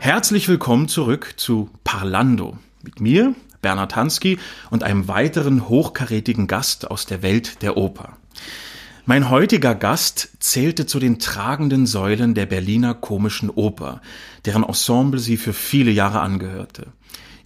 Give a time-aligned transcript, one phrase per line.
[0.00, 2.58] Herzlich willkommen zurück zu Parlando.
[2.82, 8.16] Mit mir, Bernhard Hansky und einem weiteren hochkarätigen Gast aus der Welt der Oper.
[9.06, 14.00] Mein heutiger Gast zählte zu den tragenden Säulen der Berliner komischen Oper,
[14.46, 16.86] deren Ensemble sie für viele Jahre angehörte.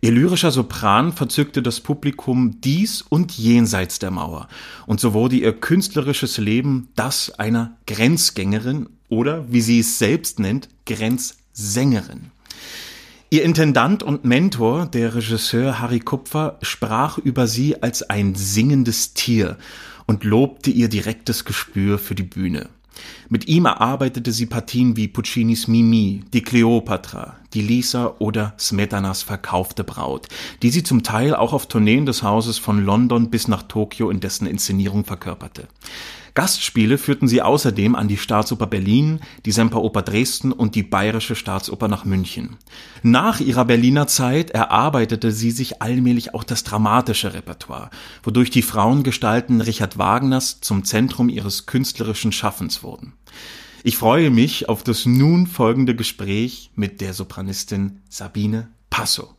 [0.00, 4.46] Ihr lyrischer Sopran verzückte das Publikum dies und jenseits der Mauer,
[4.86, 10.68] und so wurde ihr künstlerisches Leben das einer Grenzgängerin oder, wie sie es selbst nennt,
[10.86, 12.30] Grenzsängerin.
[13.30, 19.58] Ihr Intendant und Mentor, der Regisseur Harry Kupfer, sprach über sie als ein singendes Tier
[20.08, 22.70] und lobte ihr direktes Gespür für die Bühne.
[23.28, 29.84] Mit ihm erarbeitete sie Partien wie Puccinis Mimi, die Cleopatra, die Lisa oder Smetanas verkaufte
[29.84, 30.28] Braut,
[30.62, 34.20] die sie zum Teil auch auf Tourneen des Hauses von London bis nach Tokio in
[34.20, 35.68] dessen Inszenierung verkörperte.
[36.38, 41.88] Gastspiele führten sie außerdem an die Staatsoper Berlin, die Semperoper Dresden und die Bayerische Staatsoper
[41.88, 42.58] nach München.
[43.02, 47.90] Nach ihrer Berliner Zeit erarbeitete sie sich allmählich auch das dramatische Repertoire,
[48.22, 53.14] wodurch die Frauengestalten Richard Wagners zum Zentrum ihres künstlerischen Schaffens wurden.
[53.84, 59.34] Ich freue mich auf das nun folgende Gespräch mit der Sopranistin Sabine Passo.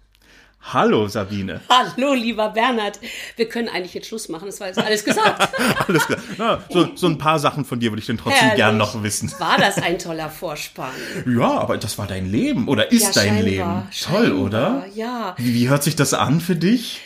[0.62, 1.62] Hallo Sabine.
[1.70, 3.00] Hallo, lieber Bernhard.
[3.38, 5.50] Wir können eigentlich jetzt Schluss machen, das war jetzt alles gesagt.
[5.88, 6.20] Alles klar.
[6.38, 8.58] Ja, so, so ein paar Sachen von dir würde ich denn trotzdem Herrlich.
[8.58, 9.32] gern noch wissen.
[9.40, 10.92] War das ein toller Vorspann?
[11.26, 13.88] Ja, aber das war dein Leben oder ist Ja, dein scheinbar, Leben.
[14.04, 14.86] Toll, scheinbar, oder?
[14.96, 15.34] ja.
[15.38, 17.02] Wie, wie hört sich das an für dich?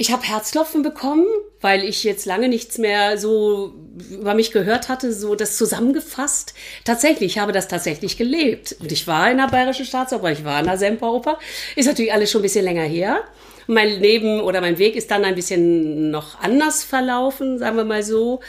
[0.00, 1.26] Ich habe Herzklopfen bekommen,
[1.60, 3.74] weil ich jetzt lange nichts mehr so
[4.10, 6.54] über mich gehört hatte, so das zusammengefasst.
[6.86, 8.76] Tatsächlich, ich habe das tatsächlich gelebt.
[8.80, 11.38] Und ich war in der Bayerischen Staatsoper, ich war in der Semperoper.
[11.76, 13.24] Ist natürlich alles schon ein bisschen länger her.
[13.66, 18.02] Mein Leben oder mein Weg ist dann ein bisschen noch anders verlaufen, sagen wir mal
[18.02, 18.40] so.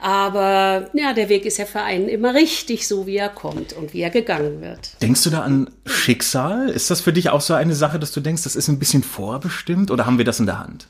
[0.00, 3.94] Aber ja, der Weg ist ja für einen immer richtig, so wie er kommt und
[3.94, 4.90] wie er gegangen wird.
[5.02, 6.68] Denkst du da an Schicksal?
[6.68, 9.02] Ist das für dich auch so eine Sache, dass du denkst, das ist ein bisschen
[9.02, 10.88] vorbestimmt oder haben wir das in der Hand?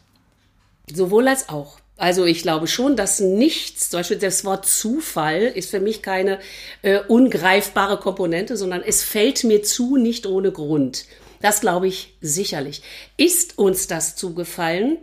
[0.92, 1.78] Sowohl als auch.
[1.98, 6.38] Also ich glaube schon, dass nichts, zum Beispiel das Wort Zufall ist für mich keine
[6.82, 11.06] äh, ungreifbare Komponente, sondern es fällt mir zu, nicht ohne Grund.
[11.40, 12.82] Das glaube ich sicherlich.
[13.16, 14.98] Ist uns das zugefallen,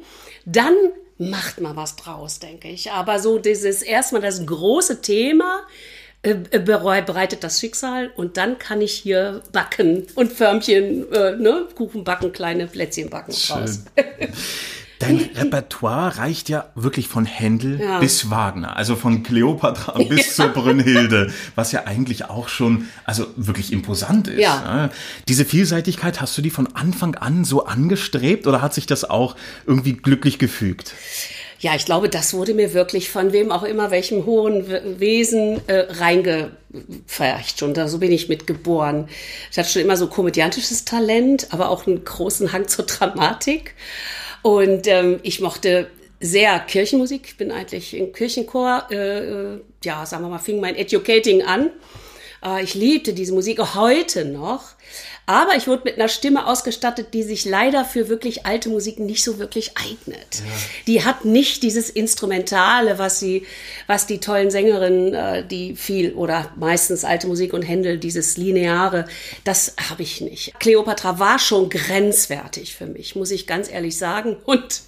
[0.46, 0.76] dann
[1.18, 2.92] macht mal was draus, denke ich.
[2.92, 5.64] Aber so dieses erstmal das große Thema
[6.24, 11.68] äh, äh, bereitet das Schicksal und dann kann ich hier backen und Förmchen, äh, ne,
[11.76, 13.82] Kuchen backen, kleine Plätzchen backen draus.
[15.06, 18.00] Dein Repertoire reicht ja wirklich von Händel Ja.
[18.00, 23.72] bis Wagner, also von Kleopatra bis zur Brünnhilde, was ja eigentlich auch schon, also wirklich
[23.72, 24.40] imposant ist.
[24.40, 24.62] Ja.
[24.76, 24.90] ne?
[25.28, 29.36] Diese Vielseitigkeit, hast du die von Anfang an so angestrebt oder hat sich das auch
[29.66, 30.94] irgendwie glücklich gefügt?
[31.60, 34.66] Ja, ich glaube, das wurde mir wirklich von wem auch immer, welchem hohen
[35.00, 37.64] Wesen äh, reingepfercht.
[37.64, 39.08] Und da so bin ich mit geboren.
[39.52, 43.74] Ich hatte schon immer so komödiantisches Talent, aber auch einen großen Hang zur Dramatik.
[44.46, 45.88] Und ähm, ich mochte
[46.20, 47.22] sehr Kirchenmusik.
[47.26, 51.72] Ich bin eigentlich im Kirchenchor, äh, äh, ja, sagen wir mal, fing mein Educating an.
[52.46, 54.75] Äh, ich liebte diese Musik auch heute noch.
[55.28, 59.24] Aber ich wurde mit einer Stimme ausgestattet, die sich leider für wirklich alte Musik nicht
[59.24, 60.44] so wirklich eignet.
[60.86, 63.46] Die hat nicht dieses Instrumentale, was sie,
[63.88, 69.06] was die tollen Sängerinnen, äh, die viel oder meistens alte Musik und Händel, dieses Lineare,
[69.44, 70.60] das habe ich nicht.
[70.60, 74.38] Cleopatra war schon grenzwertig für mich, muss ich ganz ehrlich sagen.
[74.46, 74.82] Und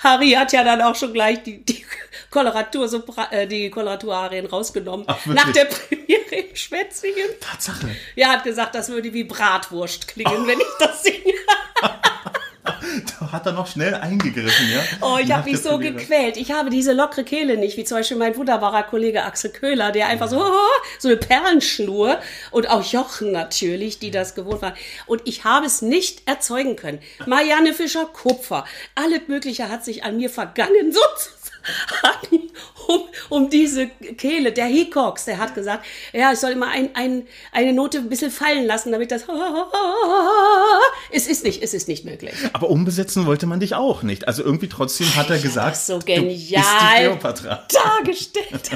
[0.00, 1.84] Harry hat ja dann auch schon gleich die, die
[2.30, 2.88] Koloratur,
[3.30, 5.04] äh, die Koloraturarien rausgenommen.
[5.08, 6.23] Ach, nach der Premiere
[6.54, 7.28] in Schwetzingen.
[7.40, 7.88] Tatsache.
[8.16, 11.18] Er hat gesagt, das würde wie Bratwurst klingen, wenn ich das singe.
[13.20, 14.80] Da hat er noch schnell eingegriffen, ja?
[15.02, 15.94] Oh, ich habe mich so Premiere.
[15.94, 16.36] gequält.
[16.36, 20.06] Ich habe diese lockere Kehle nicht, wie zum Beispiel mein wunderbarer Kollege Axel Köhler, der
[20.06, 20.42] einfach so,
[20.98, 22.18] so eine Perlenschnur
[22.52, 24.74] und auch Jochen natürlich, die das gewohnt waren.
[25.06, 27.00] Und ich habe es nicht erzeugen können.
[27.26, 28.64] Marianne Fischer-Kupfer,
[28.94, 31.43] alles Mögliche hat sich an mir vergangen, sozusagen,
[32.88, 34.52] um, um diese Kehle.
[34.52, 38.30] Der Hickox, der hat gesagt, ja, ich soll immer ein, ein, eine Note ein bisschen
[38.30, 39.24] fallen lassen, damit das,
[41.12, 42.34] es ist nicht, es ist nicht möglich.
[42.52, 44.28] Aber umbesetzen wollte man dich auch nicht.
[44.28, 48.70] Also irgendwie trotzdem hat er gesagt, das so genial dargestellt.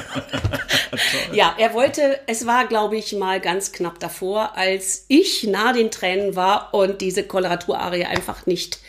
[1.33, 5.91] ja, er wollte, es war, glaube ich, mal ganz knapp davor, als ich nah den
[5.91, 8.79] Tränen war und diese Koloraturarie einfach nicht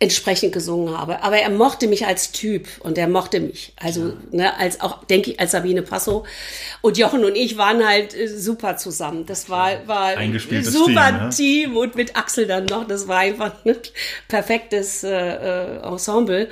[0.00, 1.22] entsprechend gesungen habe.
[1.22, 3.72] Aber er mochte mich als Typ und er mochte mich.
[3.76, 6.24] Also, ne, als auch, denke ich, als Sabine Passo.
[6.80, 9.24] Und Jochen und ich waren halt äh, super zusammen.
[9.26, 11.30] Das war, war ein super Team, ne?
[11.30, 12.86] Team und mit Axel dann noch.
[12.86, 13.76] Das war einfach ein
[14.28, 16.48] perfektes äh, äh, Ensemble.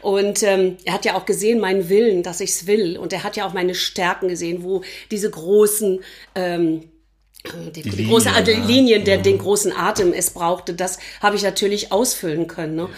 [0.00, 2.98] Und ähm, er hat ja auch gesehen meinen Willen, dass ich's will.
[2.98, 6.00] Und er hat ja auch meine Stärken gesehen, wo diese großen
[6.34, 6.91] ähm,
[7.44, 8.64] die, die, Linien, große also ja.
[8.64, 12.76] Linien, der, den großen Atem es brauchte, das habe ich natürlich ausfüllen können.
[12.76, 12.88] Ne?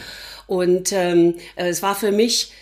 [0.46, 2.52] Und ähm, äh, es war für mich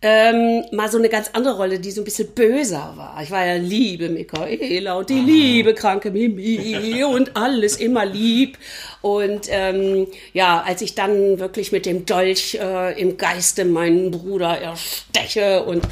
[0.00, 3.20] ähm, mal so eine ganz andere Rolle, die so ein bisschen böser war.
[3.20, 8.58] Ich war ja liebe Michaela und die liebe kranke Mimi und alles immer lieb.
[9.02, 14.58] Und ähm, ja, als ich dann wirklich mit dem Dolch äh, im Geiste meinen Bruder
[14.58, 15.84] ersteche und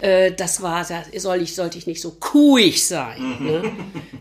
[0.00, 3.36] äh, das war, da soll ich, sollte ich nicht so kuhig sein.
[3.40, 3.72] Ne?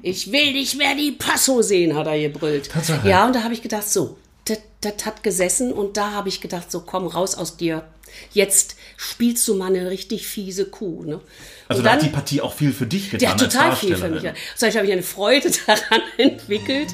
[0.01, 2.71] Ich will nicht mehr die Passo sehen, hat er gebrüllt.
[2.71, 3.07] Tatsache.
[3.07, 6.42] Ja, und da habe ich gedacht, so, das, das hat gesessen und da habe ich
[6.42, 7.83] gedacht, so komm raus aus dir.
[8.33, 11.05] Jetzt spielst du mal eine richtig fiese Kuh.
[11.05, 11.21] Ne?
[11.69, 13.53] Also und da dann, hat die Partie auch viel für dich getan der hat als
[13.53, 14.23] total viel für mich.
[14.57, 16.89] So, ich habe ich eine Freude daran entwickelt,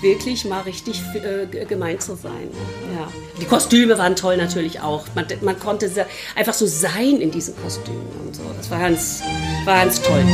[0.00, 2.48] wirklich mal richtig äh, gemein zu sein.
[2.96, 3.12] Ja.
[3.38, 5.04] Die Kostüme waren toll natürlich auch.
[5.14, 5.90] Man, man konnte
[6.34, 8.42] einfach so sein in diesen Kostümen und so.
[8.56, 9.22] Das war ganz,
[9.66, 10.24] war ganz toll.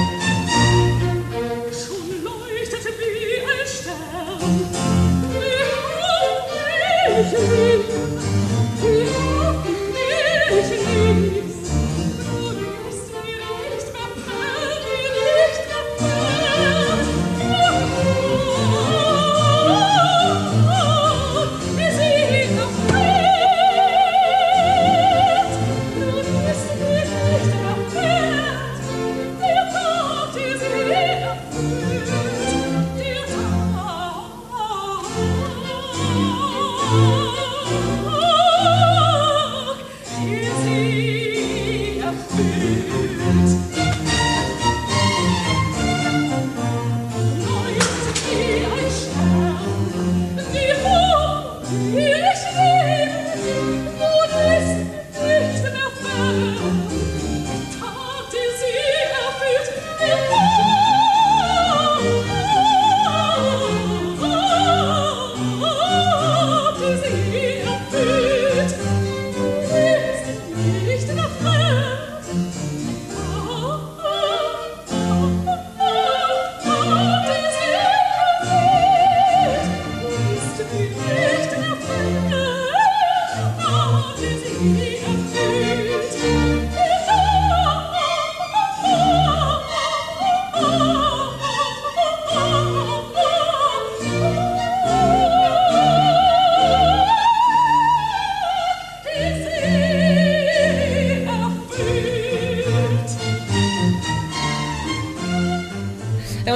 [1.72, 2.22] Schon
[7.52, 7.95] leuchtet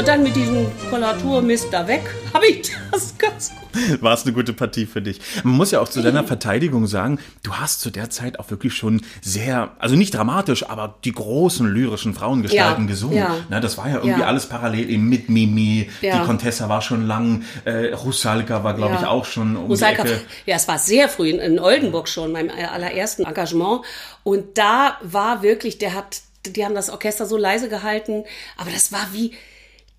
[0.01, 2.01] und dann mit diesem Koloraturmist da weg,
[2.33, 4.03] habe ich das ganz gut.
[4.03, 5.21] War es eine gute Partie für dich.
[5.45, 8.73] Man muss ja auch zu deiner Verteidigung sagen, du hast zu der Zeit auch wirklich
[8.73, 13.19] schon sehr, also nicht dramatisch, aber die großen lyrischen Frauengestalten Ja, gesungen.
[13.19, 13.37] ja.
[13.51, 14.27] Na, das war ja irgendwie Ja.
[14.27, 16.19] alles parallel eben mit Mimi, Ja.
[16.21, 20.09] die Contessa war schon lang, äh, Rusalka war, glaube ich, auch schon um Rusalka, die
[20.13, 20.21] Ecke.
[20.47, 23.83] ja, es war sehr früh in, in Oldenburg schon, meinem allerersten Engagement.
[24.25, 28.25] Und da war wirklich, der hat, die haben das Orchester so leise gehalten,
[28.57, 29.33] aber das war wie,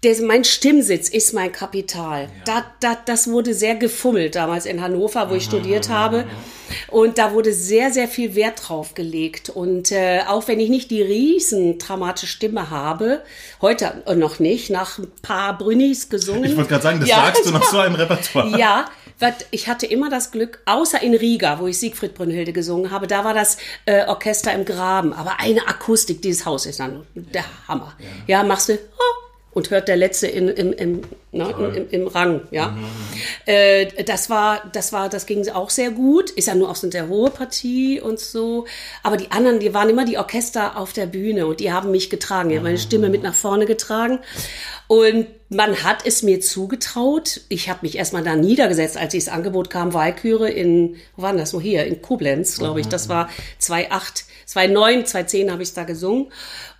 [0.03, 2.27] der, mein Stimmsitz ist mein Kapital.
[2.45, 6.25] Da, da, das wurde sehr gefummelt damals in Hannover, wo ich studiert habe.
[6.87, 9.49] Und da wurde sehr, sehr viel Wert drauf gelegt.
[9.49, 13.21] Und äh, auch wenn ich nicht die riesen dramatische Stimme habe,
[13.61, 16.45] heute noch nicht, nach ein paar Brünnis gesungen.
[16.45, 17.17] Ich wollte gerade sagen, das Ja.
[17.25, 18.57] sagst du nach so einem Repertoire.
[18.57, 18.85] Ja,
[19.51, 23.23] ich hatte immer das Glück, außer in Riga, wo ich Siegfried Brünnhilde gesungen habe, da
[23.23, 25.13] war das äh, Orchester im Graben.
[25.13, 27.95] Aber eine Akustik, dieses Haus ist dann der Hammer.
[28.25, 32.41] Ja, machst du, oh, und hört der Letzte in, im, im, ne, im, im, Rang,
[32.51, 32.75] ja.
[33.45, 36.29] Äh, das war, das war, das ging auch sehr gut.
[36.31, 38.65] Ist ja nur auch so eine sehr hohe Partie und so.
[39.03, 42.09] Aber die anderen, die waren immer die Orchester auf der Bühne und die haben mich
[42.09, 42.49] getragen.
[42.49, 44.19] Die haben meine Stimme mit nach vorne getragen.
[44.87, 47.41] Und man hat es mir zugetraut.
[47.49, 51.39] Ich habe mich erstmal da niedergesetzt, als dieses Angebot kam, Walküre in, wo war denn
[51.39, 51.53] das?
[51.53, 52.87] Nur hier, in Koblenz, glaube ich.
[52.87, 56.27] Das war 2008, 2009, 2010 habe ich da gesungen.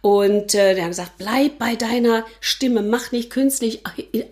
[0.01, 3.83] Und äh, der hat gesagt, bleib bei deiner Stimme, mach nicht künstlich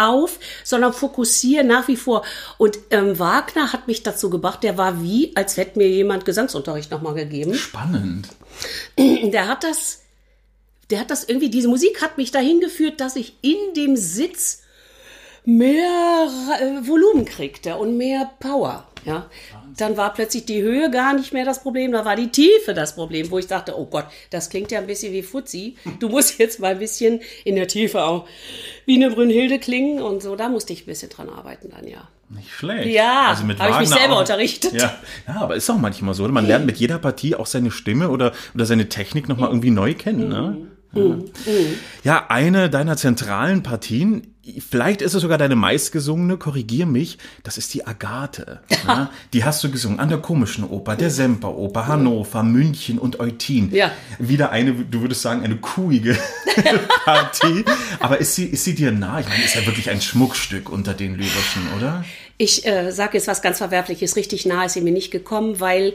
[0.09, 2.23] auf, sondern fokussiere nach wie vor.
[2.57, 6.91] Und ähm, Wagner hat mich dazu gebracht, der war wie, als hätte mir jemand Gesangsunterricht
[6.91, 7.53] nochmal gegeben.
[7.53, 8.29] Spannend.
[8.97, 10.01] Der hat das,
[10.89, 14.63] der hat das irgendwie, diese Musik hat mich dahin geführt, dass ich in dem Sitz
[15.45, 16.27] mehr
[16.59, 18.85] äh, Volumen kriegte und mehr Power.
[19.05, 19.29] Ja,
[19.81, 22.95] dann war plötzlich die Höhe gar nicht mehr das Problem, da war die Tiefe das
[22.95, 25.75] Problem, wo ich dachte, oh Gott, das klingt ja ein bisschen wie Fuzzi.
[25.99, 28.27] Du musst jetzt mal ein bisschen in der Tiefe auch
[28.85, 30.35] wie eine Brünnhilde klingen und so.
[30.35, 32.07] Da musste ich ein bisschen dran arbeiten dann, ja.
[32.29, 32.87] Nicht schlecht.
[32.87, 34.73] Ja, also mit habe ich mich selber auch- unterrichtet.
[34.73, 34.95] Ja.
[35.27, 36.23] ja, aber ist auch manchmal so.
[36.25, 36.31] oder?
[36.33, 39.95] Man lernt mit jeder Partie auch seine Stimme oder, oder seine Technik nochmal irgendwie neu
[39.95, 40.29] kennen.
[40.29, 40.57] Ne?
[40.91, 41.25] Mhm.
[41.45, 41.63] Ja.
[42.03, 44.35] ja, eine deiner zentralen Partien,
[44.67, 48.61] vielleicht ist es sogar deine meistgesungene, korrigier mich, das ist die Agathe.
[48.87, 49.11] Ja?
[49.33, 53.73] Die hast du gesungen an der Komischen Oper, der Semperoper, Hannover, München und Eutin.
[53.73, 53.91] Ja.
[54.17, 56.17] Wieder eine, du würdest sagen, eine kuhige
[57.05, 57.65] Partie.
[57.99, 59.19] Aber ist sie, ist sie dir nah?
[59.19, 62.05] Ich meine, ist ja wirklich ein Schmuckstück unter den Lyrischen, oder?
[62.37, 64.15] Ich äh, sage jetzt was ganz Verwerfliches.
[64.15, 65.93] Richtig nah ist sie mir nicht gekommen, weil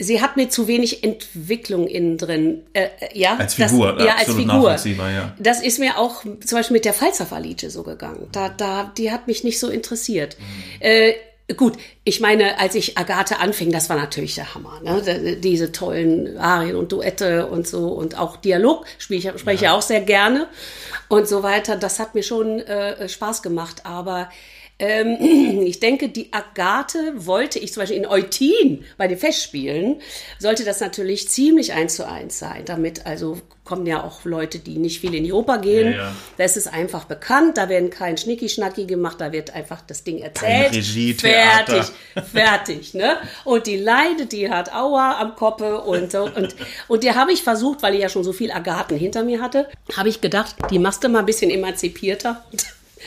[0.00, 2.62] sie hat mir zu wenig Entwicklung innen drin.
[2.72, 4.76] Äh, äh, ja, Als Figur, das, ja, als Figur.
[5.10, 5.34] ja.
[5.38, 8.26] Das ist mir auch zum Beispiel mit der Falzerf-Alice so gegangen.
[8.32, 10.36] Da, da, die hat mich nicht so interessiert.
[10.38, 10.44] Mhm.
[10.80, 11.12] Äh,
[11.56, 14.80] Gut, ich meine, als ich Agathe anfing, das war natürlich der Hammer.
[14.84, 15.36] Ne?
[15.42, 19.82] Diese tollen Arien und Duette und so und auch Dialog spiele ich, spreche ich auch
[19.82, 20.46] sehr gerne
[21.08, 21.74] und so weiter.
[21.74, 23.84] Das hat mir schon äh, Spaß gemacht.
[23.84, 24.28] Aber
[24.80, 30.00] ähm, ich denke, die Agathe wollte ich zum Beispiel in Eutin bei den Festspielen,
[30.38, 32.64] sollte das natürlich ziemlich eins zu eins sein.
[32.64, 35.92] Damit also kommen ja auch Leute, die nicht viel in die Oper gehen.
[35.92, 36.16] Ja, ja.
[36.38, 40.18] Da ist es einfach bekannt, da werden kein Schnicki-Schnacki gemacht, da wird einfach das Ding
[40.18, 40.74] erzählt.
[40.74, 41.84] Regie, fertig,
[42.32, 43.18] fertig, ne?
[43.44, 46.24] Und die leidet, die hat Aua am Koppe und so.
[46.24, 46.56] Und,
[46.88, 49.68] und der habe ich versucht, weil ich ja schon so viel Agathen hinter mir hatte,
[49.96, 52.42] habe ich gedacht, die machst du mal ein bisschen emanzipierter.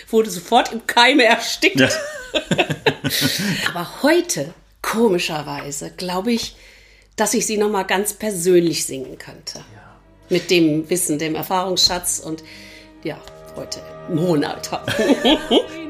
[0.10, 1.80] Wurde sofort im Keime erstickt.
[1.80, 1.90] Ja.
[3.70, 6.56] Aber heute, komischerweise, glaube ich,
[7.16, 9.64] dass ich sie noch mal ganz persönlich singen könnte.
[10.30, 12.44] Mit dem Wissen, dem Erfahrungsschatz und
[13.04, 13.20] ja,
[13.56, 14.86] heute im hohen Alter.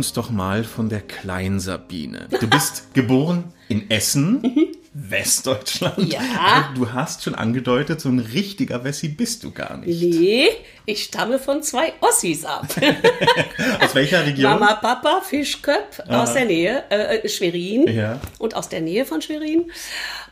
[0.00, 2.26] uns doch mal von der Klein Sabine.
[2.40, 6.10] Du bist geboren in Essen, Westdeutschland.
[6.10, 6.72] Ja.
[6.74, 10.00] Du hast schon angedeutet, so ein richtiger Wessi bist du gar nicht.
[10.00, 10.48] Nee,
[10.86, 12.66] ich stamme von zwei Ossis ab.
[13.82, 14.52] Aus welcher Region?
[14.52, 17.86] Mama, Papa, Fischköp aus der Nähe, äh, äh, Schwerin.
[17.86, 18.18] Ja.
[18.38, 19.70] Und aus der Nähe von Schwerin.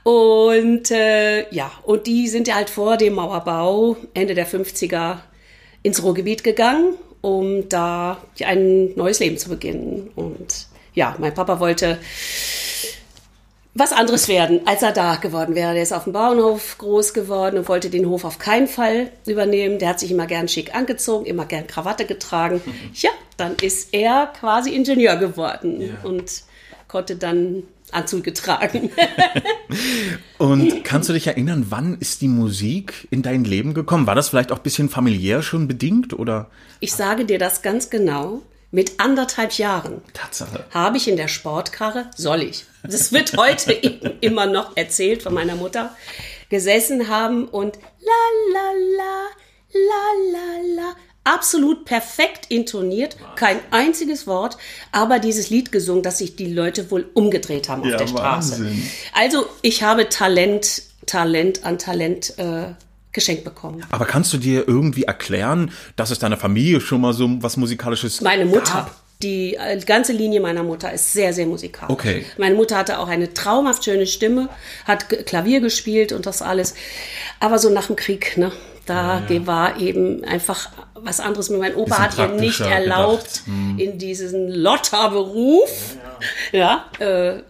[0.02, 5.18] Und äh, ja, und die sind ja halt vor dem Mauerbau Ende der 50er
[5.82, 6.94] ins Ruhrgebiet gegangen,
[7.28, 10.10] um da ein neues Leben zu beginnen.
[10.16, 11.98] Und ja, mein Papa wollte
[13.74, 15.74] was anderes werden, als er da geworden wäre.
[15.74, 19.78] Der ist auf dem Bauernhof groß geworden und wollte den Hof auf keinen Fall übernehmen.
[19.78, 22.60] Der hat sich immer gern schick angezogen, immer gern Krawatte getragen.
[22.94, 26.42] Ja, dann ist er quasi Ingenieur geworden und
[26.88, 28.90] konnte dann Anzüge tragen.
[30.38, 34.06] Und kannst du dich erinnern, wann ist die Musik in dein Leben gekommen?
[34.06, 37.90] War das vielleicht auch ein bisschen familiär schon bedingt oder Ich sage dir das ganz
[37.90, 38.42] genau.
[38.70, 40.66] Mit anderthalb Jahren Tatsache?
[40.72, 43.72] habe ich in der Sportkarre, soll ich, das wird heute
[44.20, 45.96] immer noch erzählt von meiner Mutter,
[46.50, 49.24] gesessen haben und la la la,
[49.72, 50.96] la la la,
[51.28, 54.56] absolut perfekt intoniert, kein einziges Wort,
[54.92, 58.52] aber dieses Lied gesungen, dass sich die Leute wohl umgedreht haben auf Ja, der Straße.
[58.64, 58.82] Wahnsinn.
[59.14, 62.72] Also ich habe Talent, Talent an Talent äh,
[63.12, 63.84] geschenkt bekommen.
[63.90, 68.20] Aber kannst du dir irgendwie erklären, dass es deiner Familie schon mal so was Musikalisches
[68.20, 68.72] Meine Mutter.
[68.72, 68.96] gab?
[69.22, 71.92] die äh, ganze Linie meiner Mutter ist sehr, sehr musikalisch.
[71.92, 72.24] Okay.
[72.36, 74.48] Meine Mutter hatte auch eine traumhaft schöne Stimme,
[74.84, 76.74] hat Klavier gespielt und das alles.
[77.40, 78.52] Aber so nach dem Krieg, ne?
[78.88, 81.50] Da war eben einfach was anderes.
[81.50, 83.80] Mein Opa hat ihr nicht erlaubt, gedacht.
[83.80, 84.48] in diesen
[85.12, 85.96] Lotterberuf,
[86.52, 87.42] ja, äh,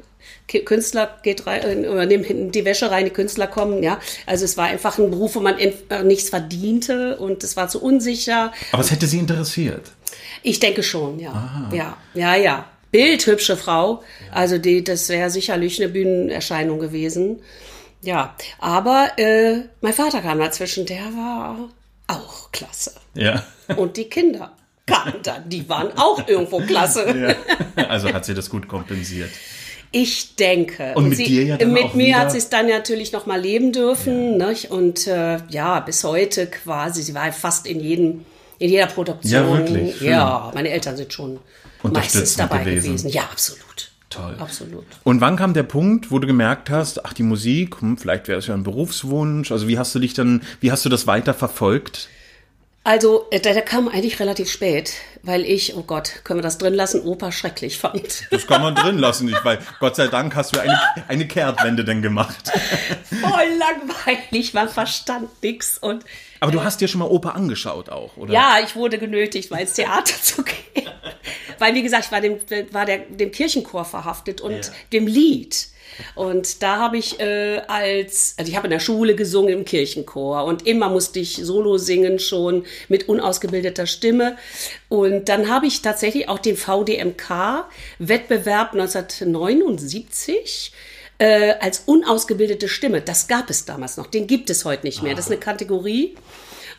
[0.47, 3.99] Ki- Künstler geht rein, äh, oder nimmt hinten die Wäsche rein, die Künstler kommen, ja.
[4.27, 5.73] Also es war einfach ein Beruf, wo man äh,
[6.05, 8.53] nichts verdiente und es war zu unsicher.
[8.73, 9.93] Aber es hätte sie interessiert.
[10.43, 11.69] Ich denke schon, ja.
[11.73, 12.65] Ja, ja, ja.
[12.91, 14.03] Bildhübsche Frau.
[14.33, 17.41] Also die, das wäre sicherlich eine Bühnenerscheinung gewesen.
[18.01, 21.69] Ja, aber äh, mein Vater kam dazwischen, der war
[22.07, 22.95] auch klasse.
[23.15, 23.43] Ja.
[23.77, 24.53] Und die Kinder
[24.87, 27.37] kamen dann, die waren auch irgendwo klasse.
[27.77, 29.31] Also hat sie das gut kompensiert.
[29.91, 30.93] Ich denke.
[30.95, 33.27] Und mit dir ja dann Mit auch mir wieder- hat sie es dann natürlich noch
[33.27, 34.37] mal leben dürfen.
[34.37, 34.71] Nicht?
[34.71, 37.03] Und äh, ja, bis heute quasi.
[37.03, 38.25] Sie war fast in jedem,
[38.59, 39.33] in jeder Produktion.
[39.33, 39.97] Ja, wirklich?
[39.97, 40.09] Schön.
[40.11, 41.41] Ja, meine Eltern sind schon
[41.83, 42.87] meistens dabei gewesen.
[42.89, 43.09] gewesen.
[43.09, 43.88] Ja, absolut.
[44.11, 44.37] Toll.
[44.39, 44.87] Absolut.
[45.05, 48.39] Und wann kam der Punkt, wo du gemerkt hast, ach, die Musik, hm, vielleicht wäre
[48.39, 49.53] es ja ein Berufswunsch.
[49.53, 52.09] Also wie hast du dich dann, wie hast du das weiter verfolgt?
[52.85, 56.73] Also, äh, der, kam eigentlich relativ spät, weil ich, oh Gott, können wir das drin
[56.73, 58.27] lassen, Opa schrecklich fand.
[58.31, 61.85] Das kann man drin lassen, nicht, weil Gott sei Dank hast du eine, eine Kehrtwende
[61.85, 62.51] denn gemacht.
[63.11, 66.03] Voll langweilig, man verstand nix und
[66.41, 68.33] Aber du hast dir schon mal Oper angeschaut auch, oder?
[68.33, 70.89] Ja, ich wurde genötigt, mal ins Theater zu gehen.
[71.59, 72.39] Weil, wie gesagt, ich war dem,
[72.73, 74.61] war der, dem Kirchenchor verhaftet und Ja.
[74.93, 75.69] dem Lied.
[76.15, 80.45] Und da habe ich äh, als, also ich habe in der Schule gesungen im Kirchenchor
[80.45, 84.37] und immer musste ich Solo singen schon mit unausgebildeter Stimme.
[84.89, 90.73] Und dann habe ich tatsächlich auch den VDMK-Wettbewerb 1979
[91.19, 93.01] äh, als unausgebildete Stimme.
[93.01, 94.07] Das gab es damals noch.
[94.07, 95.15] Den gibt es heute nicht mehr.
[95.15, 96.17] Das ist eine Kategorie.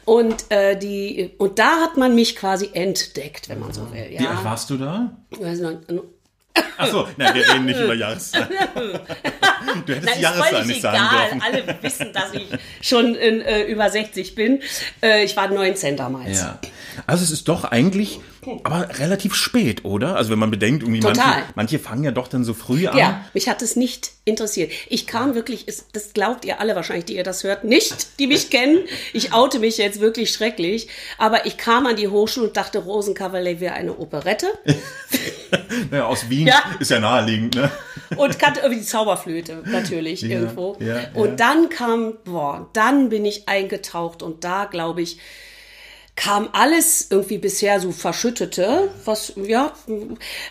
[0.05, 4.05] Und, äh, die, und da hat man mich quasi entdeckt, wenn man so will.
[4.09, 4.43] Wie alt Ja.
[4.43, 5.11] warst du da?
[5.31, 5.79] Weiß noch-
[6.77, 8.47] Achso, nein, wir reden nicht über Jahreszahlen.
[9.85, 11.29] Du hättest die Jahreszahl nicht sagen egal.
[11.29, 11.41] dürfen.
[11.41, 12.47] Alle wissen, dass ich
[12.81, 14.61] schon in, äh, über 60 bin.
[15.03, 16.39] Äh, ich war 19 damals.
[16.39, 16.59] Ja.
[17.07, 18.19] Also es ist doch eigentlich,
[18.63, 20.15] aber relativ spät, oder?
[20.15, 21.21] Also wenn man bedenkt, irgendwie manche,
[21.55, 22.97] manche fangen ja doch dann so früh an.
[22.97, 24.71] Ja, mich hat es nicht interessiert.
[24.89, 28.49] Ich kam wirklich, das glaubt ihr alle wahrscheinlich, die ihr das hört, nicht, die mich
[28.51, 28.79] kennen.
[29.13, 30.87] Ich oute mich jetzt wirklich schrecklich.
[31.17, 34.47] Aber ich kam an die Hochschule und dachte, Rosenkavalier wäre eine Operette.
[35.89, 36.61] Naja, aus Wien Ja.
[36.79, 37.71] ist ja naheliegend, ne?
[38.17, 40.77] Und kannte irgendwie die Zauberflöte natürlich Ja, irgendwo.
[40.79, 45.17] ja, und dann kam, boah, dann bin ich eingetaucht und da glaube ich,
[46.19, 49.71] kam alles irgendwie bisher so verschüttete, was, ja,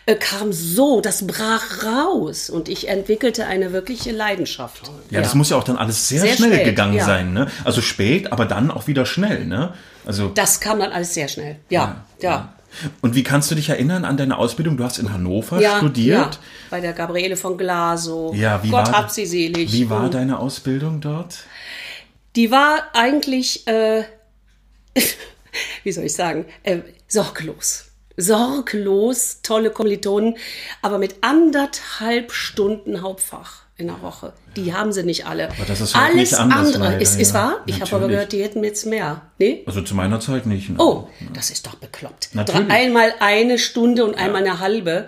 [0.06, 4.90] äh, kam so, das brach raus und ich entwickelte eine wirkliche Leidenschaft.
[5.10, 7.04] Ja, das muss ja auch dann alles sehr, Sehr schnell spät, gegangen ja.
[7.04, 7.50] sein, ne?
[7.64, 9.74] Also spät, aber dann auch wieder schnell, ne?
[10.06, 11.56] Also Das kam dann alles sehr schnell.
[11.68, 12.54] Ja, ja.
[13.02, 14.78] Und wie kannst du dich erinnern an deine Ausbildung?
[14.78, 16.34] Du hast in Hannover Ja, studiert.
[16.36, 18.34] Ja, bei der Gabriele von Glasow.
[18.34, 19.70] Ja, wie Gott war, hab sie selig.
[19.70, 21.40] Wie war Und deine Ausbildung dort?
[22.36, 24.04] Die war eigentlich, äh,
[25.84, 27.86] wie soll ich sagen, äh, sorglos.
[28.16, 30.36] Sorglos, tolle Kommilitonen,
[30.82, 34.32] aber mit anderthalb Stunden Hauptfach in der Woche.
[34.56, 35.50] Die haben sie nicht alle.
[35.50, 37.34] Aber das ist heute Alles nicht anders, andere leider, ist, ist ja.
[37.34, 37.62] wahr.
[37.66, 38.10] Ich habe aber Natürlich.
[38.10, 39.22] gehört, die hätten jetzt mehr.
[39.38, 39.62] Nee?
[39.66, 40.68] Also zu meiner Zeit nicht.
[40.70, 40.76] Ne?
[40.78, 42.30] Oh, das ist doch bekloppt.
[42.32, 42.68] Natürlich.
[42.70, 45.06] Einmal eine Stunde und einmal eine halbe.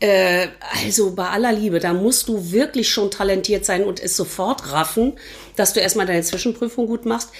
[0.00, 0.48] Äh,
[0.84, 5.14] also bei aller Liebe, da musst du wirklich schon talentiert sein und es sofort raffen,
[5.56, 7.30] dass du erstmal deine Zwischenprüfung gut machst.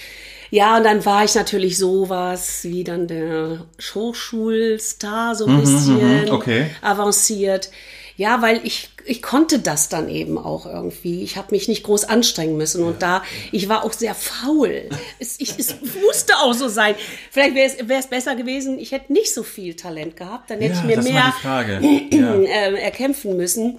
[0.51, 6.31] Ja, und dann war ich natürlich sowas wie dann der Hochschulstar so ein bisschen Mhm,
[6.31, 6.67] okay.
[6.83, 7.71] avanciert.
[8.17, 11.23] Ja, weil ich, ich konnte das dann eben auch irgendwie.
[11.23, 12.85] Ich habe mich nicht groß anstrengen müssen.
[12.85, 14.91] Und da, ich war auch sehr faul.
[15.19, 16.95] Es, ich, es musste auch so sein.
[17.31, 20.51] Vielleicht wäre es, besser gewesen, ich hätte nicht so viel Talent gehabt.
[20.51, 21.33] Dann hätte Ja, ich mir mehr.
[21.43, 22.35] Ja.
[22.45, 23.79] äh, erkämpfen müssen.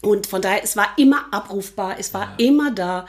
[0.00, 3.06] Und von daher, es war immer abrufbar, es war immer da.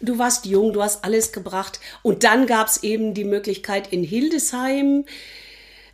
[0.00, 1.80] Du warst jung, du hast alles gebracht.
[2.02, 5.04] Und dann gab es eben die Möglichkeit in Hildesheim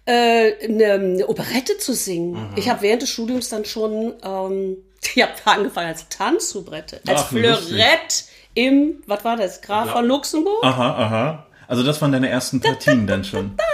[0.05, 2.33] äh, eine, eine Operette zu singen.
[2.33, 2.55] Mhm.
[2.57, 4.77] Ich habe während des Studiums dann schon, ähm,
[5.15, 7.67] ich habe angefangen als Tanzsoubrette, als Ach, lustig.
[7.67, 10.65] Fleurette im, was war das, Graf von Luxemburg?
[10.65, 11.47] Aha, aha.
[11.67, 13.57] Also das waren deine ersten Partien dann schon.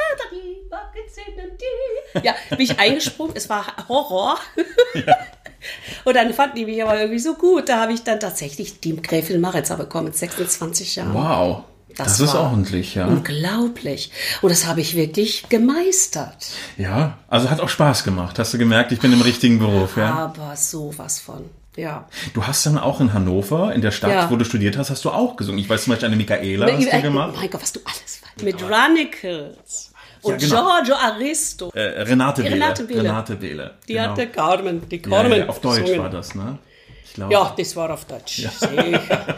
[2.23, 4.39] Ja, bin ich eingesprungen, es war Horror.
[6.05, 7.69] Und dann fanden die mich aber irgendwie so gut.
[7.69, 11.15] Da habe ich dann tatsächlich die Gräfin Maritza bekommen mit 26 Jahren.
[11.15, 11.65] Wow.
[11.97, 13.07] Das Das, ist ordentlich, ja.
[13.07, 14.11] Unglaublich.
[14.41, 16.47] Und das habe ich wirklich gemeistert.
[16.79, 18.39] Ja, also hat auch Spaß gemacht.
[18.39, 20.15] Hast du gemerkt, ich bin im richtigen Beruf, ja?
[20.15, 21.45] Aber sowas von.
[21.77, 22.07] Ja.
[22.35, 24.31] Du hast dann auch in Hannover, in der Stadt, Ja.
[24.31, 25.59] wo du studiert hast, hast du auch gesungen.
[25.61, 27.33] Ich weiß zum Beispiel eine Michaela hast du gemacht.
[27.35, 28.43] Oh mein Gott, was du alles weißt.
[28.43, 29.92] Mit Runicles.
[30.23, 30.67] Und genau.
[30.67, 32.45] Giorgio Aristo, Äh, Renate.
[32.45, 33.03] Renate Behle.
[33.03, 33.75] Renate Behle.
[33.89, 34.09] die genau.
[34.11, 35.39] hatte Carmen, die ja, Carmen.
[35.39, 36.01] ja, auf Deutsch gesungen.
[36.03, 36.59] war das, ne?
[37.05, 37.33] Ich glaube.
[37.33, 38.37] Ja, das war auf Deutsch.
[38.37, 38.71] Sicher.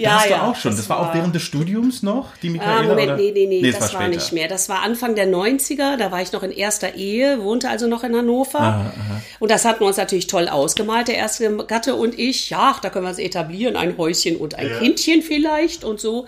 [0.00, 0.76] Da hast du auch schon.
[0.76, 2.82] Das, war auch während des Studiums noch, die Ah, Michaela?
[2.82, 3.16] Moment, oder?
[3.16, 4.08] nee, nee, nee, das, war, später.
[4.08, 4.46] nicht mehr.
[4.48, 8.04] Das war Anfang der 90er, da war ich noch in erster Ehe, wohnte also noch
[8.04, 8.92] in Hannover.
[9.40, 12.50] Und das hatten wir uns natürlich toll ausgemalt, der erste Gatte und ich.
[12.50, 16.26] Ja, da können wir es etablieren, ein Häuschen und ein Kindchen vielleicht und so.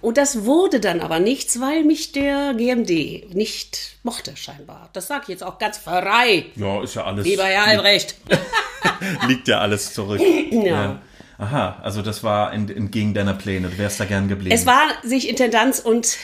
[0.00, 4.90] Und das wurde dann aber nichts, weil mich der GMD nicht mochte scheinbar.
[4.92, 7.24] Das sage ich jetzt auch ganz frei, Ja, ist ja alles.
[7.26, 8.16] lieber Herr Albrecht.
[9.26, 10.20] Liegt ja alles zurück.
[10.50, 11.00] Ja.
[11.38, 13.68] Aha, also das war ent- entgegen deiner Pläne.
[13.68, 14.54] Du wärst da gern geblieben.
[14.54, 16.16] Es war sich Intendanz und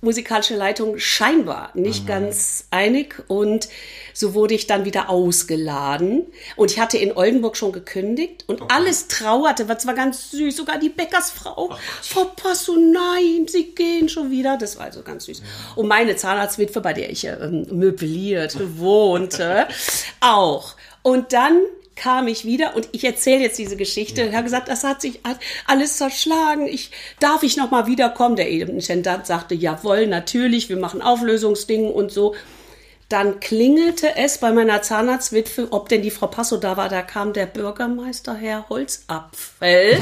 [0.00, 3.68] musikalische Leitung scheinbar nicht ganz einig und
[4.12, 9.08] so wurde ich dann wieder ausgeladen und ich hatte in Oldenburg schon gekündigt und alles
[9.08, 14.58] trauerte, was war ganz süß, sogar die Bäckersfrau, Frau Passo, nein, sie gehen schon wieder,
[14.58, 15.42] das war also ganz süß.
[15.74, 19.66] Und meine Zahnarztwitwe, bei der ich ähm, möbliert wohnte,
[20.20, 20.74] auch.
[21.02, 21.60] Und dann
[21.96, 24.22] kam ich wieder und ich erzähle jetzt diese Geschichte.
[24.22, 26.66] Er hat gesagt, das hat sich all- alles zerschlagen.
[26.66, 28.36] Ich darf ich noch mal wiederkommen.
[28.36, 32.34] Der Intendant sagte, jawohl, natürlich, wir machen Auflösungsdingen und so.
[33.10, 36.88] Dann klingelte es bei meiner Zahnarztwitwe, ob denn die Frau Passo da war.
[36.88, 39.98] Da kam der Bürgermeister Herr Holzapfel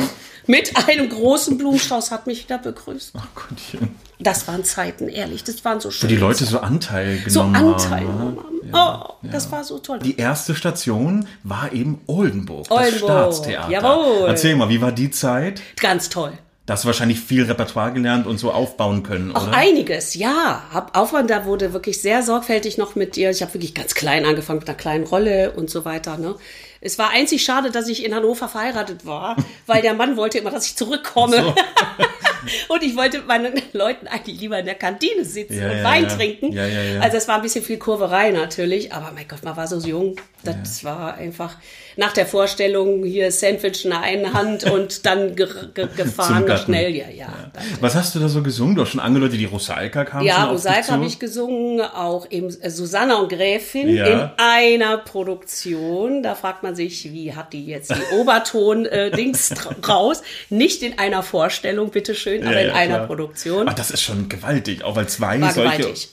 [0.47, 3.13] mit einem großen Blumenstrauß, hat mich wieder begrüßt.
[3.19, 3.97] Ach Gottchen.
[4.23, 6.51] Das waren Zeiten, ehrlich, das waren so Wo schöne die Leute Zeiten.
[6.51, 8.19] so Anteil so genommen Anteil haben.
[8.19, 8.73] genommen ne?
[8.73, 9.03] haben.
[9.11, 9.99] Oh, das war so toll.
[10.01, 13.71] Die erste Station war eben Oldenburg, das Oldenburg, Staatstheater.
[13.71, 14.29] jawohl.
[14.29, 15.61] Erzähl mal, wie war die Zeit?
[15.81, 16.33] Ganz toll.
[16.65, 19.57] Da hast du wahrscheinlich viel Repertoire gelernt und so aufbauen können, Auch oder?
[19.57, 20.63] einiges, ja.
[20.73, 23.31] Hab Aufwand, da wurde wirklich sehr sorgfältig noch mit dir.
[23.31, 26.19] Ich habe wirklich ganz klein angefangen mit einer kleinen Rolle und so weiter.
[26.19, 26.37] Ne?
[26.81, 30.53] Es war einzig schade, dass ich in Hannover verheiratet war, weil der Mann wollte immer,
[30.53, 31.53] dass ich zurückkomme.
[32.69, 35.85] und ich wollte mit meinen Leuten eigentlich lieber in der Kantine sitzen Ja, und ja,
[35.85, 36.17] Wein ja.
[36.17, 36.59] trinken.
[37.01, 40.17] Also es war ein bisschen viel Kurverei natürlich, aber mein Gott, man war so jung.
[40.45, 41.57] Das war einfach
[41.97, 46.95] nach der Vorstellung hier Sandwich in der einen Hand und dann ge ge gefahren schnell.
[46.95, 47.51] Ja, ja.
[47.81, 48.75] Was hast du da so gesungen?
[48.77, 52.71] Du hast schon angedeutet, die Rosalka kam Ja, Rosalka habe ich gesungen, auch eben äh,
[52.71, 54.07] Susanna und Gräfin Ja.
[54.07, 56.23] in einer Produktion.
[56.23, 59.55] Da fragt man sich, wie hat die jetzt die Oberton-Dings
[59.89, 60.23] raus?
[60.51, 63.07] Nicht in einer Vorstellung, bitteschön, aber Ja, in ja, einer klar.
[63.07, 63.69] Produktion.
[63.69, 65.77] Ach, das ist schon gewaltig, auch weil zwei War solche...
[65.83, 66.09] gewaltig.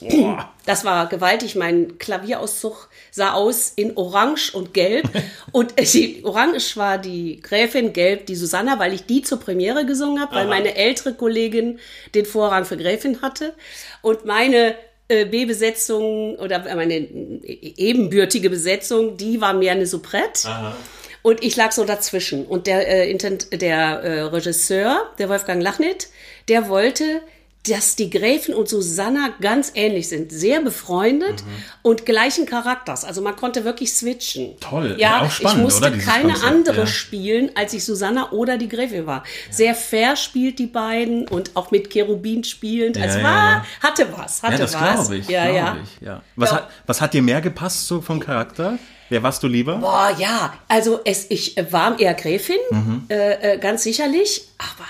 [0.66, 1.56] Das war gewaltig.
[1.56, 5.08] Mein Klavierauszug sah aus in Orange und Gelb.
[5.52, 9.86] und äh, die Orange war die Gräfin, Gelb die Susanna, weil ich die zur Premiere
[9.86, 11.78] gesungen habe, weil meine ältere Kollegin
[12.14, 13.54] den Vorrang für Gräfin hatte.
[14.02, 14.74] Und meine
[15.08, 20.48] äh, B-Besetzung oder meine äh, ebenbürtige Besetzung, die war mehr eine Soubrette.
[21.22, 22.46] Und ich lag so dazwischen.
[22.46, 23.16] Und der, äh,
[23.58, 26.08] der äh, Regisseur, der Wolfgang Lachnit,
[26.48, 27.22] der wollte,
[27.68, 30.32] dass die Gräfin und Susanna ganz ähnlich sind.
[30.32, 31.44] Sehr befreundet
[31.82, 33.04] und gleichen Charakters.
[33.04, 34.58] Also man konnte wirklich switchen.
[34.60, 34.96] Toll.
[34.98, 36.86] Ja, Ja, auch spannend, ich musste oder, keine Konzept, andere ja.
[36.86, 39.24] spielen, als ich Susanna oder die Gräfin war.
[39.50, 42.96] Sehr fair spielt die beiden und auch mit Cherubin spielend.
[42.96, 43.64] Ja, Also ja, war, ja.
[43.82, 44.94] hatte was, hatte Ja, das was.
[44.94, 45.28] glaube ich.
[45.28, 45.76] Ja, glaub ja.
[45.84, 46.22] Ich, ja.
[46.36, 46.56] Was, Ja.
[46.56, 48.78] Hat, was hat dir mehr gepasst so vom Charakter?
[49.10, 49.76] Wer warst du lieber?
[49.76, 53.04] Boah, ja, also es, ich war eher Gräfin, Mhm.
[53.10, 54.86] äh, äh, ganz sicherlich, aber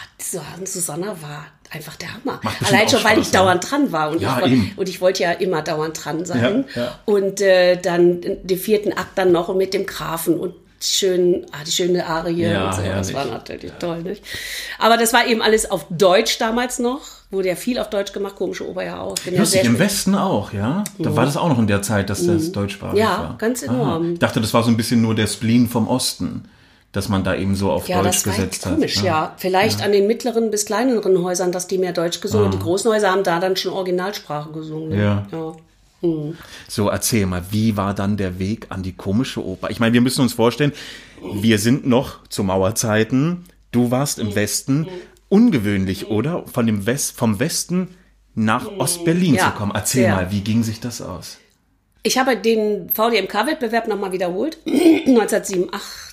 [0.66, 2.40] Susanna war einfach der Hammer.
[2.66, 3.40] Allein schon, weil ich ja.
[3.40, 6.64] dauernd dran war und, Ja, ich, und ich wollte ja immer dauernd dran sein.
[6.74, 6.98] Ja, ja.
[7.04, 11.59] Und äh, dann den vierten Akt dann noch mit dem Grafen und die schönen, ah,
[11.66, 12.83] die schöne Arie Ja, und so.
[12.83, 14.24] Das war natürlich toll, nicht?
[14.78, 17.02] Aber das war eben alles auf Deutsch damals noch.
[17.30, 19.14] Wurde ja viel auf Deutsch gemacht, komische Oper ja auch.
[19.16, 20.83] Bin ja Lustig, im Westen auch, ja?
[20.98, 23.35] Da war das auch noch in der Zeit, dass das deutschsprachig Ja, war.
[23.38, 24.02] ganz enorm.
[24.04, 24.12] Aha.
[24.14, 26.48] Ich dachte, das war so ein bisschen nur der Spleen vom Osten,
[26.92, 28.74] dass man da eben so auf Ja, Deutsch gesetzt hat.
[28.74, 29.35] komisch, ja.
[29.37, 32.59] Vielleicht an den mittleren bis kleineren Häusern, dass die mehr Deutsch gesungen haben.
[32.59, 34.98] Die großen Häuser haben da dann schon Originalsprache gesungen.
[34.98, 35.26] Ja.
[35.31, 35.55] ja.
[36.66, 39.70] So, erzähl mal, wie war dann der Weg an die komische Oper?
[39.70, 40.72] Ich meine, wir müssen uns vorstellen,
[41.35, 43.44] wir sind noch zu Mauerzeiten.
[43.70, 44.88] Du warst im Westen.
[45.29, 46.44] Ungewöhnlich, oder?
[46.53, 47.88] Von dem West, vom Westen
[48.35, 49.72] nach Ostberlin Ja, zu kommen.
[49.74, 50.14] Erzähl sehr.
[50.16, 51.38] mal, wie ging sich das aus?
[52.03, 56.10] Ich habe den VDMK-Wettbewerb nochmal wiederholt, 1987,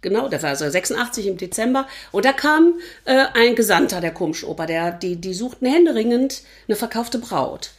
[0.00, 1.86] genau, das war also 86 im Dezember.
[2.12, 7.18] Und da kam äh, ein Gesandter der Kumschoper, der, die, die suchten händeringend eine verkaufte
[7.18, 7.70] Braut.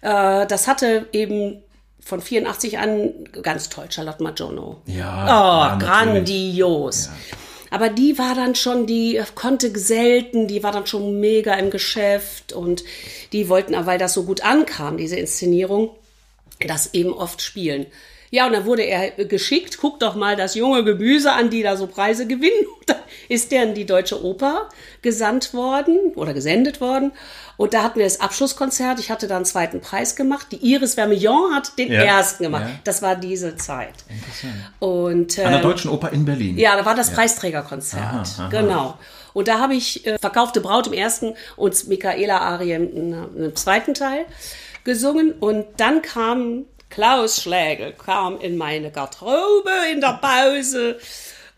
[0.00, 1.62] Äh, das hatte eben
[2.00, 4.80] von 84 an ganz toll, Charlotte Maggiono.
[4.86, 7.10] Ja, Oh, ja, grandios.
[7.70, 12.54] Aber die war dann schon, die konnte selten, die war dann schon mega im Geschäft
[12.54, 12.82] und
[13.32, 15.90] die wollten, weil das so gut ankam, diese Inszenierung,
[16.66, 17.86] das eben oft spielen.
[18.30, 21.76] Ja, und dann wurde er geschickt, guck doch mal das junge Gemüse an, die da
[21.76, 22.66] so Preise gewinnen.
[22.86, 22.96] Da
[23.28, 24.68] ist der in die Deutsche Oper
[25.02, 27.12] gesandt worden oder gesendet worden.
[27.58, 28.98] Und da hatten wir das Abschlusskonzert.
[29.00, 30.46] Ich hatte da einen zweiten Preis gemacht.
[30.52, 32.02] Die Iris Vermillon hat den Ja.
[32.02, 32.64] ersten gemacht.
[32.66, 32.70] Ja.
[32.84, 33.92] Das war diese Zeit.
[34.78, 36.56] Und, An der ähm, Deutschen Oper in Berlin.
[36.58, 38.00] ja, da war das Preisträgerkonzert.
[38.02, 38.48] Aha, aha.
[38.48, 38.98] Genau.
[39.34, 43.94] Und da habe ich äh, Verkaufte Braut im ersten und Michaela Ariem im, im zweiten
[43.94, 44.24] Teil
[44.84, 45.32] gesungen.
[45.32, 50.98] Und dann kam Klaus Schlägel, kam in meine Garderobe in der Pause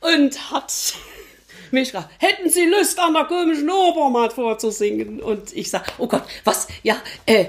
[0.01, 0.95] und hat
[1.71, 5.21] mich gefragt, hätten Sie Lust, an der komischen Oper mal vorzusingen?
[5.21, 6.69] Und ich sag, oh Gott, was?
[6.83, 7.47] Ja, äh,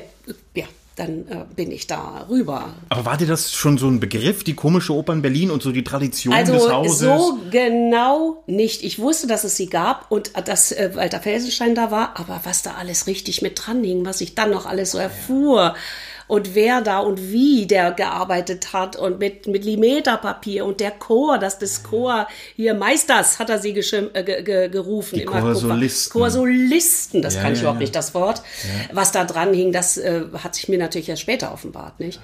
[0.54, 0.66] ja,
[0.96, 4.54] dann äh, bin ich da rüber Aber war dir das schon so ein Begriff, die
[4.54, 7.00] komische Oper in Berlin und so die Tradition des also Hauses?
[7.00, 8.84] so genau nicht.
[8.84, 12.62] Ich wusste, dass es sie gab und dass äh, Walter Felsenstein da war, aber was
[12.62, 15.76] da alles richtig mit dran hing, was ich dann noch alles so erfuhr
[16.32, 21.38] und wer da und wie der gearbeitet hat und mit, mit Limeterpapier und der Chor,
[21.40, 25.16] dass das Chor hier Meisters hat er sie äh, ge, ge, gerufen.
[25.16, 26.14] Die immer Chorsolisten.
[26.14, 27.84] Chorsolisten, das Ja, kann ich ja, überhaupt ja.
[27.84, 28.44] nicht, das Wort.
[28.94, 32.22] Was da dran hing, das äh, hat sich mir natürlich erst später offenbart, nicht?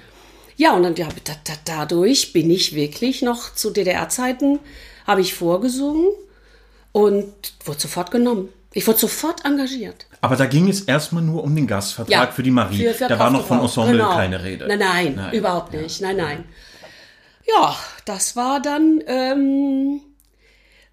[0.56, 4.60] Ja, und dann ja, da, da, dadurch bin ich wirklich noch zu DDR-Zeiten,
[5.06, 6.08] habe ich vorgesungen
[6.93, 7.26] und
[7.65, 8.48] wurde sofort genommen.
[8.78, 10.06] Ich wurde sofort engagiert.
[10.22, 12.86] Aber da ging es erstmal nur um den Gastvertrag für die Marie.
[12.86, 13.60] für- für da war noch von.
[13.60, 14.13] Ensemble Genau.
[14.16, 14.68] keine Rede.
[14.68, 16.00] Nein, nein, überhaupt nicht.
[16.00, 16.44] Nein, nein.
[17.48, 20.02] Ja, das war dann, ähm,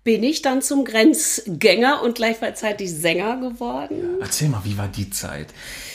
[0.03, 4.17] bin ich dann zum Grenzgänger und gleichzeitig Sänger geworden.
[4.21, 5.49] Erzähl mal, wie war die Zeit?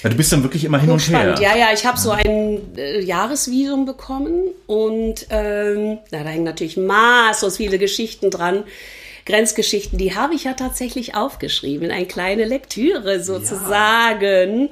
[0.03, 1.39] Du bist dann wirklich immer hin und Spannend.
[1.39, 1.49] her.
[1.51, 6.77] Ja, ja, ich habe so ein äh, Jahresvisum bekommen und ähm, na, da hängen natürlich
[6.77, 8.63] maßlos viele Geschichten dran.
[9.29, 14.69] Grenzgeschichten, die habe ich ja tatsächlich aufgeschrieben, eine kleine Lektüre sozusagen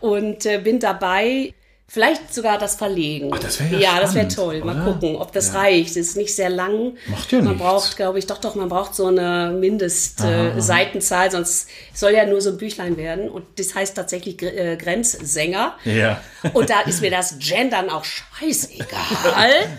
[0.00, 1.54] und äh, bin dabei.
[1.92, 3.32] Vielleicht sogar das Verlegen.
[3.34, 4.64] Ach, das wär ja Ja, das wäre spannend, toll.
[4.64, 4.92] Mal oder?
[4.92, 5.90] gucken, ob das reicht.
[5.90, 6.92] Es ist nicht sehr lang.
[7.08, 7.62] Macht ja Man nichts.
[7.62, 12.40] braucht, glaube ich, doch, doch, man braucht so eine Mindest-Seitenzahl, äh, sonst soll ja nur
[12.40, 13.28] so ein Büchlein werden.
[13.28, 15.74] Und das heißt tatsächlich äh, Grenzsänger.
[15.84, 16.20] Ja.
[16.52, 18.86] Und da ist mir das Gendern auch scheißegal,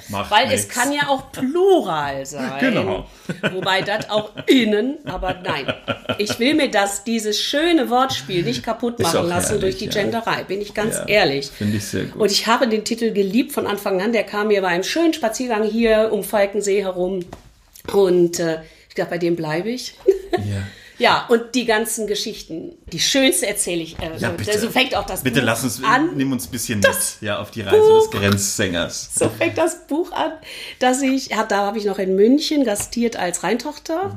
[0.30, 0.64] weil nix.
[0.64, 2.60] es kann ja auch Plural sein.
[2.60, 3.06] Genau.
[3.54, 5.74] Wobei das auch innen, aber nein.
[6.18, 9.92] Ich will mir das, dieses schöne Wortspiel nicht kaputt machen lassen herrlich, durch die ja.
[10.04, 11.50] Genderei, bin ich ganz Ja, ehrlich.
[11.50, 12.22] finde ich sehr gut.
[12.22, 14.14] Und ich habe den Titel geliebt von Anfang an.
[14.14, 17.26] Der kam mir bei einem schönen Spaziergang hier um Falkensee herum.
[17.92, 18.60] Und äh,
[18.90, 19.96] ich glaube, bei dem bleibe ich.
[20.38, 20.64] Ja.
[21.02, 23.98] Ja, und die ganzen Geschichten, die schönste erzähle ich.
[23.98, 24.60] Äh, Ja, bitte.
[24.60, 26.16] So fängt auch das Bitte Buch lass uns, an.
[26.16, 29.10] nimm uns ein bisschen mit ja, auf die Reise des Grenzsängers.
[29.16, 30.34] So fängt das Buch an,
[30.78, 34.16] dass ich, ja, da habe ich noch in München gastiert als Rheintochter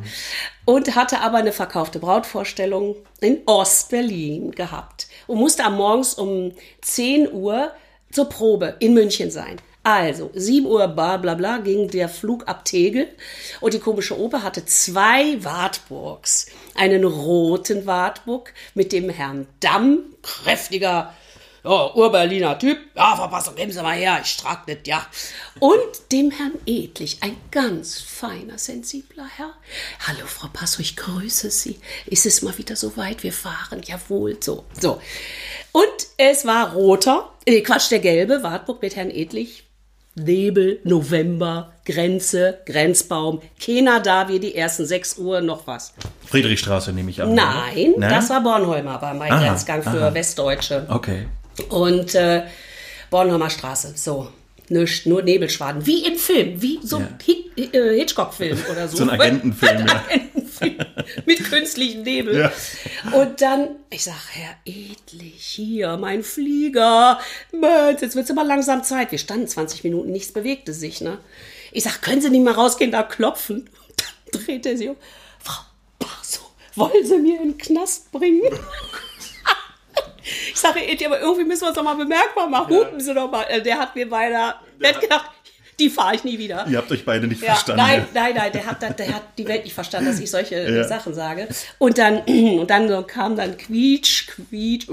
[0.67, 7.33] und hatte aber eine verkaufte Brautvorstellung in Ostberlin gehabt und musste am morgens um 10
[7.33, 7.73] Uhr
[8.11, 9.57] zur Probe in München sein.
[9.87, 13.07] Also, 7 Uhr, bla bla bla, ging der Flug ab Tegel
[13.61, 16.47] und die komische Oper hatte zwei Wartburgs.
[16.75, 21.13] Einen roten Wartburg mit dem Herrn Damm, kräftiger
[21.65, 25.05] ja, Urberliner Typ, ja, Verpassung, geben Sie mal her, ich trag das, ja.
[25.59, 25.79] Und
[26.13, 29.55] dem Herrn Edlich, ein ganz feiner, sensibler Herr.
[30.07, 31.81] Hallo, Frau Passo, ich grüße Sie.
[32.07, 33.23] Ist es mal wieder so weit?
[33.23, 35.01] Wir fahren, jawohl, so, so.
[35.73, 35.85] Und
[36.19, 39.65] es war roter, äh, Quatsch, der gelbe Wartburg mit Herrn Edlich.
[40.17, 45.93] Nebel, November, Grenze, Grenzbaum, keiner da, wie die ersten sechs Uhr, noch was.
[46.27, 47.35] Friedrichstraße nehme ich an.
[47.35, 48.09] Nein, Ne?
[48.09, 50.15] das war Bornholmer beim Aha, Grenzgang für aha.
[50.15, 50.87] Westdeutsche.
[50.89, 51.27] Okay.
[51.69, 52.45] Und äh,
[53.11, 54.31] Bornholmer Straße, so.
[54.69, 55.85] Nichts, nur Nebelschwaden.
[55.85, 58.97] Wie im Film, wie so ein Hit, äh, Hitchcock-Film oder so.
[59.05, 60.05] So ein Agentenfilm, ja.
[60.09, 60.77] Agentenfilm
[61.27, 62.41] mit künstlichem Nebel.
[62.41, 62.53] Ja.
[63.13, 67.21] Und dann, ich sag, Herr Edlich, hier, mein Flieger.
[67.53, 69.13] Mensch, jetzt wird's immer langsam Zeit.
[69.13, 71.19] Wir standen 20 Minuten, nichts bewegte sich, ne?
[71.73, 73.69] Ich sag, können Sie nicht mal rausgehen, da klopfen?
[73.89, 74.97] Und dann dreht er sich um.
[75.41, 75.63] Frau
[75.99, 76.41] Barso,
[76.75, 78.43] wollen Sie mir in den Knast bringen?
[80.25, 82.75] Ich sage, aber irgendwie müssen wir uns doch mal bemerkbar machen.
[82.75, 83.43] Hupen Sie doch mal.
[83.45, 85.31] Äh, Der hat mir beinahe, der hat gedacht,
[85.79, 86.67] die fahre ich nie wieder.
[86.69, 87.83] Ihr habt euch beide nicht Ja, verstanden.
[87.85, 90.85] nein, nein, nein, der hat, der hat die Welt nicht verstanden, dass ich solche Ja.
[90.85, 91.49] Sachen sage.
[91.79, 94.87] Und dann, und dann kam dann quietsch, quietsch,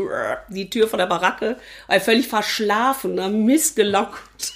[0.49, 4.19] die Tür von der Baracke, ein völlig verschlafener, missgelockt.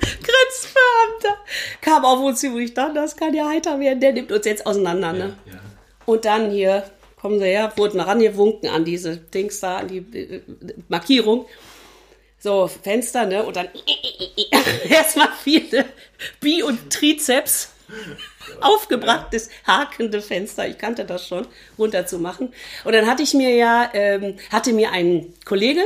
[0.00, 1.38] Grenzbeamter
[1.80, 4.44] kam auf uns zu, wo ich dachte, das kann ja heiter werden, der nimmt uns
[4.46, 5.12] jetzt auseinander.
[5.12, 5.36] Ne?
[5.46, 5.52] ja.
[6.04, 6.84] Und dann hier,
[7.26, 10.42] kommen sie her, wurden rangewunken an diese Dings da, an die äh,
[10.86, 11.46] Markierung.
[12.38, 13.42] So, Fenster, ne?
[13.42, 13.66] Und dann
[14.88, 15.86] erstmal viele
[16.38, 17.72] Bi- und Trizeps
[18.60, 20.68] aufgebrachtes, hakende Fenster.
[20.68, 22.52] Ich kannte das schon, runterzumachen.
[22.84, 25.82] Und dann hatte ich mir ja, ähm, hatte mir ein Kollege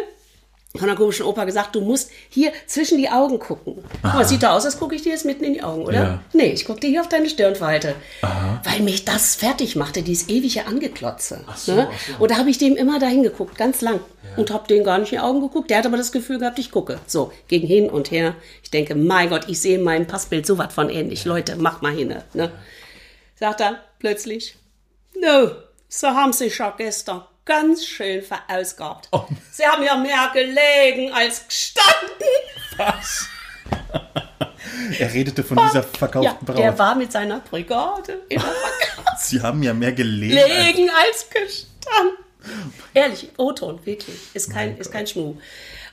[0.77, 3.83] von der komischen Oper gesagt, du musst hier zwischen die Augen gucken.
[4.03, 6.03] Guck mal, sieht da aus, als gucke ich dir jetzt mitten in die Augen, oder?
[6.03, 6.23] Ja.
[6.33, 7.97] Nee, ich gucke dir hier auf deine Stirnfalte.
[8.63, 11.45] Weil mich das fertig machte, dieses ewige Angeklotze.
[11.57, 11.89] so, ne?
[11.91, 12.23] ach so.
[12.23, 13.99] Und da habe ich dem immer dahin geguckt, ganz lang.
[14.37, 15.71] Und habe den gar nicht in die Augen geguckt.
[15.71, 17.01] Der hat aber das Gefühl gehabt, ich gucke.
[17.07, 18.37] So, ging hin und her.
[18.63, 21.25] Ich denke, mein Gott, ich sehe in meinem Passbild so was von ähnlich.
[21.25, 22.15] Leute, mach mal hin.
[22.33, 22.53] Ne?
[23.35, 24.57] Sagt er plötzlich,
[25.21, 25.51] no,
[25.89, 29.09] so haben Sie schon gestern ganz schön verausgabt.
[29.13, 29.25] Oh.
[29.51, 32.27] Sie haben ja mehr gelegen als gestanden.
[32.77, 33.27] Was?
[34.99, 36.59] er redete von dieser Ja, verkauften Braut.
[36.59, 38.41] der war mit seiner Brigade in der
[38.87, 39.19] Verkauf.
[39.19, 40.35] Sie haben ja mehr gelegen.
[40.35, 42.17] Legen als gestanden.
[42.95, 44.17] Ehrlich, O-Ton, wirklich.
[44.35, 45.37] Ist kein, ist kein Schmuh.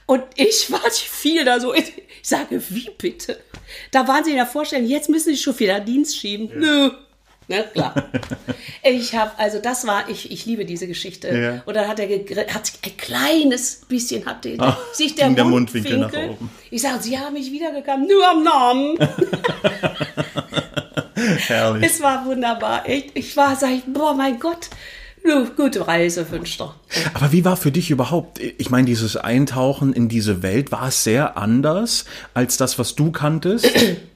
[0.06, 3.40] Und ich war, fiel da so, ich sage, wie bitte?
[3.92, 6.50] Da waren sie in der Vorstellung, jetzt müssen sie schon wieder Dienst schieben.
[6.58, 6.92] Nö.
[7.48, 7.96] Ne, klar.
[8.84, 11.28] Ich habe, also das war, ich, ich liebe diese Geschichte.
[11.28, 11.62] Ja.
[11.66, 15.98] Und dann hat er, hat ein kleines bisschen, hat der, Ah, sich der, der Mundwinkel,
[15.98, 16.50] Mundwinkel nach oben.
[16.72, 18.98] Ich sage, sie haben mich wiedergekommen, nur am Namen.
[21.48, 21.86] Herrlich.
[21.86, 22.88] Es war wunderbar.
[22.88, 24.70] Ich, ich war, sag ich, boah, mein Gott,
[25.56, 26.76] gute Reise wünscht er.
[27.14, 31.04] Aber wie war für dich überhaupt, ich meine, dieses Eintauchen in diese Welt, war es
[31.04, 33.70] sehr anders als das, was du kanntest?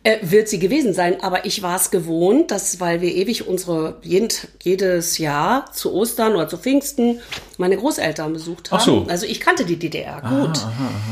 [0.04, 3.98] Äh, wird sie gewesen sein, aber ich war es gewohnt, dass, weil wir ewig unsere,
[4.02, 4.30] jeden,
[4.64, 7.20] jedes Jahr zu Ostern oder zu Pfingsten
[7.60, 8.80] meine Großeltern besucht haben.
[8.80, 9.06] Ach so.
[9.08, 10.60] Also ich kannte die DDR gut.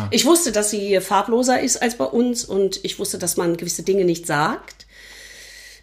[0.10, 3.84] Ich wusste, dass sie farbloser ist als bei uns und ich wusste, dass man gewisse
[3.84, 4.88] Dinge nicht sagt,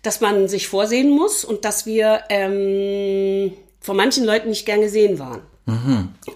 [0.02, 5.18] dass man sich vorsehen muss und dass wir ähm, von manchen Leuten nicht gern gesehen
[5.18, 5.42] waren.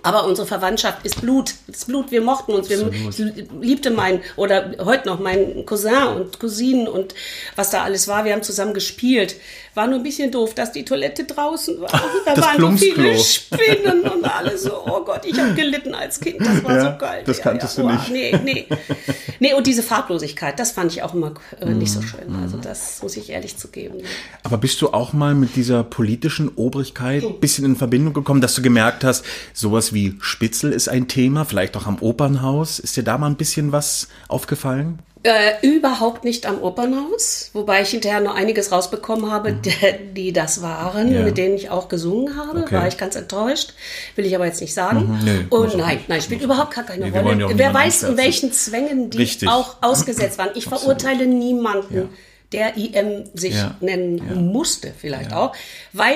[0.02, 1.54] Aber unsere Verwandtschaft ist Blut.
[1.68, 2.68] Das Blut, wir mochten uns.
[2.68, 7.14] Wir, ich liebte meinen, oder heute noch meinen Cousin und Cousinen und
[7.54, 8.24] was da alles war.
[8.24, 9.36] Wir haben zusammen gespielt.
[9.74, 11.90] War nur ein bisschen doof, dass die Toilette draußen war.
[12.26, 13.58] Da Das waren so viele Plumpsklo.
[13.58, 14.72] Spinnen und alles so.
[14.84, 16.40] Oh Gott, ich habe gelitten als Kind.
[16.40, 17.22] Das war Ja, so geil.
[17.24, 18.10] das kanntest du Boah, nicht.
[18.10, 18.66] Nee, nee.
[19.38, 22.00] Nee, und diese Farblosigkeit, das fand ich auch immer äh, nicht Mhm.
[22.00, 22.34] so schön.
[22.42, 23.98] Also das muss ich ehrlich zugeben.
[24.42, 28.54] Aber bist du auch mal mit dieser politischen Obrigkeit ein bisschen in Verbindung gekommen, dass
[28.56, 29.19] du gemerkt hast,
[29.52, 32.78] sowas wie Spitzel ist ein Thema, vielleicht auch am Opernhaus?
[32.78, 34.98] Ist dir da mal ein bisschen was aufgefallen?
[35.22, 39.70] Äh, überhaupt nicht am Opernhaus, wobei ich hinterher noch einiges rausbekommen habe, die,
[40.14, 41.14] die das waren, Mhm.
[41.14, 41.22] Ja.
[41.24, 42.60] mit denen ich auch gesungen habe.
[42.60, 42.74] Okay.
[42.76, 43.74] War ich ganz enttäuscht,
[44.16, 45.18] will ich aber jetzt nicht sagen.
[45.18, 46.08] Mhm, nee, Und nein, nicht.
[46.08, 47.46] nein, spielt überhaupt gar keine Nee, ja Rolle.
[47.48, 49.46] auch Wer weiß, in welchen Zwängen die Richtig.
[49.50, 50.50] auch ausgesetzt waren.
[50.54, 52.08] Ich verurteile niemanden,
[52.52, 53.76] der IM sich Ja.
[53.82, 55.52] nennen musste, vielleicht auch,
[55.92, 56.14] weil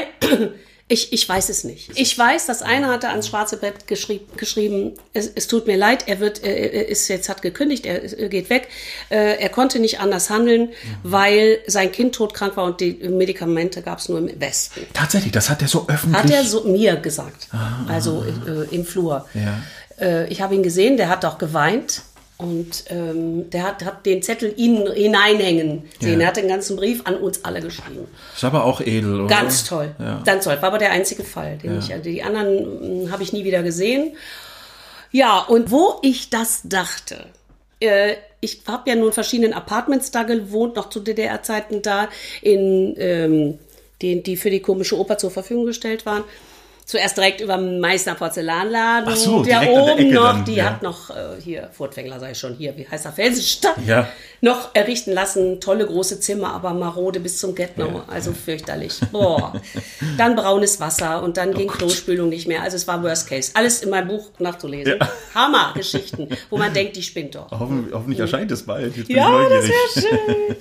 [0.87, 1.93] ich, ich weiß es nicht.
[1.95, 6.09] Ich weiß, dass einer hatte ans schwarze Brett geschrieb, geschrieben, es, es tut mir leid,
[6.09, 8.69] er wird, er ist jetzt hat gekündigt, er, geht weg.
[9.09, 10.71] Äh, er konnte nicht anders handeln,
[11.03, 14.83] weil sein Kind todkrank war und die Medikamente gab es nur im Westen.
[14.93, 16.23] Tatsächlich, das hat er so öffentlich.
[16.23, 17.49] Hat er so mir gesagt,
[17.89, 19.27] also äh, im Flur.
[19.33, 19.63] Ja.
[19.99, 22.03] Äh, ich habe ihn gesehen, der hat auch geweint.
[22.37, 26.19] Und ähm, der hat, hat den Zettel ihnen hineinhängen sehen.
[26.19, 26.25] Ja.
[26.25, 28.09] Er hat den ganzen Brief an uns alle geschrieben.
[28.35, 29.29] ist aber auch edel, oder?
[29.29, 29.95] Ganz toll.
[30.01, 30.21] Ja.
[30.25, 30.57] Ganz toll.
[30.57, 31.59] War aber der einzige Fall.
[31.59, 34.17] Den ich, also die anderen mh, habe ich nie wieder gesehen.
[35.13, 37.27] Ja, und wo ich das dachte,
[37.79, 42.09] äh, ich habe ja nun verschiedenen Apartments da gewohnt, noch zu DDR-Zeiten da,
[42.43, 43.59] in ähm,
[44.03, 46.25] den, die für die komische Oper zur Verfügung gestellt waren.
[46.85, 49.09] Zuerst direkt über dem Meißner Porzellanladen.
[49.11, 50.65] Ach so, der der oben Ecke noch, die ja.
[50.67, 54.07] hat noch äh, hier, Furtwängler sei schon hier, wie heißt der Felsenstadt, Ja.
[54.45, 55.59] Noch errichten lassen.
[55.61, 58.03] Tolle große Zimmer, aber marode bis zum Get-No.
[58.07, 59.01] Also fürchterlich.
[59.11, 59.55] Boah.
[60.19, 62.63] Dann braunes Wasser und dann ging Klospülung nicht mehr.
[62.63, 63.51] Also es war Worst Case.
[63.55, 64.99] Alles in meinem Buch nachzulesen.
[65.35, 67.51] Hammer-Geschichten, wo man denkt, die spinnt doch.
[67.51, 69.09] Hoffentlich, hoffentlich erscheint es bald.
[69.09, 70.57] Ja, das wäre schön.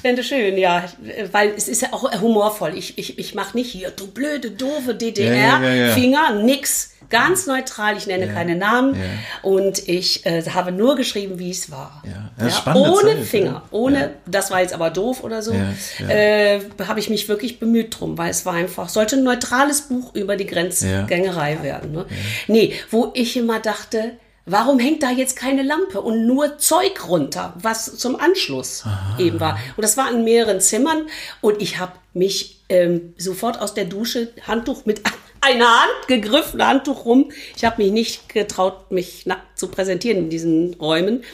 [0.00, 0.84] Fände schön, ja.
[1.30, 2.72] Weil es ist ja auch humorvoll.
[2.76, 5.94] Ich, ich, ich mache nicht hier, du blöde, doofe Ja, ja, ja, ja.
[5.94, 6.92] DDR-Finger, nix.
[7.08, 8.96] Ganz neutral, ich nenne keine Namen.
[9.42, 12.02] Und ich äh, habe nur geschrieben, wie es war.
[12.04, 14.10] Ja, spannende ohne Zeit, Finger, ohne, Ja.
[14.26, 16.08] das war jetzt aber doof oder so, Ja.
[16.08, 20.14] Äh, habe ich mich wirklich bemüht drum, weil es war einfach, sollte ein neutrales Buch
[20.14, 21.92] über die Grenzgängerei werden.
[21.92, 22.06] Ne?
[22.46, 24.12] Nee, wo ich immer dachte,
[24.48, 28.84] Warum hängt da jetzt keine Lampe und nur Zeug runter, was zum Anschluss
[29.18, 29.58] eben war?
[29.76, 31.06] Und das war in mehreren Zimmern
[31.40, 35.02] und ich habe mich ähm, sofort aus der Dusche Handtuch mit
[35.46, 37.30] einer Hand gegriffen, Handtuch rum.
[37.56, 41.24] Ich habe mich nicht getraut, mich nackt zu präsentieren in diesen Räumen.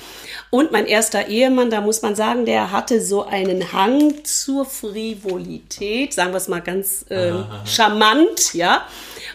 [0.50, 6.12] Und mein erster Ehemann, da muss man sagen, der hatte so einen Hang zur Frivolität,
[6.12, 8.86] sagen wir es mal ganz ähm, charmant, ja.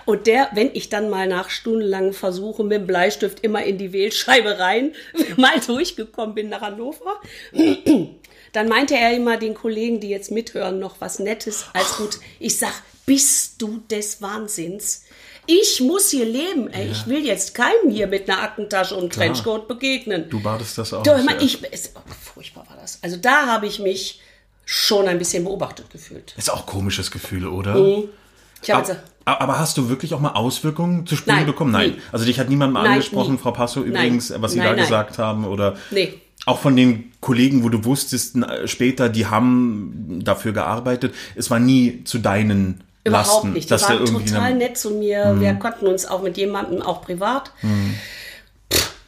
[0.05, 3.93] Und der, wenn ich dann mal nach stundenlangen Versuchen mit dem Bleistift immer in die
[3.93, 4.93] Wählscheibe rein
[5.37, 7.19] mal durchgekommen bin nach Hannover,
[8.53, 12.19] dann meinte er immer den Kollegen, die jetzt mithören, noch was Nettes als gut.
[12.39, 12.73] Ich sag,
[13.07, 15.05] bist du des Wahnsinns?
[15.47, 16.67] Ich muss hier leben.
[16.67, 16.91] Ey.
[16.91, 20.29] Ich will jetzt keinem hier mit einer Aktentasche und Trenchcoat begegnen.
[20.29, 21.03] Du badest das auch.
[21.03, 21.37] Doch, ja.
[21.39, 22.99] ich, es, oh, furchtbar war das.
[23.01, 24.19] Also da habe ich mich
[24.65, 26.35] schon ein bisschen beobachtet gefühlt.
[26.37, 27.75] Ist auch ein komisches Gefühl, oder?
[28.61, 31.71] Ich habe also, Aber, hast du wirklich auch mal Auswirkungen zu spüren Nein, bekommen?
[31.71, 31.91] Nein.
[31.91, 32.01] nie.
[32.11, 33.39] Also dich hat niemand mal Nein, angesprochen, nie.
[33.39, 34.81] Frau Passo übrigens, was Sie Nein, da nein.
[34.81, 35.45] gesagt haben?
[35.45, 36.15] Oder Nee.
[36.45, 38.35] auch von den Kollegen, wo du wusstest
[38.65, 41.15] später, die haben dafür gearbeitet.
[41.35, 43.53] Es war nie zu deinen Überhaupt Lasten.
[43.53, 43.69] nicht.
[43.69, 44.57] Die waren total Mhm.
[44.57, 45.35] nett zu mir.
[45.39, 47.51] Wir konnten uns auch mit jemandem, auch privat.
[47.61, 47.67] Pff,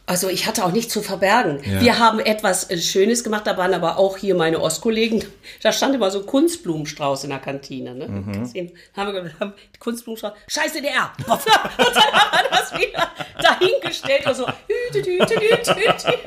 [0.09, 1.59] Also ich hatte auch nichts zu verbergen.
[1.63, 1.81] Ja.
[1.81, 5.23] Wir haben etwas äh, Schönes gemacht, da waren aber auch hier meine Ostkollegen.
[5.61, 7.93] Da stand immer so ein Kunstblumenstrauß in der Kantine.
[7.95, 8.07] Ne?
[8.07, 8.43] Mhm.
[8.43, 10.31] Deswegen haben wir haben Kunstblumenstrauß.
[10.47, 11.11] Scheiße der!
[11.17, 13.09] und dann haben wir das wieder
[13.41, 14.47] dahingestellt und so.
[14.47, 16.17] Hüte, hüte, hüte, hüte.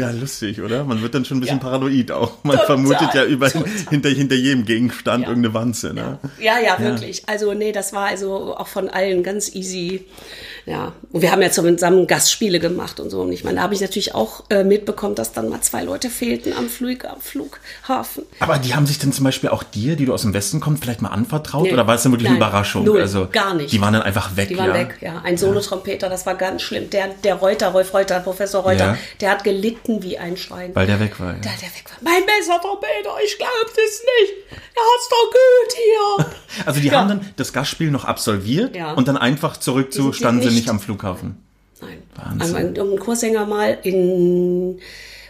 [0.00, 0.84] Ja, lustig, oder?
[0.84, 1.62] Man wird dann schon ein bisschen Ja.
[1.64, 2.32] paranoid auch.
[2.42, 5.28] Man Total, vermutet ja über, hinter, hinter jedem Gegenstand Ja.
[5.30, 5.94] irgendeine Wanze.
[5.94, 6.18] Ne?
[6.38, 7.22] Ja, ja, wirklich.
[7.28, 10.04] Also, nee, das war also auch von allen ganz easy.
[10.66, 13.20] Ja, und wir haben ja zusammen Gastspiele gemacht und so.
[13.20, 16.08] Und ich meine, da habe ich natürlich auch äh, mitbekommen, dass dann mal zwei Leute
[16.08, 18.24] fehlten am, Flug, am Flughafen.
[18.40, 20.82] Aber die haben sich dann zum Beispiel auch dir, die du aus dem Westen kommst,
[20.82, 21.64] vielleicht mal anvertraut?
[21.64, 21.72] Nee.
[21.74, 22.84] Oder war es dann wirklich eine Nein, Überraschung?
[22.84, 23.72] null, also, gar nicht.
[23.72, 24.74] Die waren dann einfach weg, Die waren ja?
[24.74, 25.20] weg, ja.
[25.22, 26.88] Ein Solotrompeter, das war ganz schlimm.
[26.88, 28.98] Der, der Reuter, Rolf Reuter, Professor Reuter, Ja.
[29.20, 30.74] der hat gelitten wie ein Schwein.
[30.74, 31.32] Weil der weg war.
[31.34, 31.38] Ja.
[31.40, 31.98] da der weg war.
[32.00, 34.32] Mein bester Trompeter, ich glaub das nicht.
[34.50, 36.26] Er hat's doch gut hier.
[36.66, 37.00] Also die Ja.
[37.00, 40.70] haben dann das Gastspiel noch absolviert und dann einfach zurück zu, sind sie nicht nicht.
[40.70, 41.36] am Flughafen.
[41.80, 41.98] Nein.
[42.14, 42.40] Wahnsinn.
[42.40, 44.78] Also ein, ein Kurssänger mal in,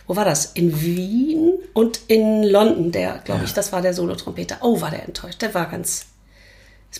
[0.06, 0.46] wo war das?
[0.46, 4.58] In Wien und in London, der, glaube ich, das war der Solotrompeter.
[4.60, 5.42] Oh, war der enttäuscht.
[5.42, 6.06] Der war ganz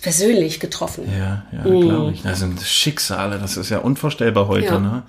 [0.01, 1.05] persönlich getroffen.
[1.17, 2.23] Ja, ja, glaube ich.
[2.23, 4.65] Das sind Schicksale, das ist ja unvorstellbar heute.
[4.65, 4.79] Ja.
[4.79, 5.03] ne?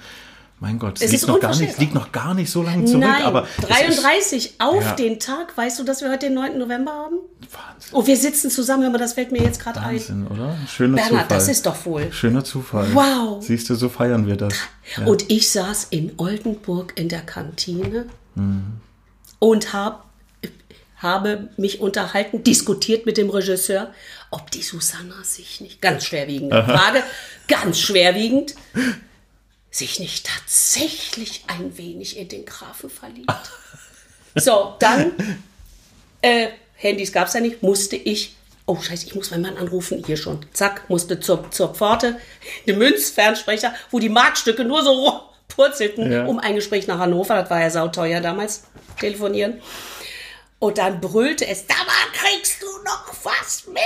[0.58, 3.02] Mein Gott, es, liegt ist noch gar nicht, liegt noch gar nicht so lange zurück,
[3.02, 4.92] Nein, aber es 33 auf Ja.
[4.94, 5.54] den Tag.
[5.54, 6.56] Weißt du, dass wir heute den 9.
[6.58, 7.16] November haben?
[7.42, 9.96] ist Wahnsinn, Oh, wir sitzen zusammen, aber das fällt mir jetzt gerade ein.
[9.96, 10.56] Wahnsinn, oder?
[10.66, 11.38] Schöner Bernhard, Zufall.
[11.38, 12.10] das ist doch wohl.
[12.10, 12.88] Schöner Zufall.
[12.94, 13.44] Wow.
[13.44, 14.54] Siehst du, so feiern wir das.
[14.96, 15.04] Ja.
[15.04, 18.80] Und ich saß in Oldenburg in der Kantine Mhm.
[19.38, 20.06] und hab,
[20.96, 23.92] habe mich unterhalten, diskutiert mit dem Regisseur,
[24.30, 27.02] ob die Susanna sich nicht, ganz schwerwiegende Frage,
[27.46, 28.54] ganz schwerwiegend,
[29.76, 33.30] sich nicht tatsächlich ein wenig in den Grafen verliebt.
[34.34, 35.12] so, dann,
[36.22, 38.34] äh, Handys gab es ja nicht, musste ich,
[38.66, 42.18] oh scheiße, ich muss meinen Mann anrufen, hier schon, zack, musste zur, zur Pforte,
[42.66, 46.26] den Münzfernsprecher, wo die Markstücke nur so purzelten, Ja.
[46.26, 48.64] um ein Gespräch nach Hannover, das war ja sauteuer damals,
[48.98, 49.60] telefonieren.
[50.58, 51.74] Und dann brüllte es, da
[52.12, 53.82] kriegst du noch was mit.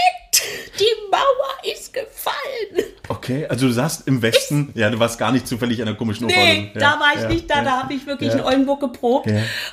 [0.78, 2.92] Die Mauer ist gefallen.
[3.08, 6.26] Okay, also du saßt im Westen, ja, du warst gar nicht zufällig an der komischen
[6.26, 6.36] Oper.
[6.36, 7.64] Nee, ja, da war ich ja, nicht da, ja.
[7.64, 9.26] da habe ich wirklich in Oldenburg geprobt.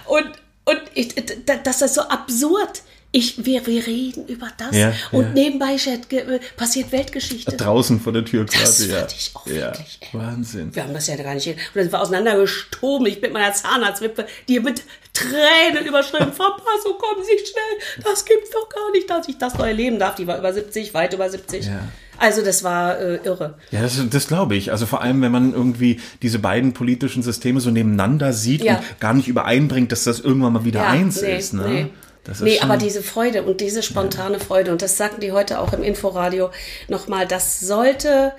[0.06, 0.26] Und,
[0.66, 1.14] und ich,
[1.46, 2.82] da- das ist so absurd.
[3.12, 5.30] Ich, wir, wir reden über das Ja, und ja.
[5.30, 5.78] nebenbei
[6.10, 7.56] ge- passiert Weltgeschichte.
[7.56, 9.00] Draußen vor der Tür quasi, ja.
[9.00, 9.54] fand ich auch ja.
[9.56, 10.00] wirklich.
[10.12, 10.76] Wahnsinn.
[10.76, 11.48] Wir haben das ja gar nicht.
[11.48, 13.08] Und dann sind wir auseinandergestoben.
[13.08, 14.84] Ich mit meiner Zahnarztwippe, die mit
[15.14, 16.28] Tränen überschrieben.
[16.32, 18.04] Passo, kommen Sie schnell.
[18.04, 20.16] Das gibt's doch gar nicht, dass ich das noch erleben darf.
[20.16, 21.66] Die war über 70, weit über 70.
[21.66, 21.80] Ja.
[22.20, 23.56] Also das war äh, irre.
[23.72, 24.72] Ja, das, das glaube ich.
[24.72, 28.78] Also vor allem, wenn man irgendwie diese beiden politischen Systeme so nebeneinander sieht Ja.
[28.78, 31.54] und gar nicht übereinbringt, dass das irgendwann mal wieder Ja, eins nee, ist.
[31.54, 31.68] Ne?
[31.68, 31.88] Nee,
[32.28, 35.74] Das nee aber diese Freude und diese spontane Freude, und das sagten die heute auch
[35.74, 36.50] im Inforadio
[36.88, 38.34] nochmal, das sollte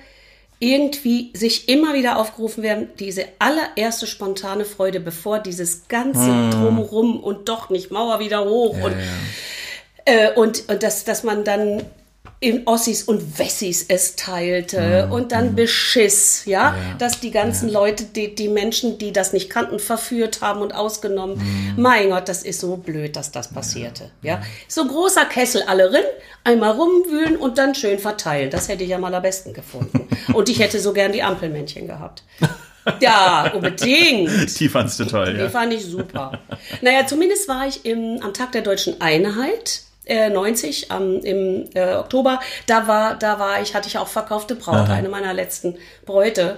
[0.59, 7.49] irgendwie sich immer wieder aufgerufen werden, diese allererste spontane Freude, bevor dieses ganze Drumrum und
[7.49, 8.95] doch nicht Mauer wieder hoch und,
[10.05, 11.83] Äh, und, und dass, dass man dann
[12.39, 18.33] in Ossis und Wessis es teilte und dann Beschiss, ja, dass die ganzen Leute, die,
[18.33, 21.41] die Menschen, die das nicht kannten, verführt haben und ausgenommen.
[21.77, 24.41] Mein Gott, das ist so blöd, dass das passierte, ja.
[24.67, 26.05] So großer Kessel alle rin,
[26.43, 28.49] einmal rumwühlen und dann schön verteilen.
[28.49, 30.07] Das hätte ich am allerbesten gefunden.
[30.33, 32.23] und ich hätte so gern die Ampelmännchen gehabt.
[33.01, 34.59] Ja, unbedingt.
[34.59, 35.49] Die fandst du toll, Die ja.
[35.49, 36.39] fand ich super.
[36.81, 39.81] naja, zumindest war ich im, am Tag der deutschen Einheit.
[40.09, 44.55] Äh, 90 am, im äh, Oktober, da war, da war ich, hatte ich auch verkaufte
[44.55, 46.57] Braut, eine meiner letzten Bräute.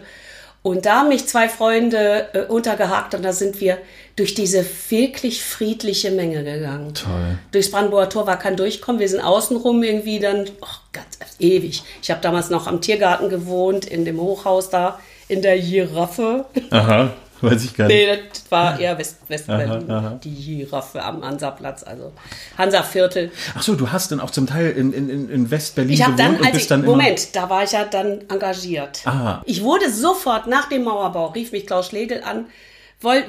[0.63, 3.79] Und da haben mich zwei Freunde äh, untergehakt und da sind wir
[4.15, 6.93] durch diese wirklich friedliche Menge gegangen.
[6.93, 7.39] Toll.
[7.51, 8.99] Durchs Brandenburger Tor war kein Durchkommen.
[8.99, 11.83] Wir sind außenrum irgendwie dann, oh, ganz ewig.
[12.01, 16.45] Ich habe damals noch am Tiergarten gewohnt, in dem Hochhaus da, in der Giraffe.
[16.69, 17.11] Aha,
[17.51, 17.95] weiß ich gar nicht.
[17.95, 19.89] Nee, das war eher West Westberlin.
[19.89, 20.19] Aha, aha.
[20.23, 22.11] Die Giraffe am Hansaplatz, also
[22.57, 23.31] Hansaviertel.
[23.55, 26.35] Ach so, du hast dann auch zum Teil in, in, in- in West-Berlin gewohnt dann,
[26.37, 26.91] und bist ich, dann immer...
[26.91, 29.01] Moment, da war ich ja dann engagiert.
[29.05, 29.41] Aha.
[29.45, 32.45] Ich wurde sofort nach dem Mauerbau, rief mich Klaus Schlegel an,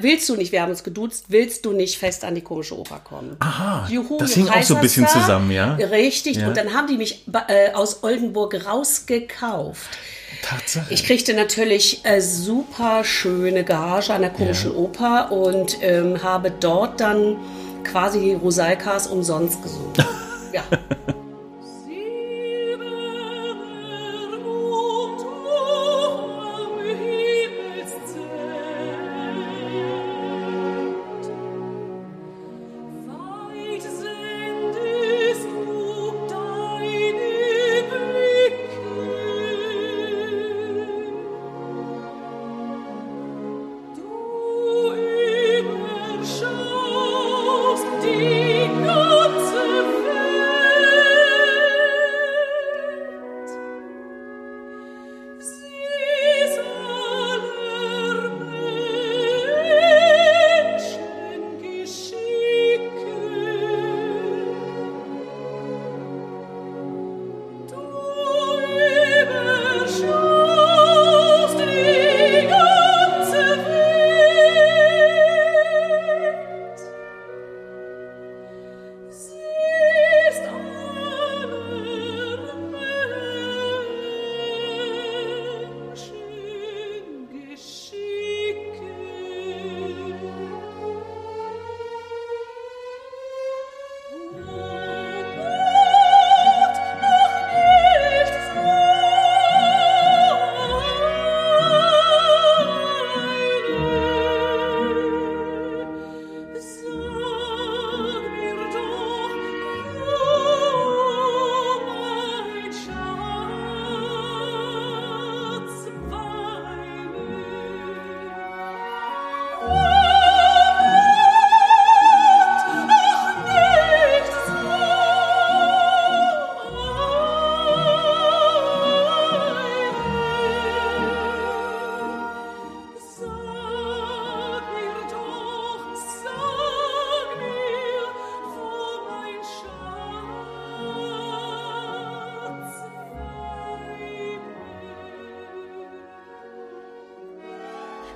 [0.01, 3.01] willst du nicht, wir haben uns geduzt, willst du nicht fest an die komische Oper
[3.03, 3.37] kommen?
[3.41, 5.27] Aha, Juhu, das in hing auch so ein bisschen Kaiserswerth.
[5.27, 5.75] zusammen, ja?
[5.77, 6.49] Richtig, Ja.
[6.49, 9.89] und dann haben die mich äh, aus Oldenburg rausgekauft.
[10.43, 10.93] Tatsache.
[10.93, 17.01] Ich kriegte natürlich äh, super schöne Gage an der komischen Oper und ähm, habe dort
[17.01, 17.37] dann
[17.85, 19.93] quasi die Rosalkas umsonst gesungen.
[20.53, 20.63] ja.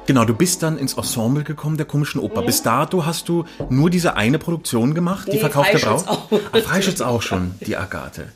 [0.07, 2.43] Genau, du bist dann ins Ensemble gekommen der komischen Oper.
[2.43, 6.07] Bis dato hast du nur diese eine Produktion gemacht, die Nee, verkaufte Braut.
[6.09, 6.31] auch.
[6.53, 8.29] Ah, Freischütz auch schon, die Agathe.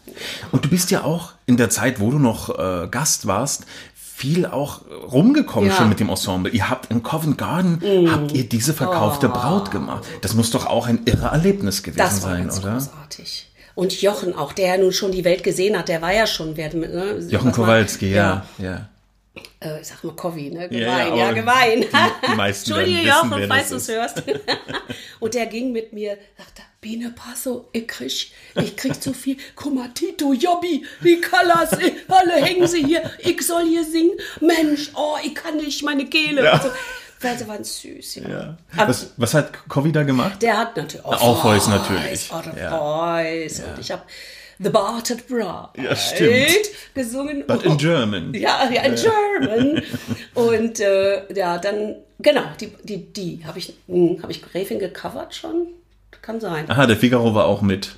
[0.52, 4.44] Und du bist ja auch in der Zeit, wo du noch äh, Gast warst, viel
[4.46, 5.74] auch rumgekommen Ja.
[5.74, 5.78] Mm.
[5.78, 6.52] schon mit dem Ensemble.
[6.52, 7.80] Ihr habt in Covent Garden,
[8.12, 10.04] habt ihr diese verkaufte Braut gemacht.
[10.20, 12.04] Das muss doch auch ein irre Erlebnis gewesen Oh.
[12.04, 12.72] Das war sein, ganz oder?
[12.72, 13.46] großartig.
[13.76, 16.56] Und Jochen auch, der ja nun schon die Welt gesehen hat, der war ja schon,
[16.56, 18.88] wer, ne, Jochen Kowalski, ja, ja.
[19.60, 20.62] Äh, ich sag mal Kovi, ne?
[20.62, 21.80] Ja, Gemein, ja, ja, aber gemein.
[21.82, 21.86] die-
[22.30, 24.22] die meisten Entschuldige, Jochen, falls du es hörst.
[25.20, 29.36] Und der ging mit mir, sagte, Biene Passo, ich krieg, ich krieg zu viel.
[29.54, 33.08] Guck mal, Tito, Jobbi, wie Kallas, eh, alle hängen sie hier.
[33.18, 34.12] Ich soll hier singen.
[34.40, 36.42] Mensch, oh, ich kann nicht, meine Kehle.
[36.42, 36.54] Ja.
[36.54, 36.68] Und so.
[37.22, 38.28] Weil sie waren süß, ja.
[38.30, 38.56] ja.
[38.74, 40.40] Was, was hat Covi da gemacht?
[40.42, 42.30] der hat natürlich auch, Voice natürlich.
[42.32, 42.78] Oh, Ja.
[42.78, 44.02] Und ich habe
[44.62, 46.70] The Barted Bra Ja, stimmt.
[46.94, 47.44] gesungen.
[47.46, 48.34] But in German.
[48.34, 49.82] Ja, ja, in German.
[50.34, 55.34] Und äh, ja, dann, genau, die, die, die habe ich, hm, habe ich Gräfin gecovert
[55.34, 55.68] schon?
[56.22, 56.70] Kann sein.
[56.70, 57.96] Aha, der Figaro war auch mit.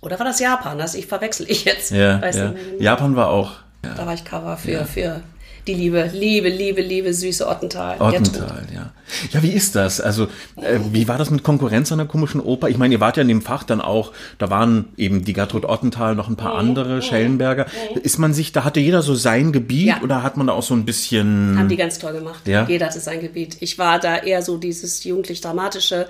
[0.00, 0.78] Oder war das Japan?
[0.78, 1.90] Das ich verwechsel ich jetzt.
[1.90, 2.54] Ja, ja.
[2.78, 3.52] Japan war auch.
[3.82, 5.22] Da war ich Cover für, für
[5.66, 7.96] die liebe, liebe, liebe, liebe süße Ottental.
[8.00, 8.92] Ottental, ja.
[9.32, 10.00] Ja, wie ist das?
[10.00, 10.24] Also,
[10.60, 12.68] äh, wie war das mit Konkurrenz an der komischen Oper?
[12.68, 15.64] Ich meine, ihr wart ja in dem Fach dann auch, da waren eben die Gertrud
[15.64, 16.58] Ottental, noch ein paar Mhm.
[16.70, 17.66] andere, Schellenberger.
[18.02, 20.00] Ist man sich, da hatte jeder so sein Gebiet Ja.
[20.02, 21.56] oder hat man da auch so ein bisschen.
[21.56, 22.46] Haben die ganz toll gemacht.
[22.48, 22.66] Ja.
[22.68, 23.56] Jeder hatte sein Gebiet.
[23.60, 26.06] Ich war da eher so dieses jugendlich-dramatische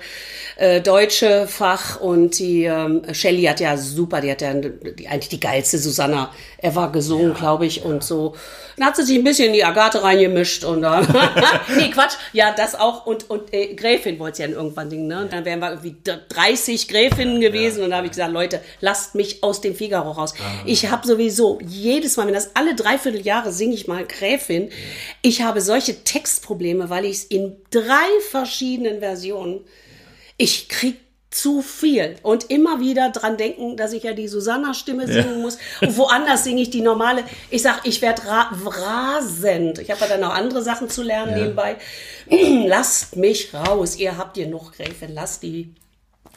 [0.57, 5.29] äh, deutsche Fach und die ähm, Shelley hat ja super, die hat ja die, eigentlich
[5.29, 8.35] die geilste Susanna ever gesungen, glaube ich, und so.
[8.75, 11.07] Dann hat sie sich ein bisschen in die Agathe reingemischt und dann,
[11.77, 13.05] nee, Quatsch, ja, das auch.
[13.05, 15.21] Und, und äh, Gräfin wollte ja irgendwann singen, ne?
[15.21, 18.61] Und dann wären wir irgendwie d- 30 Gräfinnen gewesen und da habe ich gesagt, Leute,
[18.81, 20.33] lasst mich aus dem Figaro raus.
[20.65, 24.69] Ich habe sowieso jedes Mal, wenn das alle dreiviertel Jahre singe ich mal Gräfin,
[25.21, 29.61] ich habe solche Textprobleme, weil ich es in drei verschiedenen Versionen,
[30.37, 30.97] ich krieg
[31.29, 35.97] zu viel und immer wieder dran denken, dass ich ja die Susanna-Stimme singen muss und
[35.97, 37.23] woanders singe ich die normale.
[37.49, 39.79] Ich sag, ich werde ra rasend.
[39.79, 41.75] Ich habe ja dann noch andere Sachen zu lernen nebenbei.
[42.65, 43.97] lasst mich raus.
[43.97, 45.73] Ihr habt ihr noch Gräfin, lasst die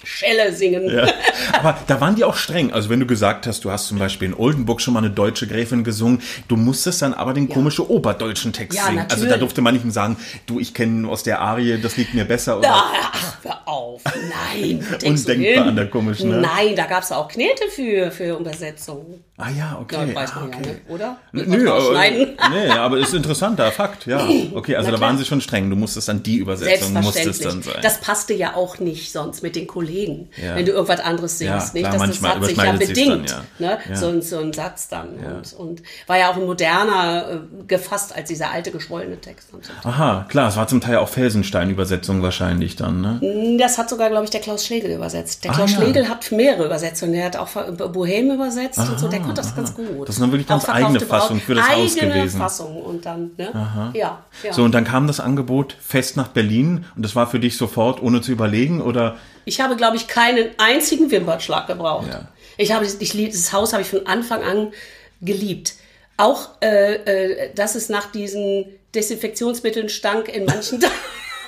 [0.05, 0.88] Schelle singen.
[0.88, 1.09] Ja.
[1.53, 2.72] Aber da waren die auch streng.
[2.72, 5.46] Also wenn du gesagt hast, du hast zum Beispiel in Oldenburg schon mal eine deutsche
[5.46, 8.98] Gräfin gesungen, du musstest dann aber den komischen oberdeutschen Text Ja, singen.
[9.01, 9.40] Also da natürlich.
[9.40, 12.59] durfte man nicht sagen, du, ich kenne aus der Arie, das liegt mir besser.
[12.59, 12.68] Oder?
[12.72, 14.03] Ach, hör auf.
[14.05, 14.84] Nein.
[15.05, 16.40] Undenkbar an der komischen, ne?
[16.40, 19.24] Nein, da gab es auch Knete für, für Übersetzungen.
[19.36, 20.09] Ah ja, okay.
[20.09, 20.61] Ja, weiß ah, man okay.
[20.64, 20.80] ja, ne?
[20.88, 21.16] oder?
[21.32, 22.28] Nö, aber, rausschneiden.
[22.51, 24.28] nee, aber ist interessanter Fakt, ja.
[24.55, 25.70] Okay, also da waren sie schon streng.
[25.70, 27.76] Du musstest dann die Übersetzung, musste es dann sein.
[27.82, 29.89] Das passte ja auch nicht sonst mit den Kollegen,
[30.36, 30.55] Ja.
[30.57, 31.51] wenn du irgendwas anderes singst.
[31.53, 31.82] Ja, nicht?
[31.82, 33.30] klar, das, manchmal das hat sich ja sich's dann, bedingt.
[33.59, 33.68] ja.
[33.88, 33.97] Ne?
[33.97, 35.09] So, ein, so ein Satz dann.
[35.11, 39.49] Und, und war ja auch moderner äh, gefasst als dieser alte geschwollene Text.
[39.84, 43.57] Aha, klar, es war zum Teil auch Felsenstein-Übersetzung wahrscheinlich dann, ne?
[43.59, 45.45] Das hat sogar, glaube ich, der Klaus Schlegel übersetzt.
[45.45, 45.70] Der Ah, Klaus.
[45.72, 47.12] Schlegel hat mehrere Übersetzungen.
[47.12, 47.49] Der hat auch
[47.93, 49.09] Bohem übersetzt und so.
[49.09, 50.09] Der konnte das ganz gut.
[50.09, 52.38] Das ist dann wirklich ganz eigene Fassung für das Haus eigene gewesen.
[52.38, 53.91] Fassung und dann, ne?
[53.95, 54.53] Ja, ja.
[54.53, 58.03] So, und dann kam das Angebot fest nach Berlin und das war für dich sofort,
[58.03, 59.16] ohne zu überlegen, oder?
[59.51, 62.07] Ich habe, glaube ich, keinen einzigen Wimpernschlag gebraucht.
[62.09, 62.28] Ja.
[62.57, 64.72] Ich habe, ich dieses Haus habe ich von Anfang an
[65.20, 65.74] geliebt.
[66.16, 70.94] Auch, äh, äh, dass es nach diesen Desinfektionsmitteln stank in manchen Tagen,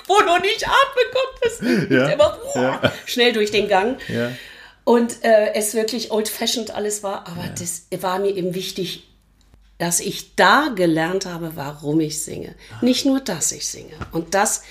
[0.09, 1.91] wo du nicht atmen konntest.
[1.93, 2.09] Ja.
[2.09, 4.01] Immer, boah, Schnell durch den Gang.
[4.09, 4.33] Ja.
[4.83, 7.29] Und äh, es wirklich old-fashioned alles war.
[7.29, 9.07] Aber das war mir eben wichtig,
[9.79, 12.57] dass ich da gelernt habe, warum ich singe.
[12.81, 13.95] Nicht nur, dass ich singe.
[14.11, 14.65] Und das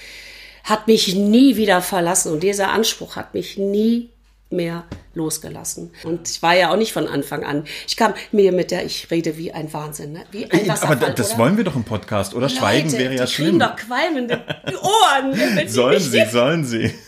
[0.64, 2.32] hat mich nie wieder verlassen.
[2.32, 4.10] Und dieser Anspruch hat mich nie
[4.50, 4.84] mehr
[5.14, 5.92] losgelassen.
[6.04, 7.66] Und ich war ja auch nicht von Anfang an.
[7.88, 10.24] Ich kam mir mit der, ich rede wie ein Wahnsinn, ne?
[10.32, 11.40] wie ein Aber Wasserfall, das oder?
[11.40, 12.50] wollen wir doch im Podcast, oder?
[12.50, 13.60] Schweigen Leute, wäre ja schlimm.
[13.60, 14.44] doch qualmende
[14.82, 15.34] Ohren.
[15.34, 16.94] sie Sollen sie, sollen sie.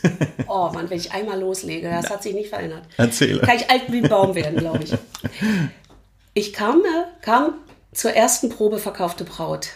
[0.48, 2.84] Oh Mann, wenn ich einmal loslege, das hat sich nicht verändert.
[2.98, 3.40] Erzähle.
[3.42, 4.94] Kann ich alt wie ein Baum werden, glaube ich.
[6.36, 7.54] Ich kam, äh, kam
[7.92, 9.70] zur ersten Probe verkaufte Braut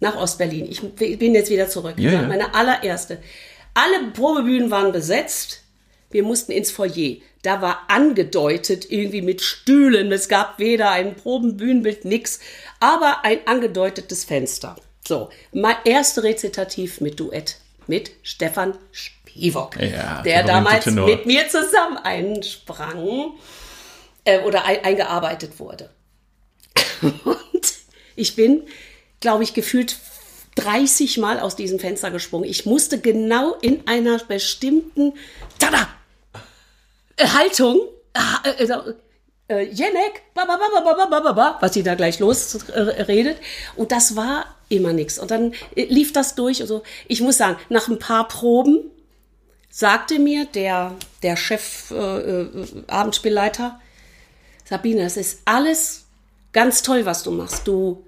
[0.00, 0.68] nach Ostberlin.
[0.70, 1.94] Ich bin jetzt wieder zurück.
[1.98, 2.22] Ja, ja.
[2.22, 3.18] Meine allererste.
[3.74, 5.62] Alle Probebühnen waren besetzt.
[6.10, 7.16] Wir mussten ins Foyer.
[7.42, 10.10] Da war angedeutet, irgendwie mit Stühlen.
[10.12, 12.40] Es gab weder ein Probenbühnenbild, nix,
[12.80, 14.76] aber ein angedeutetes Fenster.
[15.06, 21.96] So, mein erste Rezitativ mit Duett mit Stefan Spivok, Ja, der damals mit mir zusammen
[21.96, 23.32] einsprang
[24.24, 25.90] äh, oder ein, eingearbeitet wurde.
[27.02, 27.74] Und
[28.14, 28.62] ich bin,
[29.20, 29.96] glaube ich, gefühlt
[30.56, 32.48] 30 Mal aus diesem Fenster gesprungen.
[32.48, 35.14] Ich musste genau in einer bestimmten
[35.58, 35.88] Tada!
[37.16, 37.80] Äh, Haltung.
[38.44, 38.94] Äh, äh,
[39.48, 43.36] äh, Jenek, was sie da gleich losredet.
[43.38, 43.40] Äh,
[43.76, 45.18] und das war immer nichts.
[45.18, 46.60] Und dann äh, lief das durch.
[46.60, 48.90] Also ich muss sagen, nach ein paar Proben
[49.68, 52.46] sagte mir der, der Chef, äh,
[52.86, 53.80] Abendspielleiter,
[54.64, 56.06] Sabine, es ist alles
[56.52, 57.66] ganz toll, was du machst.
[57.66, 58.04] Du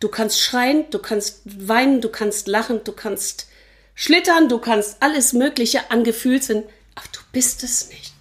[0.00, 3.46] du kannst schreien, du kannst weinen, du kannst lachen, du kannst
[3.94, 8.14] schlittern, du kannst alles Mögliche an Gefühlswind, aber du bist es nicht.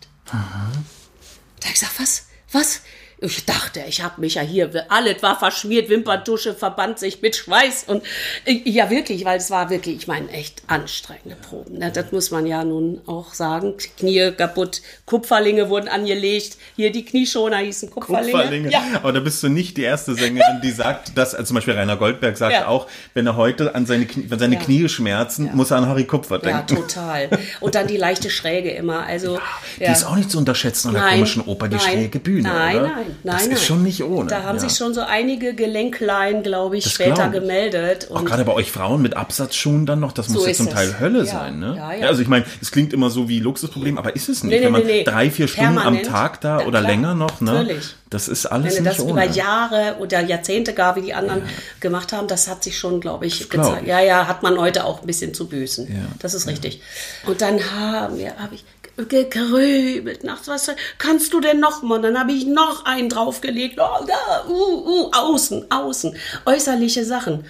[1.59, 2.25] Da hab ich gesagt, was?
[2.51, 2.81] Was?
[3.21, 7.83] Ich dachte, ich habe mich ja hier, alles war verschmiert, Wimperntusche verband sich mit Schweiß
[7.87, 8.01] und
[8.45, 11.79] äh, ja wirklich, weil es war wirklich, ich meine, echt anstrengende Proben.
[11.79, 11.91] Ne?
[11.93, 13.73] Das muss man ja nun auch sagen.
[13.97, 18.31] Knie kaputt, Kupferlinge wurden angelegt, hier die Knieschoner hießen Kupferlinge.
[18.31, 18.71] Kupferlinge.
[18.71, 18.81] Ja.
[18.95, 21.97] Aber da bist du nicht die erste Sängerin, die sagt, dass, also zum Beispiel Rainer
[21.97, 22.67] Goldberg sagt Ja.
[22.67, 24.61] auch, wenn er heute an seine, Knie, wenn seine Ja.
[24.61, 26.75] Knie schmerzen, muss er an Harry Kupfer Ja, denken.
[26.75, 27.29] total.
[27.59, 29.05] Und dann die leichte Schräge immer.
[29.05, 29.39] Also,
[29.77, 32.77] Die ist auch nicht zu unterschätzen an der komischen Oper, die nein, schräge Bühne, nein,
[32.77, 32.87] oder?
[32.87, 33.51] Nein, nein, Das nein.
[33.57, 34.29] ist schon nicht ohne.
[34.29, 34.67] Da haben ja.
[34.67, 37.39] sich schon so einige Gelenkleien, glaube ich, Das später glaub ich.
[37.39, 38.07] gemeldet.
[38.11, 40.73] Auch Und gerade bei euch Frauen mit Absatzschuhen dann noch, das muss ja zum es.
[40.73, 41.75] Teil Hölle Ja, sein, ne?
[41.77, 42.07] ja, ja.
[42.07, 44.51] Also ich meine, es klingt immer so wie Luxusproblem, aber ist es nicht.
[44.51, 46.07] Nee, nee, Wenn man nee, drei, vier Stunden Permanent.
[46.07, 47.53] am Tag da oder länger noch, ne?
[47.53, 47.95] Natürlich.
[48.09, 49.23] Das ist alles wenn du nicht das ohne.
[49.25, 51.43] über Jahre oder Jahrzehnte gar, wie die anderen
[51.79, 53.83] gemacht haben, das hat sich schon, glaube ich, glaub gezeigt.
[53.83, 53.89] ich.
[53.89, 55.87] Ja, ja, hat man heute auch ein bisschen zu büßen.
[55.87, 56.81] Ja, Das ist richtig.
[57.27, 58.63] Und dann haben wir, habe ich
[59.07, 62.01] gegrübelt nachts, was kannst du denn noch mal?
[62.01, 63.79] Dann habe ich noch einen draufgelegt.
[63.79, 67.45] Oh, da, uh, uh, außen, außen, äußerliche Sachen.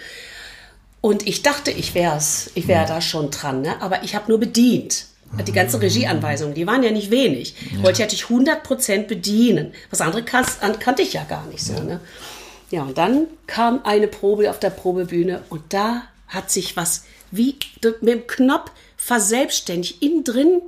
[1.02, 3.82] Und ich dachte, ich wär's, ich wäre da schon dran, ne?
[3.82, 5.06] aber ich habe nur bedient.
[5.48, 7.54] Die ganze Regieanweisung, die waren ja nicht wenig.
[7.84, 9.74] Heute hätte ich 100% bedienen.
[9.92, 11.74] Was andere kan an- kannte ich ja gar nicht so.
[11.74, 12.00] Ne?
[12.72, 17.56] Ja, und dann kam eine Probe auf der Probebühne und da hat sich was wie
[18.02, 20.02] mit dem Knopf verselbstständigt.
[20.02, 20.62] Innen drin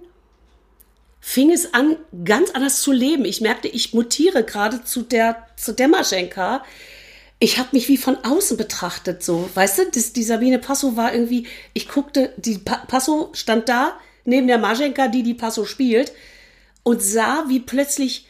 [1.21, 1.95] fing es an,
[2.25, 3.23] ganz anders zu leben.
[3.25, 6.65] Ich merkte, ich mutiere gerade zu der, zu der Maschenka.
[7.39, 9.49] Ich habe mich wie von außen betrachtet, so.
[9.53, 13.93] Weißt du, das, die Sabine Passo war irgendwie, ich guckte, die pa Passo stand da,
[14.25, 16.11] neben der Maschenka, die die Passo spielt,
[16.83, 18.25] und sah, wie plötzlich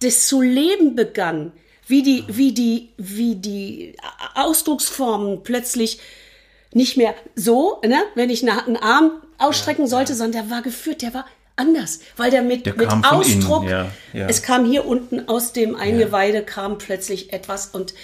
[0.00, 1.52] das zu leben begann.
[1.86, 3.96] Wie die, wie die, wie die
[4.34, 6.00] Ausdrucksformen plötzlich
[6.72, 11.14] nicht mehr so, ne, wenn ich einen Arm ausstrecken sollte, sondern der war geführt, der
[11.14, 11.26] war
[11.56, 14.26] anders, weil der mit, Der mit Ausdruck, ja, ja.
[14.26, 17.94] es kam hier unten aus dem Eingeweide, kam plötzlich etwas und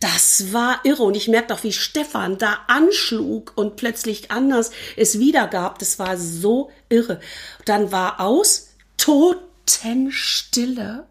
[0.00, 1.04] das war irre.
[1.04, 5.78] Und ich merkte auch, wie Stefan da anschlug und plötzlich anders es wiedergab.
[5.78, 7.20] Das war so irre.
[7.64, 11.06] Dann war aus, Totenstille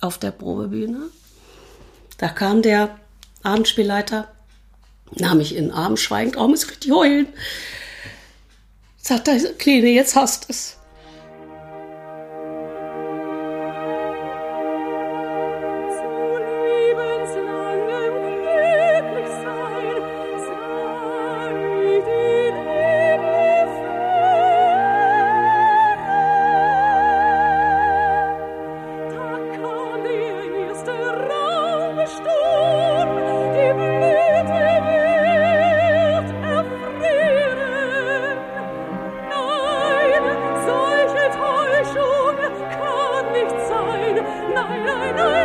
[0.00, 1.10] auf der Probebühne.
[2.18, 2.98] Da kam der
[3.42, 4.28] Abendspielleiter,
[5.12, 7.28] nahm mich in den Arm, schweigend, oh, muss richtig heulen.
[8.96, 10.78] Sagt er, Kleine, jetzt hast es.
[44.68, 44.84] Sein.
[44.84, 45.43] Nein, nein,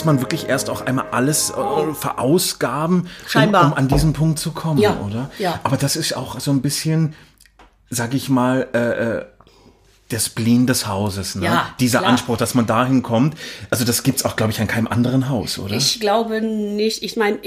[0.00, 4.52] muss man wirklich erst auch einmal alles äh, verausgaben, um, um an diesen Punkt zu
[4.52, 5.30] kommen, Ja, oder?
[5.38, 5.60] ja.
[5.62, 7.14] Aber das ist auch so ein bisschen,
[7.90, 9.24] sag ich mal, äh, äh,
[10.10, 11.44] der Spleen des Hauses, ne?
[11.44, 12.12] Ja, Dieser klar.
[12.12, 13.36] Anspruch, dass man dahin kommt.
[13.68, 15.76] Also das gibt's auch, glaube ich, an keinem anderen Haus, oder?
[15.76, 17.02] Ich glaube nicht.
[17.02, 17.38] Ich meine,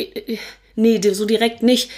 [0.76, 1.90] nee, so direkt nicht.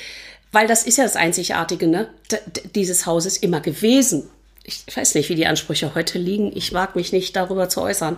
[0.54, 2.08] Weil das ist ja das Einzigartige, ne?
[2.32, 2.40] D
[2.76, 4.30] dieses Haus ist immer gewesen.
[4.64, 6.52] Ich weiß nicht, wie die Ansprüche heute liegen.
[6.56, 8.16] Ich wage mich nicht darüber zu äußern.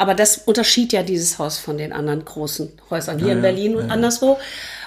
[0.00, 3.90] Aber das unterschied ja dieses Haus von den anderen großen Häusern hier in Berlin und
[3.90, 4.38] anderswo.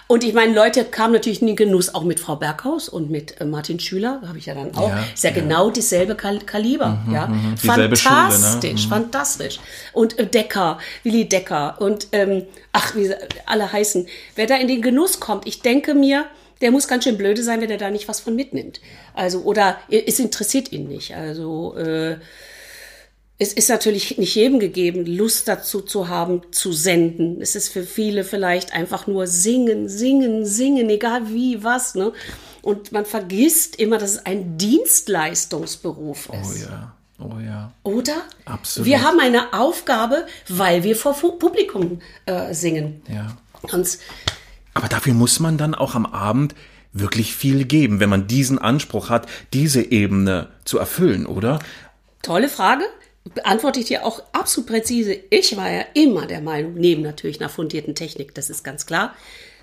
[0.07, 3.39] Und ich meine, Leute kamen natürlich in den Genuss auch mit Frau Berghaus und mit
[3.39, 4.89] äh, Martin Schüler, habe ich ja dann auch.
[4.89, 5.35] Ja, ist ja, ja.
[5.35, 6.97] Mhm, genau dasselbe Kal Kaliber.
[7.11, 7.31] ja.
[7.61, 8.21] Dieselbe Schule, ne?
[8.31, 9.59] Fantastisch, fantastisch.
[9.93, 13.13] Und äh, Decker, Willi Decker und ähm, ach, wie
[13.45, 14.07] alle heißen.
[14.33, 16.25] Wer da in den Genuss kommt, ich denke mir,
[16.61, 18.81] der muss ganz schön blöde sein, wenn er da nicht was von mitnimmt.
[19.13, 21.15] Also, oder es interessiert ihn nicht.
[21.15, 22.17] Also, äh,
[23.43, 27.41] es ist natürlich nicht jedem gegeben, Lust dazu zu haben, zu senden.
[27.41, 31.93] Es ist für viele vielleicht einfach nur singen, singen, singen, egal wie, was.
[31.93, 32.13] Ne?
[32.61, 36.69] Und man vergisst immer, dass es ein Dienstleistungsberuf oh ist.
[36.69, 37.73] ja, oh ja.
[37.83, 38.23] Oder?
[38.45, 38.87] Absolut.
[38.87, 43.01] Wir haben eine Aufgabe, weil wir vor Publikum äh, singen.
[43.09, 43.35] Ja.
[43.73, 43.99] Und
[44.73, 46.55] Aber dafür muss man dann auch am Abend
[46.93, 51.59] wirklich viel geben, wenn man diesen Anspruch hat, diese Ebene zu erfüllen, oder?
[52.23, 52.85] tolle Frage.
[53.35, 55.17] Beantworte ich dir auch absolut präzise.
[55.29, 59.15] Ich war ja immer der Meinung, neben natürlich einer fundierten Technik, das ist ganz klar,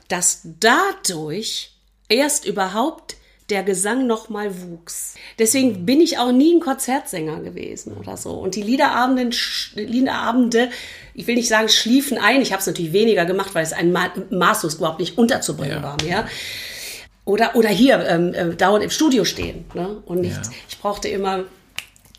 [0.08, 1.72] dass dadurch
[2.08, 3.16] erst überhaupt
[3.50, 5.14] der Gesang noch mal wuchs.
[5.38, 8.30] Deswegen bin ich auch nie ein Konzertsänger gewesen oder so.
[8.34, 10.70] Und die Liederabende, sch- Liederabende
[11.14, 12.40] ich will nicht sagen, schliefen ein.
[12.42, 15.82] Ich habe es natürlich weniger gemacht, weil es ein Ma maßlos überhaupt nicht unterzubringen Ja.
[15.82, 16.28] war mehr.
[17.24, 19.64] oder, oder hier ähm, äh, dauernd im Studio stehen.
[19.74, 20.00] Ne?
[20.06, 20.42] Und nicht, Ja.
[20.68, 21.44] ich brauchte immer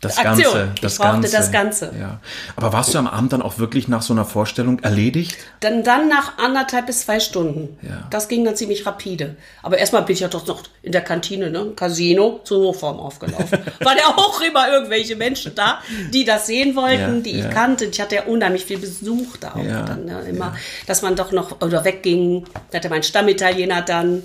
[0.02, 0.52] Das Aktion.
[0.52, 1.36] Ganze, das ich brauchte Ganze.
[1.36, 1.94] das Ganze.
[1.98, 2.18] Ja.
[2.56, 5.36] Aber warst du am Abend dann auch wirklich nach so einer Vorstellung erledigt?
[5.60, 7.78] Dann, dann nach anderthalb bis zwei Stunden.
[7.82, 8.08] Ja.
[8.10, 9.36] Das ging dann ziemlich rapide.
[9.62, 11.72] Aber erstmal bin ich ja doch noch in der Kantine, ne?
[11.76, 13.60] Casino, zur Hochform aufgelaufen.
[13.78, 15.78] Waren ja auch immer irgendwelche Menschen da,
[16.12, 17.84] die das sehen wollten, Ja, die ich kannte.
[17.84, 20.20] Ich hatte ja unheimlich viel Besuch da auch dann, ne?
[20.28, 20.56] Immer,
[20.88, 22.44] dass man doch noch oder wegging.
[22.72, 24.24] Da hatte mein Stammitaliener dann.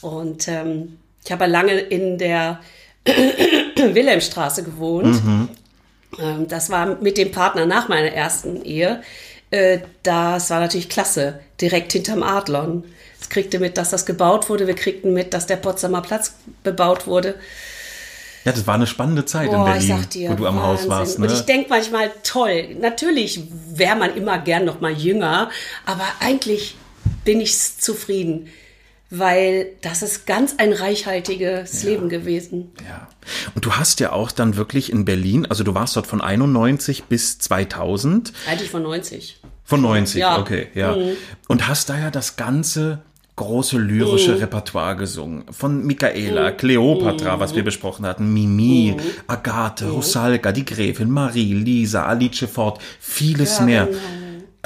[0.00, 2.60] Und ähm, ich habe lange in der
[3.94, 5.20] Wilhelmstraße gewohnt.
[6.18, 9.02] Ähm, das war mit dem Partner nach meiner ersten Ehe.
[9.50, 12.84] Äh, das war natürlich klasse, direkt hinterm Adlon.
[13.20, 14.66] Es kriegte mit, dass das gebaut wurde.
[14.66, 17.34] Wir kriegten mit, dass der Potsdamer Platz bebaut wurde.
[18.44, 20.62] Ja, das war eine spannende Zeit in Boah, Berlin, ich sag dir, wo du am
[20.62, 20.90] Haus Wahnsinn.
[20.90, 21.18] warst.
[21.18, 21.26] Ne?
[21.26, 23.42] Und ich denke manchmal, toll, natürlich
[23.74, 25.50] wäre man immer gern noch mal jünger,
[25.84, 26.76] aber eigentlich
[27.24, 28.48] bin ich zufrieden,
[29.10, 32.72] weil das ist ganz ein reichhaltiges Leben gewesen.
[32.86, 33.08] Ja.
[33.54, 37.04] Und du hast ja auch dann wirklich in Berlin, also du warst dort von 91
[37.04, 39.40] bis 2000, Eigentlich von 90.
[39.64, 40.38] von 90, Ja.
[40.38, 40.94] okay, ja.
[40.94, 41.16] Mhm.
[41.46, 43.00] Und hast da ja das ganze
[43.36, 44.38] große lyrische Mhm.
[44.40, 45.44] Repertoire gesungen.
[45.52, 49.02] Von Michaela, Cleopatra, was wir besprochen hatten, Mimi, Mhm.
[49.28, 53.86] Agathe, Rusalka, die Gräfin, Marie, Lisa, Alice Fort, vieles Ja, mehr.
[53.86, 53.98] genau.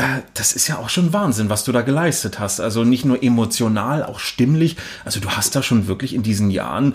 [0.03, 2.61] Äh, das ist ja auch schon Wahnsinn, was du da geleistet hast.
[2.61, 4.76] Also nicht nur emotional, auch stimmlich.
[5.05, 6.94] Also du hast da schon wirklich in diesen Jahren,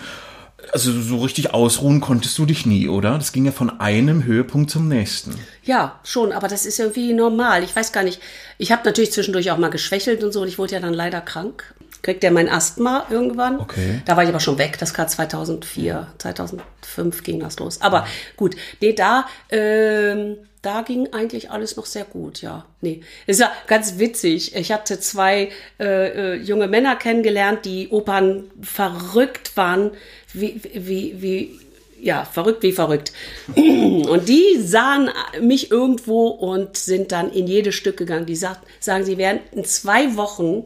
[0.72, 3.16] also so richtig ausruhen konntest du dich nie, oder?
[3.16, 5.34] Das ging ja von einem Höhepunkt zum nächsten.
[5.62, 7.62] Ja, schon, aber das ist irgendwie normal.
[7.64, 8.20] Ich weiß gar nicht.
[8.58, 11.20] Ich habe natürlich zwischendurch auch mal geschwächelt und so und ich wurde ja dann leider
[11.22, 11.74] krank.
[12.02, 13.58] Kriegt ja mein Asthma irgendwann.
[13.58, 14.02] Okay.
[14.04, 14.76] Da war ich aber schon weg.
[14.78, 17.80] Das war 2004, 2005 ging das los.
[17.80, 18.06] Aber
[18.36, 22.66] gut, nee, da, ähm, da ging eigentlich alles noch sehr gut, ja.
[22.80, 24.54] Nee, ist ja ganz witzig.
[24.56, 29.92] Ich hatte zwei äh, äh, junge Männer kennengelernt, die Opern verrückt waren,
[30.32, 31.60] wie, wie, wie,
[32.00, 33.12] ja, verrückt wie verrückt.
[33.56, 38.26] Und die sahen mich irgendwo und sind dann in jedes Stück gegangen.
[38.26, 40.64] Die sagt, sagen, sie wären in zwei Wochen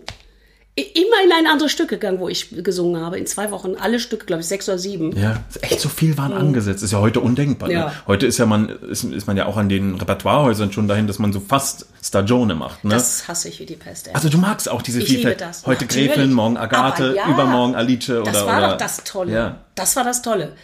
[0.75, 3.18] immer in ein anderes Stück gegangen, wo ich gesungen habe.
[3.18, 5.14] In zwei Wochen alle Stücke, glaube ich, sechs oder sieben.
[5.14, 6.83] Ja, echt so viel waren angesetzt.
[6.83, 7.68] Ist ja heute undenkbar.
[7.68, 7.75] Ne?
[7.75, 7.81] Mhm.
[7.81, 7.93] Ja.
[8.07, 11.18] Heute ist ja man, ist, ist man ja auch an den Repertoirehäusern schon dahin, dass
[11.18, 12.85] man so fast Stagione macht.
[12.85, 12.95] Ne?
[12.95, 14.09] Das hasse ich wie die Pest.
[14.09, 14.14] ey.
[14.14, 15.41] also du magst auch diese Ich liebe Vielfalt.
[15.43, 15.66] das.
[15.66, 15.87] Heute.
[15.87, 19.33] Gräfin, morgen Agathe, ja, übermorgen Alice oder Das war oder, doch das Tolle.
[19.33, 19.57] Ja.
[19.75, 20.55] Das war das Tolle.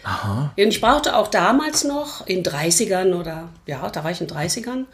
[0.57, 4.85] Und ich brauchte auch damals noch in 30ern oder ja, da war ich in 30ern,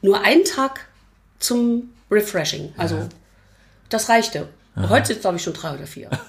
[0.00, 0.86] nur einen Tag
[1.40, 2.72] zum Refreshing.
[2.78, 3.06] Also
[3.88, 4.48] das reichte.
[4.88, 6.10] Heute sind glaube ich schon drei oder vier.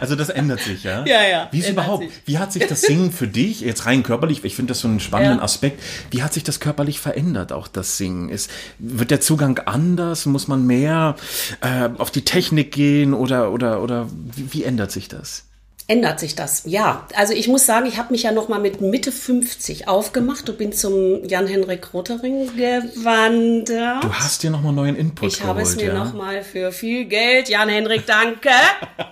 [0.00, 1.04] Also das ändert sich, ja?
[1.04, 2.12] Ja, ja, Wie ist überhaupt, sich.
[2.26, 5.00] wie hat sich das Singen für dich, jetzt rein körperlich, ich finde das so einen
[5.00, 5.44] spannenden Ja.
[5.44, 8.28] Aspekt, wie hat sich das körperlich verändert, auch das Singen?
[8.28, 10.26] Ist, wird der Zugang anders?
[10.26, 11.16] Muss man mehr
[11.60, 15.44] äh, auf die Technik gehen oder, oder, oder wie, wie ändert sich das?
[15.90, 16.64] Ändert sich das?
[16.66, 17.06] Ja.
[17.14, 20.58] Also ich muss sagen, ich habe mich ja noch mal mit Mitte 50 aufgemacht und
[20.58, 24.04] bin zum Jan-Henrik Rotering gewandert.
[24.04, 25.94] Du hast dir nochmal neuen Input Ich geholt, habe es mir ja?
[25.94, 28.50] noch mal für viel Geld, Jan-Henrik, danke.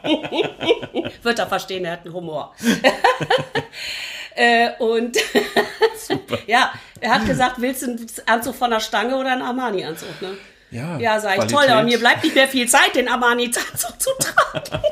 [1.23, 2.55] Wird er verstehen, er hat einen Humor.
[4.35, 5.17] äh, und
[6.47, 10.21] ja, er hat gesagt, willst du einen Anzug von der Stange oder einen Armani-Anzug?
[10.21, 10.37] Ne?
[10.71, 11.57] Ja, Ja, sag ich, Qualität.
[11.59, 13.65] toll, aber mir bleibt nicht mehr viel Zeit, den Armani-Anzug
[14.01, 14.83] zu tragen.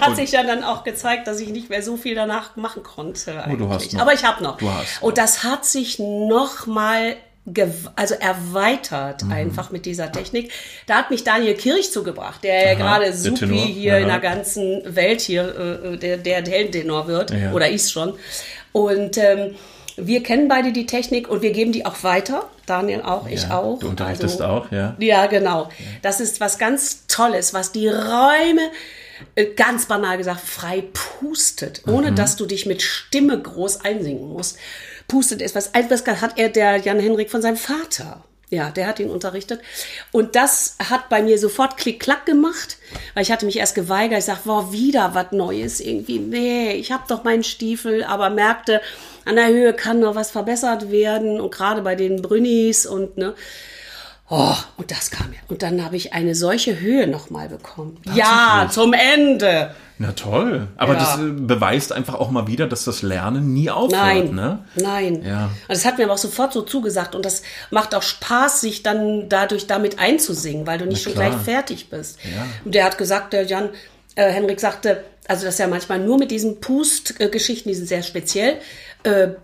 [0.00, 3.44] Hat sich ja dann auch gezeigt, dass ich nicht mehr so viel danach machen konnte.
[3.50, 4.00] Oh, du hast noch.
[4.00, 4.56] Aber ich habe noch.
[4.58, 7.16] Du hast Und das hat sich noch mal
[7.46, 9.32] gew- also erweitert Mhm.
[9.32, 10.52] einfach mit dieser Technik.
[10.86, 14.00] Da hat mich Daniel Kirch zugebracht, der ja gerade supi hier Aha.
[14.00, 17.52] in der ganzen Welt hier, äh, der, der Heldentenor wird Ja.
[17.52, 18.14] oder ist schon.
[18.72, 19.54] Und ähm,
[20.00, 22.48] wir kennen beide die Technik und wir geben die auch weiter.
[22.66, 23.78] Daniel auch, ich Ja, auch.
[23.78, 24.94] Du unterrichtest Also- auch, ja?
[24.98, 25.68] ja, genau.
[26.02, 28.70] Das ist was ganz Tolles, was die Räume,
[29.34, 31.94] äh, ganz banal gesagt, frei pustet, Mhm.
[31.94, 34.58] ohne dass du dich mit Stimme groß einsingen musst.
[35.08, 38.22] Pustet ist was, etwas hat er der Jan-Henrik von seinem Vater.
[38.50, 39.60] Ja, der hat ihn unterrichtet.
[40.10, 42.78] Und das hat bei mir sofort Klick-Klack gemacht,
[43.12, 44.20] weil ich hatte mich erst geweigert.
[44.20, 46.18] Ich sag, wow, wieder was Neues irgendwie.
[46.18, 48.80] Nee, ich habe doch meinen Stiefel, aber merkte,
[49.28, 51.40] an der Höhe kann noch was verbessert werden.
[51.40, 53.34] Und gerade bei den Brünnis und ne.
[54.30, 55.38] Oh, und das kam ja.
[55.48, 57.98] Und dann habe ich eine solche Höhe nochmal bekommen.
[58.14, 59.74] Ja, zum Ende.
[59.96, 60.68] Na toll.
[60.76, 60.98] Aber Ja.
[60.98, 64.64] das äh, beweist einfach auch mal wieder, dass das Lernen nie aufhört, Nein, ne?
[64.76, 65.24] nein.
[65.24, 65.44] Ja.
[65.46, 67.14] Und das hat mir aber auch sofort so zugesagt.
[67.14, 71.34] Und das macht auch Spaß, sich dann dadurch damit einzusingen, weil du nicht schon gleich
[71.34, 72.18] fertig bist.
[72.24, 72.44] Ja.
[72.66, 73.70] Und der hat gesagt, der Jan,
[74.14, 78.02] äh, Henrik sagte, also das ist ja manchmal nur mit diesen Pust-Geschichten, die sind sehr
[78.02, 78.56] speziell,
[79.08, 79.34] äh,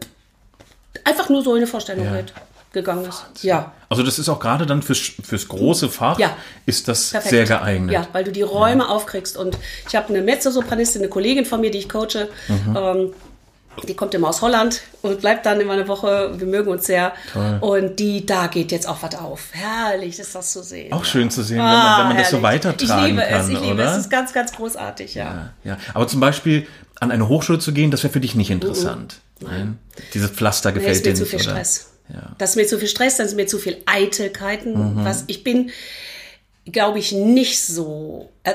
[1.04, 2.10] einfach nur so eine Vorstellung Ja.
[2.12, 2.32] halt.
[2.72, 3.24] gegangen ist.
[3.44, 3.70] Ja.
[3.88, 6.36] Also das ist auch gerade dann fürs, fürs große Fach, Ja.
[6.66, 7.30] ist das Perfekt.
[7.30, 7.92] sehr geeignet.
[7.92, 9.36] Ja, weil du die Räume aufkriegst.
[9.36, 9.56] Und
[9.88, 12.26] ich habe eine Mezzosopranistin, eine Kollegin von mir, die ich coache.
[12.48, 12.76] Mhm.
[12.76, 13.12] Ähm,
[13.86, 16.32] die kommt immer aus Holland und bleibt dann immer eine Woche.
[16.36, 17.12] Wir mögen uns sehr.
[17.60, 19.40] Und die, da geht jetzt auch was auf.
[19.52, 20.92] Herrlich ist das zu sehen.
[20.92, 23.40] Auch schön zu sehen, wenn Ah, man, wenn man das so weitertragen ich liebe kann,
[23.40, 23.84] es, ich liebe oder?
[23.84, 23.90] es.
[23.92, 25.50] Es ist ganz, ganz großartig, ja.
[25.62, 26.66] Ja, aber zum Beispiel
[26.98, 29.18] an eine Hochschule zu gehen, das wäre für dich nicht interessant.
[29.40, 29.78] Nein.
[30.12, 31.50] Dieses Pflaster Nee, gefällt ist mir dir zu nicht, viel oder?
[31.50, 31.90] Stress.
[32.12, 32.36] Ja.
[32.38, 34.94] Das ist mir zu viel Stress, dann ist mir zu viel Eitelkeiten.
[34.94, 35.04] Mhm.
[35.04, 35.70] Was ich bin,
[36.66, 38.30] glaube ich, nicht so.
[38.42, 38.54] Äh,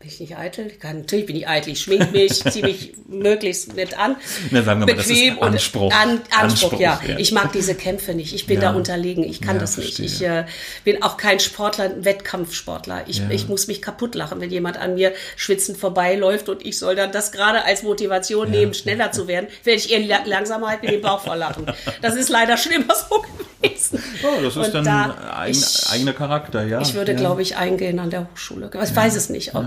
[0.00, 0.68] bin ich nicht eitel?
[0.68, 1.72] Ich kann, natürlich bin ich eitel.
[1.74, 4.16] Ich schmink mich, ziehe mich möglichst mit an.
[4.50, 5.92] Na, sagen wir mal, das ist Bequem und- Anspruch.
[5.92, 6.40] An, Anspruch,
[6.72, 7.00] Anspruch, ja.
[7.06, 7.18] ja.
[7.18, 8.32] Ich mag diese Kämpfe nicht.
[8.34, 8.70] Ich bin Ja.
[8.72, 9.24] da unterlegen.
[9.24, 9.96] Ich kann Ja, das nicht.
[9.96, 10.06] verstehe.
[10.06, 10.46] Ich äh,
[10.84, 13.02] bin auch kein Sportler, ein Wettkampfsportler.
[13.08, 16.96] Ich, ich muss mich kaputt lachen, wenn jemand an mir schwitzend vorbeiläuft und ich soll
[16.96, 20.80] dann das gerade als Motivation nehmen, schneller zu werden, werde ich eher la- langsamer halt
[20.82, 21.66] mit dem Bauch vor lachen.
[22.00, 23.22] Das ist leider schon immer so
[23.60, 24.02] gewesen.
[24.22, 26.80] Oh, das ist Und dann da- ein ich- eigener Charakter, ja.
[26.80, 28.70] Ich würde, glaube ich, eingehen an der Hochschule.
[28.82, 29.54] Ich weiß es nicht.
[29.54, 29.66] Ob,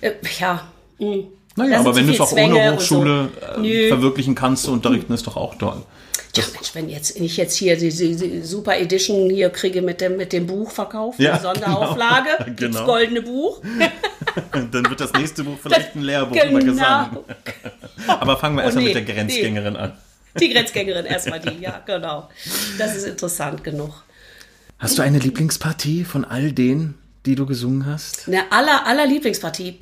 [0.00, 0.66] äh, ja.
[0.98, 1.16] mh.
[1.56, 3.62] Naja, Da sind aber wenn du es auch Zwänge ohne Hochschule so.
[3.62, 5.82] äh, verwirklichen kannst, unterrichten ist doch auch toll.
[6.34, 10.00] Ja, Mensch, wenn jetzt ich jetzt hier die, die, die Super Edition hier kriege mit
[10.00, 12.48] dem, mit dem Buch verkauft, Ja, eine Sonderauflage, genau.
[12.48, 12.84] das Genau.
[12.86, 13.62] goldene Buch.
[14.72, 16.72] Dann wird das nächste Buch vielleicht ein Lehrbuch über Genau.
[16.72, 17.18] Gesang.
[18.08, 19.92] Aber fangen wir Oh, erstmal nee, mit der Grenzgängerin an.
[20.40, 22.28] Die Grenzgängerin erstmal die, ja, genau.
[22.78, 24.02] Das ist interessant genug.
[24.80, 28.26] Hast du eine Lieblingspartie von all denen, die du gesungen hast?
[28.28, 29.78] Eine aller, aller Lieblingspartie.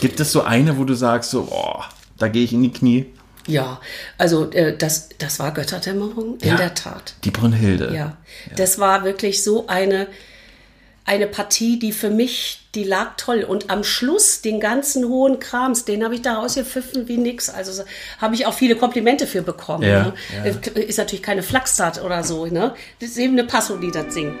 [0.00, 1.82] Gibt es so eine, wo du sagst, so, oh,
[2.18, 3.06] da gehe ich in die Knie?
[3.48, 3.80] ja,
[4.18, 6.56] also äh, das, das war Götterdämmerung, in Ja.
[6.56, 7.14] der Tat.
[7.22, 7.92] Die Brünnhilde.
[7.94, 8.16] Ja,
[8.56, 10.08] das war wirklich so eine,
[11.04, 13.44] eine Partie, die für mich, die lag toll.
[13.44, 17.48] Und am Schluss den ganzen hohen Krams, den habe ich da rausgepfiffen wie nix.
[17.48, 17.84] Also so-
[18.20, 19.84] habe ich auch viele Komplimente für bekommen.
[19.84, 20.14] Ja, ne?
[20.74, 22.46] Äh, Ist natürlich keine Flachstat oder so.
[22.46, 22.74] Ne?
[22.98, 24.34] Das ist eben eine Passung, die das singt.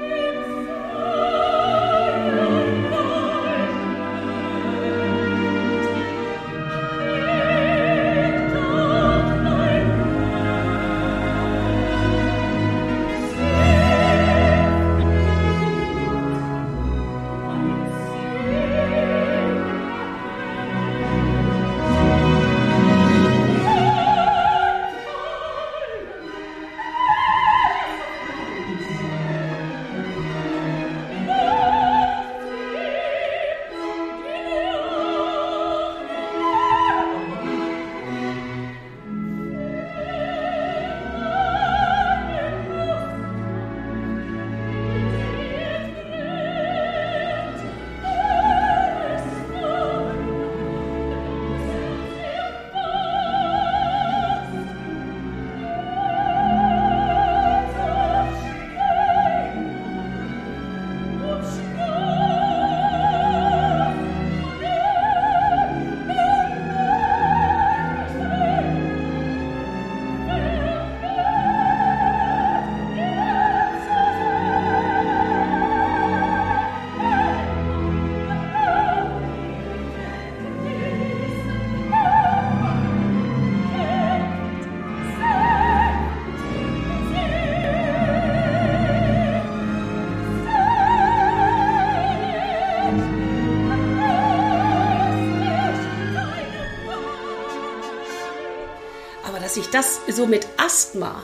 [99.56, 101.22] Aber dass ich das so mit Asthma,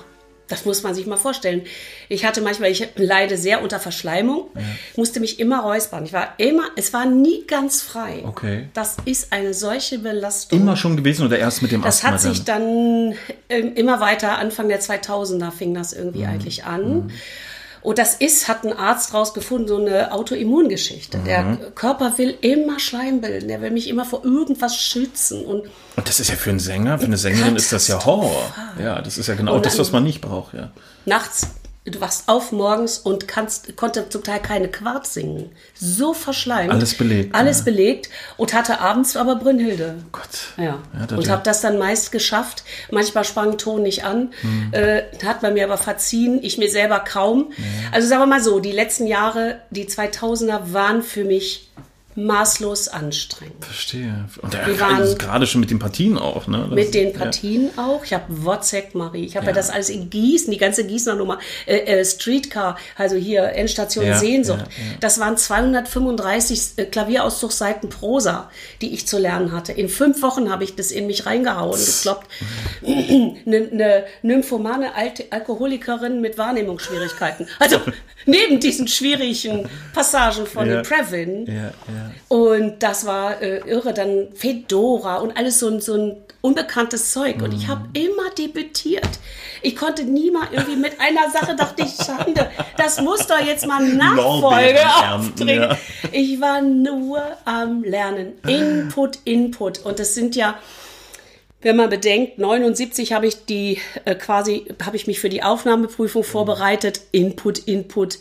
[0.49, 1.63] das muss man sich mal vorstellen.
[2.09, 4.51] Ich hatte manchmal, ich leide sehr unter Verschleimung,
[4.97, 6.05] musste mich immer räuspern.
[6.05, 8.23] Ich war immer, es war nie ganz frei.
[8.27, 8.69] Okay.
[8.75, 10.61] Das ist eine solche Belastung.
[10.61, 13.15] Immer schon gewesen oder erst mit dem Das Asthma hat sich dann
[13.49, 17.11] ähm, immer weiter, Anfang der 2000er fing das irgendwie eigentlich an.
[17.83, 21.19] Und das ist, hat ein Arzt rausgefunden, so eine Autoimmungeschichte.
[21.27, 25.45] Der Körper will immer Schleim bilden, der will mich immer vor irgendwas schützen.
[25.45, 25.63] Und
[25.97, 28.53] Und das ist ja für einen Sänger, für eine Sängerin ist das ja Horror.
[28.81, 30.71] Ja, das ist ja genau Und das, dann- was man nicht braucht, ja.
[31.07, 31.49] nachts,
[31.85, 35.51] du wachst auf morgens und kannst, konnte zum Teil keine Quarz singen.
[35.75, 36.71] So verschleimt.
[36.73, 37.65] Alles belegt, Alles ja.
[37.65, 39.97] belegt und hatte abends aber Brünnhilde.
[40.13, 40.29] Gott.
[40.57, 40.79] Ja,
[41.09, 42.63] da- und habe das dann meist geschafft.
[42.91, 44.69] Manchmal sprang Ton nicht an, Hm.
[44.73, 47.53] äh, hat man mir aber verziehen, ich mir selber kaum.
[47.91, 51.69] Also sagen wir mal so, die letzten Jahre, die 2000er waren für mich
[52.15, 53.65] maßlos anstrengend.
[53.65, 54.27] Verstehe.
[54.43, 56.59] Und ja, Wir waren- also gerade schon mit den Partien auch, ne?
[56.69, 57.19] Das- Mit den ja.
[57.19, 58.05] Partien auch.
[58.05, 59.25] Ich habe Wozzeck Marie.
[59.25, 59.51] Ich habe ja.
[59.53, 59.57] Ja.
[59.57, 61.39] das alles in Gießen, die ganze Gießener Nummer.
[61.67, 64.59] Äh, äh, Streetcar, also hier Endstation Ja, Sehnsucht.
[64.61, 64.97] ja, ja.
[65.01, 68.51] Das waren 235 äh, Klavierauszugsseiten Prosa,
[68.81, 69.73] die ich zu lernen hatte.
[69.73, 72.29] In fünf Wochen habe ich das in mich reingehauen, gekloppt.
[72.87, 77.47] Eine ne nymphomane alte Alkoholikerin mit Wahrnehmungsschwierigkeiten.
[77.59, 77.81] Also
[78.27, 80.83] neben diesen schwierigen Passagen von Ja.
[80.83, 81.47] Previn.
[81.47, 81.73] Ja, ja.
[82.29, 83.93] Und das war äh, irre.
[83.93, 87.41] Dann Fedora und alles so ein, so ein unbekanntes Zeug.
[87.43, 89.09] Und ich habe immer debütiert.
[89.63, 93.67] Ich konnte nie mal irgendwie mit einer Sache, dachte ich, Schande, das muss doch jetzt
[93.67, 94.81] mal Nachfolge
[95.13, 95.49] auftreten.
[95.63, 95.79] ja.
[96.11, 98.33] Ich war nur am Lernen.
[98.47, 99.85] Input, Input.
[99.85, 100.59] Und das sind ja,
[101.63, 106.25] wenn man bedenkt, 79 habe ich die äh, quasi, habe ich mich für die Aufnahmeprüfung
[106.25, 107.01] vorbereitet.
[107.13, 108.19] Input, Input.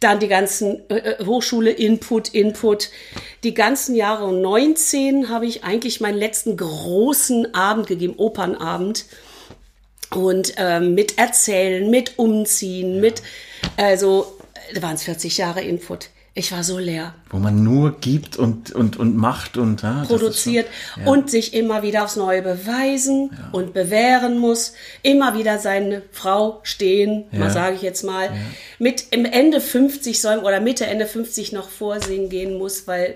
[0.00, 2.90] Dann die ganzen äh, äh, Hochschule, Input, Input.
[3.42, 9.06] Die ganzen Jahre und 19 habe ich eigentlich meinen letzten großen Abend gegeben, Opernabend.
[10.14, 13.22] Und ähm, mit Erzählen, mit Umziehen, mit,
[13.76, 14.38] also,
[14.72, 16.10] da waren es 40 Jahre Input.
[16.38, 17.14] Ich war so leer.
[17.30, 21.08] Wo man nur gibt und, und, und macht und ja, produziert schon- ja.
[21.10, 27.24] und sich immer wieder aufs Neue beweisen und bewähren muss, immer wieder seine Frau stehen,
[27.32, 27.50] mal Ja.
[27.50, 28.28] sage ich jetzt mal,
[28.78, 33.14] mit im Ende 50 soll oder Mitte Ende 50 noch vorsingen gehen muss, weil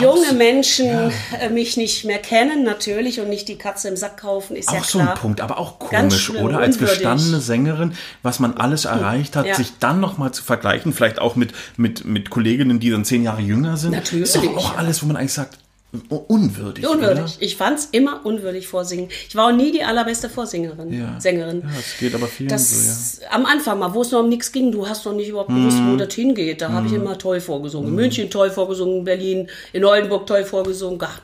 [0.00, 4.56] junge Menschen äh, mich nicht mehr kennen natürlich und nicht die Katze im Sack kaufen,
[4.56, 5.16] ist ja Auch so ein klar.
[5.16, 6.58] Punkt, aber auch komisch, schlimm, oder?
[6.58, 6.98] Als unwürdig.
[6.98, 7.92] gestandene Sängerin,
[8.22, 9.54] was man alles erreicht hat, Ja.
[9.54, 13.42] sich dann nochmal zu vergleichen, vielleicht auch mit, mit, mit Kolleginnen, die dann zehn Jahre
[13.42, 13.92] jünger sind.
[13.92, 14.78] Natürlich, Ist doch auch ja.
[14.78, 15.58] alles, wo man eigentlich sagt,
[15.92, 16.86] un- unwürdig.
[16.86, 17.36] Unwürdig.
[17.40, 19.08] Ich fand's immer unwürdig vorsingen.
[19.28, 20.96] Ich war auch nie die allerbeste Vorsängerin, Oder?
[20.96, 21.20] Ja.
[21.20, 21.62] Sängerin.
[21.62, 23.30] Ja, es geht aber vielen Das so, ja.
[23.30, 25.78] am Anfang mal, wo es noch um nichts ging, du hast noch nicht überhaupt gewusst,
[25.78, 25.92] Mhm.
[25.92, 26.60] wo das hingeht.
[26.60, 27.88] Da habe ich immer toll vorgesungen.
[27.88, 30.98] In München toll vorgesungen, in Berlin, in Oldenburg toll vorgesungen.
[31.02, 31.20] Ach,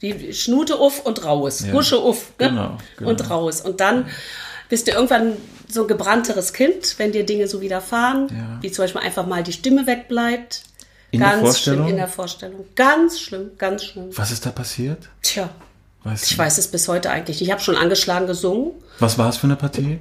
[0.00, 1.64] Die Schnute uff und raus.
[1.70, 2.48] Gusche uff ne?
[2.48, 3.10] Genau, genau.
[3.10, 3.60] und raus.
[3.60, 4.06] Und dann
[4.68, 5.36] bist du irgendwann
[5.68, 8.58] so ein gebrannteres Kind, wenn dir Dinge so widerfahren, Ja.
[8.60, 10.62] wie zum Beispiel einfach mal die Stimme wegbleibt.
[11.12, 11.80] In der ganz Vorstellung?
[11.84, 12.64] schlimm in der Vorstellung.
[12.74, 14.08] Ganz schlimm, ganz schlimm.
[14.16, 15.08] Was ist da passiert?
[15.22, 15.48] Tja,
[16.04, 16.38] Weißt ich du?
[16.42, 17.38] weiß es bis heute eigentlich.
[17.38, 17.46] nicht.
[17.48, 18.72] Ich habe schon angeschlagen gesungen.
[18.98, 19.98] Was war es für eine Partie?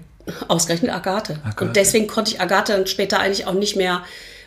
[0.47, 1.39] Ausgerechnet Agathe.
[1.43, 1.65] Agathe.
[1.65, 4.01] Und deswegen konnte ich Agathe dann später eigentlich auch nicht mehr,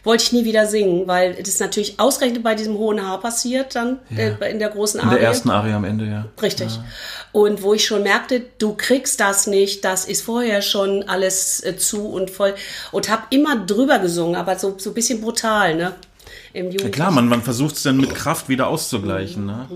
[0.05, 3.99] wollte ich nie wieder singen, weil das natürlich ausgerechnet bei diesem hohen Haar passiert dann
[4.17, 5.19] äh, in der großen In Arie.
[5.19, 6.27] der ersten Arie am Ende, ja.
[6.43, 6.79] Richtig.
[7.33, 11.77] Und wo ich schon merkte, du kriegst das nicht, das ist vorher schon alles äh,
[11.77, 12.55] zu und voll.
[12.93, 15.93] Und habe immer drüber gesungen, aber so, so ein bisschen brutal, ne?
[16.55, 16.91] Im Ja, Jugendlichen.
[16.93, 19.45] klar, man, man versucht es dann mit Kraft wieder auszugleichen.
[19.45, 19.69] Ne?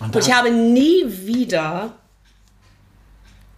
[0.00, 1.92] Und Und ich habe nie wieder,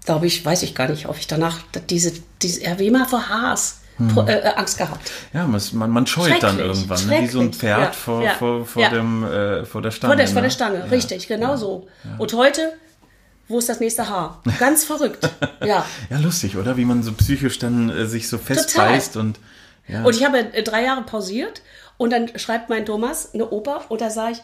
[0.05, 3.29] glaube ich, weiß ich gar nicht, ob ich danach diese, diese ja, wie immer vor
[3.29, 3.81] Haas
[4.13, 5.11] pro- äh, äh, Angst gehabt.
[5.33, 7.23] Ja, man, man, scheut dann irgendwann, ne?
[7.23, 7.53] wie so ein.
[7.53, 8.91] Pferd Ja, vor, ja, vor, vor, ja.
[8.91, 10.13] dem, äh, vor der Stange.
[10.13, 10.43] Vor der, vor ne?
[10.43, 10.85] der Stange, Ja.
[10.87, 11.89] richtig, genau so.
[12.19, 12.75] Und heute,
[13.49, 14.43] wo ist das nächste Haar?
[14.59, 15.27] Ganz verrückt.
[15.65, 15.87] Ja.
[16.11, 16.77] Ja, lustig, oder?
[16.77, 19.39] Wie man so psychisch dann äh, sich so festbeißt und
[19.87, 20.03] ja.
[20.03, 21.61] Und ich habe äh, drei Jahre pausiert
[21.97, 24.43] und dann schreibt mein Thomas eine Oper und da sage ich,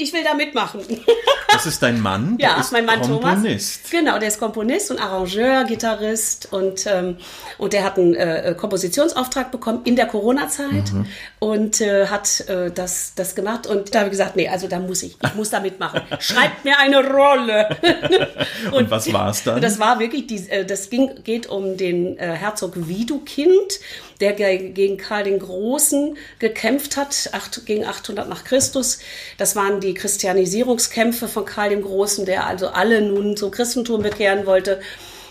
[0.00, 0.80] ich will da mitmachen.
[1.52, 3.80] das ist dein Mann, der Ja, ist mein Mann Komponist.
[3.82, 3.90] Thomas.
[3.90, 7.16] Genau, der ist Komponist und Arrangeur, Gitarrist und, ähm,
[7.58, 11.06] und der hat einen äh, Kompositionsauftrag bekommen in der Corona-Zeit Mhm.
[11.40, 13.66] und äh, hat äh, das, das gemacht.
[13.66, 16.00] Und da habe ich gesagt, nee, also da muss ich, ich muss da mitmachen.
[16.20, 17.68] Schreibt mir eine Rolle.
[18.72, 19.56] Und was war's dann?
[19.56, 23.80] Und das war wirklich, die, äh, das ging, geht um den äh, Herzog Widukind,
[24.20, 28.98] der ge- gegen Karl den Großen gekämpft hat, acht, gegen 800 nach Christus.
[29.36, 34.46] Das waren die Christianisierungskämpfe von Karl dem Großen, der also alle nun zum Christentum bekehren
[34.46, 34.80] wollte.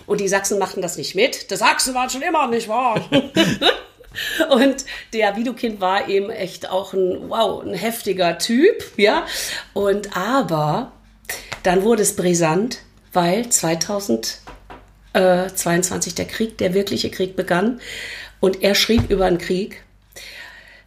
[0.05, 1.51] Und die Sachsen machten das nicht mit.
[1.51, 3.09] Die Sachsen waren schon immer nicht wahr.
[4.49, 9.25] Und der Widukind war eben echt auch ein, wow, ein heftiger Typ, ja.
[9.73, 10.91] Und aber
[11.63, 12.79] dann wurde es brisant,
[13.13, 17.79] weil 2022 der Krieg, der wirkliche Krieg begann.
[18.39, 19.83] Und er schrieb über den Krieg.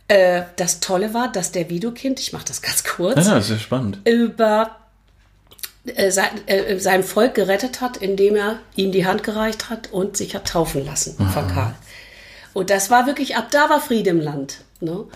[0.08, 3.50] Äh, das Tolle war, dass der Widukind, ich mache das ganz kurz, Ja, das ist
[3.50, 3.98] ja spannend.
[4.04, 4.76] über
[5.86, 10.16] äh, sein, äh, sein Volk gerettet hat, indem er ihm die Hand gereicht hat und
[10.16, 11.74] sich hat taufen lassen von Karl.
[12.52, 14.58] Und das war wirklich, ab da war Friede im Land.
[14.80, 15.06] Ne?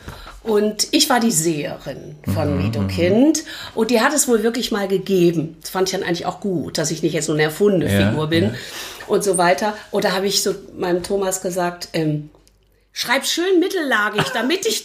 [0.43, 3.45] Und ich war die Seherin von Widukind
[3.75, 5.57] und die hat es wohl wirklich mal gegeben.
[5.63, 8.11] Das fand ich dann eigentlich auch gut, dass ich nicht jetzt nur eine erfundene Ja,
[8.11, 8.55] Figur bin ja.
[9.07, 9.75] und so weiter.
[9.91, 12.29] Und da habe ich so meinem Thomas gesagt, ähm,
[12.93, 14.83] schreib schön mittellagig, damit ich,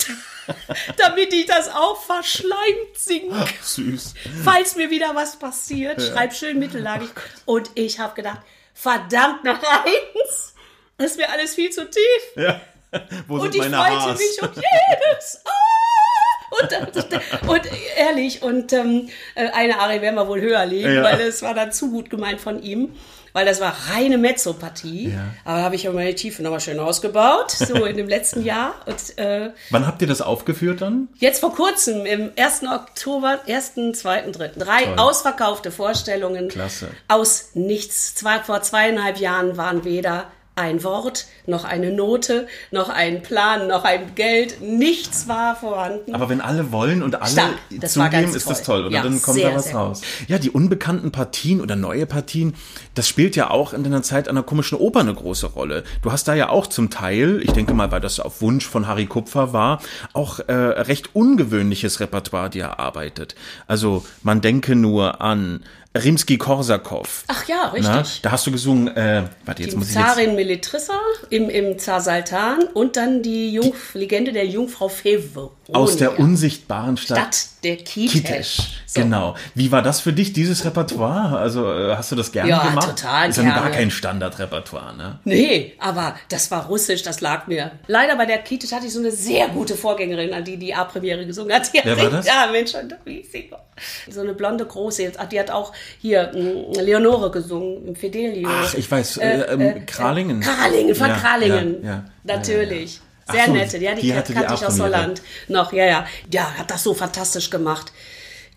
[0.97, 4.13] damit ich das auch verschleimt singen kann Süß.
[4.45, 7.09] falls mir wieder was passiert, schreib schön mittellagig.
[7.43, 8.39] Und ich habe gedacht,
[8.73, 10.53] verdammt noch eins,
[10.97, 12.23] das ist mir alles viel zu tief.
[12.37, 12.61] Ja.
[13.27, 14.19] Wo Und sind ich meine freute Haars?
[14.19, 15.43] mich um jedes.
[16.51, 16.57] Ah!
[16.63, 17.61] und, und
[17.95, 21.03] ehrlich, und ähm, äh, eine Arie werden wir wohl höher legen, Ja.
[21.03, 22.95] weil es war dann zu gut gemeint von ihm.
[23.31, 25.09] Weil das war reine Mezzopartie.
[25.11, 25.19] Ja.
[25.45, 28.73] Aber habe ich ja meine Tiefe nochmal schön ausgebaut, so in dem letzten Jahr.
[28.87, 31.07] Und äh, Wann habt ihr das aufgeführt dann?
[31.19, 32.63] Jetzt vor kurzem, im 1.
[32.63, 34.47] Oktober, 1., 2., 3.
[34.57, 34.95] Drei Toll.
[34.97, 36.47] ausverkaufte Vorstellungen.
[36.47, 36.87] Klasse.
[37.07, 38.15] Aus nichts.
[38.15, 40.25] Zwei, vor zweieinhalb Jahren waren weder
[40.59, 44.61] ein Wort, noch eine Note, noch ein Plan, noch ein Geld.
[44.61, 46.13] Nichts war vorhanden.
[46.13, 47.53] Aber wenn alle wollen und alle Stark.
[47.79, 48.85] Das zugeben, ist das toll.
[48.85, 48.95] oder?
[48.95, 50.01] Ja, dann kommt sehr, da was raus.
[50.27, 52.55] Ja, die unbekannten Partien oder neue Partien,
[52.93, 55.83] das spielt ja auch in deiner Zeit an der komischen Oper eine große Rolle.
[56.01, 58.87] Du hast da ja auch zum Teil, ich denke mal, weil das auf Wunsch von
[58.87, 59.81] Harry Kupfer war,
[60.13, 63.35] auch äh, recht ungewöhnliches Repertoire dir erarbeitet.
[63.67, 65.63] Also man denke nur an
[65.97, 67.23] Rimsky-Korsakow.
[67.27, 67.89] Ach ja, richtig.
[67.91, 70.05] Na, da hast du gesungen, äh, warte, jetzt Die muss ich jetzt...
[70.05, 70.99] Zarin Melitrissa
[71.31, 75.55] im, im Zar Saltan und dann die Jungf Legende der Jungfrau Feveronia.
[75.73, 77.17] Aus der unsichtbaren Stadt.
[77.35, 78.11] Stadt der Kitesh.
[78.23, 78.57] Kitesh,
[78.87, 79.01] So.
[79.01, 79.35] genau.
[79.53, 81.37] Wie war das für dich, dieses Repertoire?
[81.37, 82.89] Also äh, hast du das gerne Ja, gemacht?
[82.89, 85.19] total Ist ja gar kein Standardrepertoire, ne?
[85.25, 87.71] Nee, aber das war russisch, das lag mir.
[87.87, 91.25] Leider bei der Kitisch hatte ich so eine sehr gute Vorgängerin, an die die A-Premiere
[91.25, 91.71] gesungen hat.
[91.73, 92.25] Die Wer hat war das?
[92.27, 93.49] Ja, Mensch, und wie ist sie?
[94.09, 98.49] So eine blonde Große, jetzt- die hat auch hier mh, Leonore gesungen, im Fidelio.
[98.51, 100.41] Ach, ich weiß, äh, ähm, Kralingen.
[100.41, 101.83] Kralingen, von Ja, Kralingen.
[101.83, 102.05] ja, ja.
[102.23, 103.01] Natürlich.
[103.31, 104.79] Sehr so, nette, ja, die, die kannte ich aus.
[104.79, 106.05] Holland noch, ja, ja.
[106.33, 107.91] Ja, hat das so fantastisch gemacht.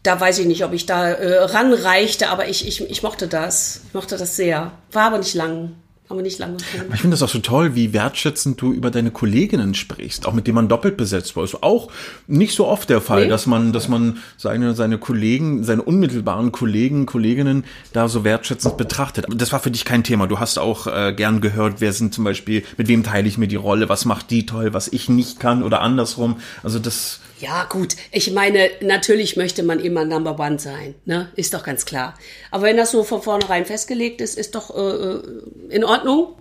[0.03, 3.82] Da weiß ich nicht, ob ich da äh, ranreichte, aber ich, ich, ich mochte das.
[3.89, 4.73] Ich mochte das sehr.
[4.90, 5.77] War aber nicht lang.
[6.12, 6.59] Aber nicht lange.
[6.93, 10.47] Ich finde das auch so toll, wie wertschätzend du über deine Kolleginnen sprichst, auch mit
[10.47, 11.43] denen man doppelt besetzt war.
[11.44, 11.90] Ist auch
[12.26, 13.28] nicht so oft der Fall, Nee.
[13.30, 17.64] dass man, dass man seine, seine Kollegen, seine unmittelbaren Kollegen, Kolleginnen
[17.94, 19.24] da so wertschätzend betrachtet.
[19.24, 20.26] Aber das war für dich kein Thema.
[20.26, 23.48] Du hast auch äh, gern gehört, wer sind zum Beispiel, mit wem teile ich mir
[23.48, 26.36] die Rolle, was macht die toll, was ich nicht kann oder andersrum.
[26.62, 27.97] Also das, Ja, gut.
[28.12, 30.94] Ich meine, natürlich möchte man immer Number One sein.
[31.06, 31.28] Ne?
[31.35, 32.14] Ist doch ganz klar.
[32.52, 35.23] Aber wenn das so von vornherein festgelegt ist, ist doch äh, äh,
[35.69, 36.36] in Ordnung.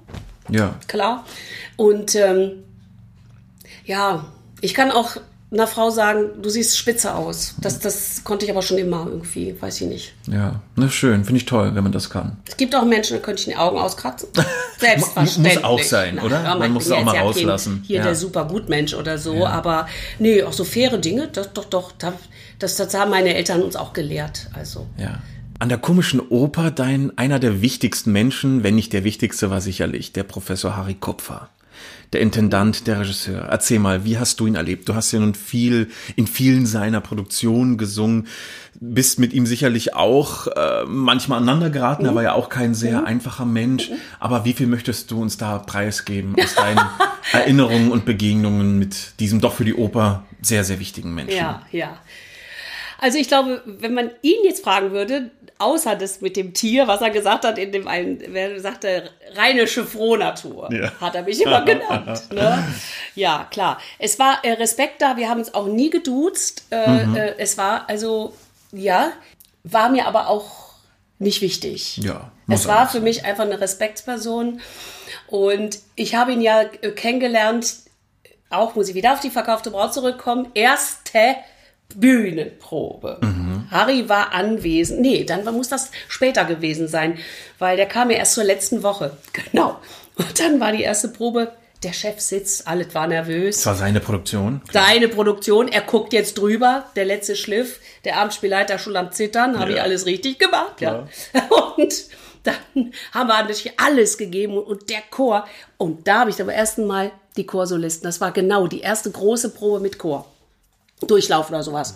[0.50, 0.80] ja.
[0.88, 1.26] Klar.
[1.76, 2.66] Und ähm,
[3.84, 5.18] ja, ich kann auch
[5.52, 7.56] einer Frau sagen, du siehst spitze aus.
[7.60, 10.14] Das, das konnte ich aber schon immer irgendwie, weiß ich nicht.
[10.28, 12.38] Ja, na schön, finde ich toll, wenn man das kann.
[12.48, 14.30] Es gibt auch Menschen, da könnte ich die Augen auskratzen.
[14.80, 15.56] Selbstverständlich.
[15.56, 16.42] Muss auch sein, Na, oder?
[16.56, 17.84] Man ich muss es auch mal ja rauslassen.
[17.86, 18.04] Hier Ja.
[18.04, 19.88] der super Gutmensch oder so, aber
[20.20, 21.92] nee, auch so faire Dinge, das doch, doch,
[22.60, 24.48] das, das haben meine Eltern uns auch gelehrt.
[24.54, 24.88] Also.
[24.98, 25.20] Ja.
[25.60, 30.14] An der komischen Oper, dein einer der wichtigsten Menschen, wenn nicht der wichtigste, war sicherlich
[30.14, 31.50] der Professor Harry Kupfer.
[32.14, 33.44] Der Intendant, der Regisseur.
[33.50, 34.90] Erzähl mal, wie hast du ihn erlebt?
[34.90, 38.28] Du hast ja nun viel in vielen seiner Produktionen gesungen,
[38.80, 42.06] bist mit ihm sicherlich auch äh, manchmal aneinander geraten.
[42.06, 43.92] Er war ja auch kein sehr einfacher Mensch.
[44.20, 46.82] Aber wie viel möchtest du uns da preisgeben aus deinen
[47.32, 51.38] Erinnerungen und Begegnungen mit diesem doch für die Oper sehr, sehr wichtigen Menschen?
[51.38, 51.98] Ja, ja.
[53.02, 57.02] Also ich glaube, wenn man ihn jetzt fragen würde, außer das mit dem Tier, was
[57.02, 60.92] er gesagt hat, in dem einen, wer sagte, rheinische Frohnatur, Ja.
[61.02, 62.32] hat er mich immer genannt.
[62.32, 62.64] Ne?
[63.16, 63.80] Ja, klar.
[64.00, 66.66] Es war äh, Respekt da, wir haben uns auch nie geduzt.
[66.72, 67.16] Äh, Mhm.
[67.16, 68.34] äh, es war also,
[68.72, 69.12] ja,
[69.64, 70.72] war mir aber auch
[71.20, 71.98] nicht wichtig.
[71.98, 74.62] Ja, Es war für mich einfach eine Respektsperson.
[75.28, 77.74] Und ich habe ihn ja äh, kennengelernt,
[78.50, 81.36] auch muss ich wieder auf die verkaufte Braut zurückkommen, erste
[82.00, 83.20] Bühnenprobe.
[83.70, 85.02] Harry war anwesend.
[85.02, 87.18] Nee, dann muss das später gewesen sein,
[87.60, 89.18] weil der kam ja erst zur letzten Woche.
[89.34, 89.80] Genau.
[90.16, 91.52] Und dann war die erste Probe.
[91.84, 93.56] Der Chef sitzt, alles war nervös.
[93.58, 94.62] Das war seine Produktion.
[94.72, 99.72] Seine Produktion, er guckt jetzt drüber, der letzte Schliff, der Abendspielleiter schon am Zittern, habe
[99.72, 99.78] Ja.
[99.78, 101.08] ich alles richtig gemacht, ja.
[101.78, 101.94] Und
[102.44, 102.56] dann
[103.14, 105.46] haben wir natürlich alles gegeben und der Chor.
[105.78, 109.50] Und da habe ich zum ersten Mal die Chorsolisten, das war genau die erste große
[109.50, 110.28] Probe mit Chor.
[111.02, 111.96] Durchlauf oder sowas.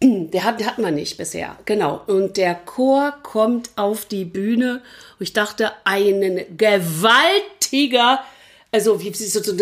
[0.02, 2.02] Der hat, hatten wir nicht bisher, genau.
[2.06, 4.82] Und der Chor kommt auf die Bühne.
[5.18, 8.24] Und ich dachte, einen gewaltiger,
[8.72, 9.52] also wie, so, so,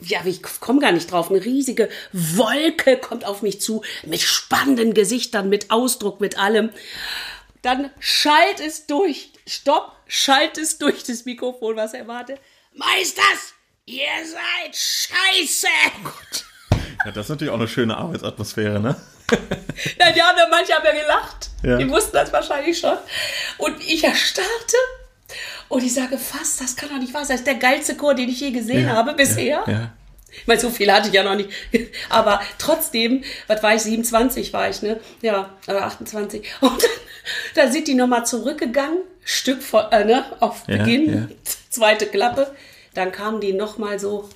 [0.00, 4.94] ja, ich komme gar nicht drauf, eine riesige Wolke kommt auf mich zu, mit spannenden
[4.94, 6.70] Gesichtern, mit Ausdruck, mit allem.
[7.60, 12.38] Dann schallt es durch, stopp, schallt es durch das Mikrofon, was er warte.
[12.74, 15.68] Meisters, ihr seid scheiße!
[17.04, 18.96] Ja, das ist natürlich auch eine schöne Arbeitsatmosphäre, ne?
[19.98, 21.50] Ja, die haben ja, manche haben ja gelacht.
[21.62, 21.76] Ja.
[21.78, 22.96] Die wussten das wahrscheinlich schon.
[23.58, 24.76] Und ich erstarrte.
[25.68, 27.34] Und ich sage, fast, das kann doch nicht wahr sein.
[27.34, 29.64] Das ist der geilste Chor, den ich je gesehen habe bisher.
[29.66, 29.92] Ja.
[30.30, 31.48] Ich meine, so viel hatte ich ja noch nicht.
[32.10, 35.00] Aber trotzdem, was war ich, 27 war ich, ne?
[35.22, 36.42] Ja, oder 28.
[36.60, 36.90] Und dann,
[37.54, 41.52] dann sind die nochmal zurückgegangen, Stück vor, äh, ne, auf Ja, Beginn, ja.
[41.70, 42.54] zweite Klappe.
[42.94, 44.28] Dann kamen die nochmal so,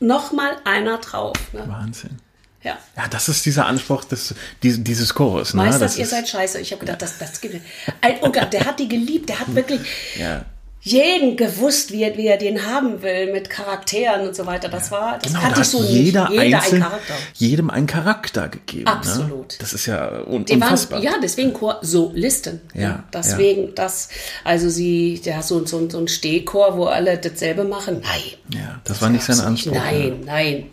[0.00, 1.36] nochmal einer drauf.
[1.52, 1.64] Ne?
[1.68, 2.18] Wahnsinn.
[2.62, 2.76] Ja.
[2.96, 5.54] Ja, das ist dieser Anspruch des, dieses, dieses Chores.
[5.54, 5.62] Ne?
[5.62, 6.60] Meisters, Das ihr seid scheiße.
[6.60, 7.54] Ich habe gedacht, das, das gibt
[8.02, 9.28] Ein, oh Gott, der hat die geliebt.
[9.28, 9.80] Der hat wirklich
[10.18, 10.44] Ja.
[10.82, 14.68] Jeden gewusst, wie er, wie er den haben will, mit Charakteren und so weiter.
[14.70, 16.42] Das war, das Genau, kannte da ich so jeder, nicht.
[16.42, 17.14] Jeder einzeln, ein Charakter.
[17.34, 18.86] jedem einen Charakter gegeben.
[18.86, 19.52] Absolut.
[19.52, 19.56] Ne?
[19.58, 21.00] Das ist ja un Die waren, unfassbar.
[21.02, 22.60] ja, deswegen Chor, Solisten.
[22.74, 24.08] Ja, Deswegen das,
[24.44, 28.00] also sie, der hat so, so, so ein Stehchor, wo alle dasselbe machen.
[28.02, 28.58] Nein.
[28.60, 29.74] Ja, das war nicht sein Anspruch.
[29.74, 30.66] Nein, nein.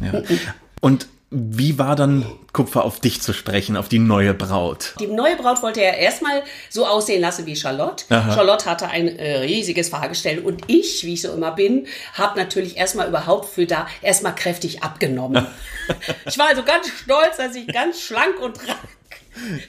[0.00, 0.22] Ja.
[0.80, 2.24] Und wie war dann
[2.54, 4.94] Kupfer auf dich zu sprechen, auf die neue Braut?
[4.98, 8.04] Die neue Braut wollte er erstmal so aussehen lassen wie Charlotte.
[8.08, 8.34] Aha.
[8.34, 12.78] Charlotte hatte ein äh, riesiges Fahrgestell und ich, wie ich so immer bin, habe natürlich
[12.78, 15.46] erstmal überhaupt für da erstmal kräftig abgenommen.
[16.26, 18.78] ich war also ganz stolz, dass ich ganz schlank und rank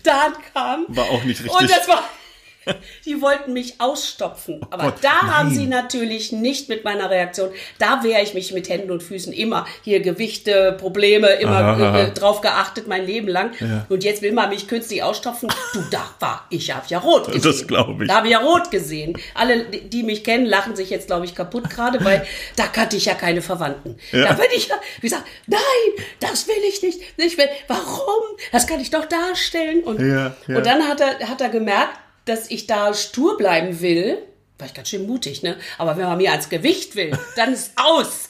[0.03, 0.85] da ankam.
[0.87, 1.59] War auch nicht richtig.
[1.59, 2.03] Und das war.
[3.05, 4.61] Die wollten mich ausstopfen.
[4.69, 5.57] Aber Oh Gott, da haben nein.
[5.57, 7.49] sie natürlich nicht mit meiner Reaktion.
[7.77, 9.65] Da wehre ich mich mit Händen und Füßen immer.
[9.83, 13.51] Hier Gewichte, Probleme, immer äh, drauf geachtet mein Leben lang.
[13.59, 13.85] Ja.
[13.89, 15.49] Und jetzt will man mich künstlich ausstopfen.
[15.73, 17.41] Du, da war, ich habe ja rot gesehen.
[17.41, 18.07] Das glaub ich.
[18.07, 19.17] Da habe ich ja rot gesehen.
[19.35, 22.25] Alle, die mich kennen, lachen sich jetzt, glaube ich, kaputt gerade, weil
[22.55, 23.97] da kannte ich ja keine Verwandten.
[24.11, 25.59] Da bin ich ja, wie gesagt, nein,
[26.19, 27.01] das will ich nicht.
[27.17, 28.37] Ich will, warum?
[28.51, 29.83] Das kann ich doch darstellen.
[29.83, 30.57] Und, Ja, ja.
[30.57, 31.97] und dann hat er, hat er gemerkt,
[32.29, 34.19] dass ich da stur bleiben will.
[34.57, 35.55] War ich ganz schön mutig, ne?
[35.77, 38.29] Aber wenn man mir ans Gewicht will, dann ist aus.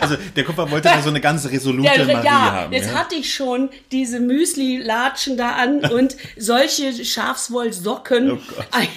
[0.00, 2.72] Also der Kupfer wollte da so eine ganz resolute ja, Marie ja, haben.
[2.72, 2.98] jetzt ja?
[2.98, 8.32] hatte ich schon diese Müsli-Latschen da an und solche Schafswollsocken.
[8.32, 8.38] Oh
[8.70, 8.88] ein,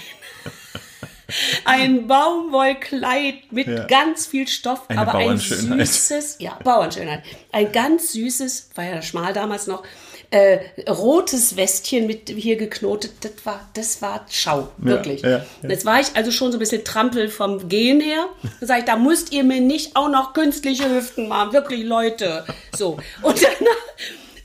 [1.65, 3.85] ein Baumwollkleid mit Ja.
[3.85, 7.23] ganz viel Stoff, Eine aber ein süßes, ja, Bauernschönheit.
[7.51, 9.83] Ein ganz süßes, war ja schmal damals noch,
[10.29, 10.59] äh,
[10.89, 15.21] rotes Westchen mit hier geknotet, das war, das war Schau, wirklich.
[15.21, 15.45] ja, ja.
[15.63, 18.27] Jetzt war ich also schon so ein bisschen trampel vom Gehen her.
[18.59, 22.45] Da sag ich, da müsst ihr mir nicht auch noch künstliche Hüften machen, wirklich Leute.
[22.75, 22.97] So.
[23.21, 23.67] Und dann,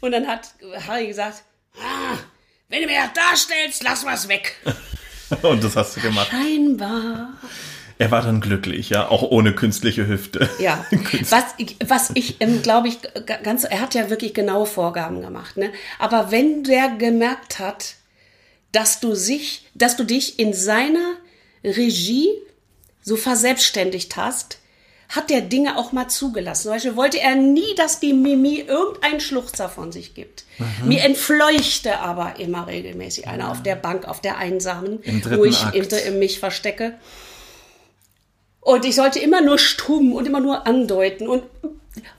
[0.01, 0.49] und dann hat
[0.87, 1.43] Harry gesagt,
[1.77, 2.19] ah,
[2.69, 4.57] wenn du mir das darstellst, lass was weg.
[5.43, 6.29] Und das hast du gemacht.
[6.31, 7.33] Scheinbar.
[8.03, 10.51] Er war dann glücklich, ja, auch ohne künstliche Hüfte.
[10.59, 10.85] Ja,
[11.31, 12.99] was ich, was ich ähm, glaube ich,
[13.45, 15.71] ganz, er hat ja wirklich genaue Vorgaben gemacht, ne?
[16.01, 17.95] Aber wenn der gemerkt hat,
[18.73, 21.15] dass du sich, dass du dich in seiner
[21.63, 22.29] Regie
[23.03, 24.59] so verselbstständigt hast,
[25.09, 26.63] hat der Dinge auch mal zugelassen.
[26.63, 30.45] Zum Beispiel wollte er nie, dass die Mimi irgendeinen Schluchzer von sich gibt.
[30.85, 35.01] Mir entfleuchte aber immer regelmäßig einer auf der Bank, auf der einsamen,
[35.37, 36.15] wo ich Akt.
[36.15, 36.95] mich verstecke.
[38.63, 41.29] Und ich sollte immer nur stumm und immer nur andeuten.
[41.29, 41.43] Und,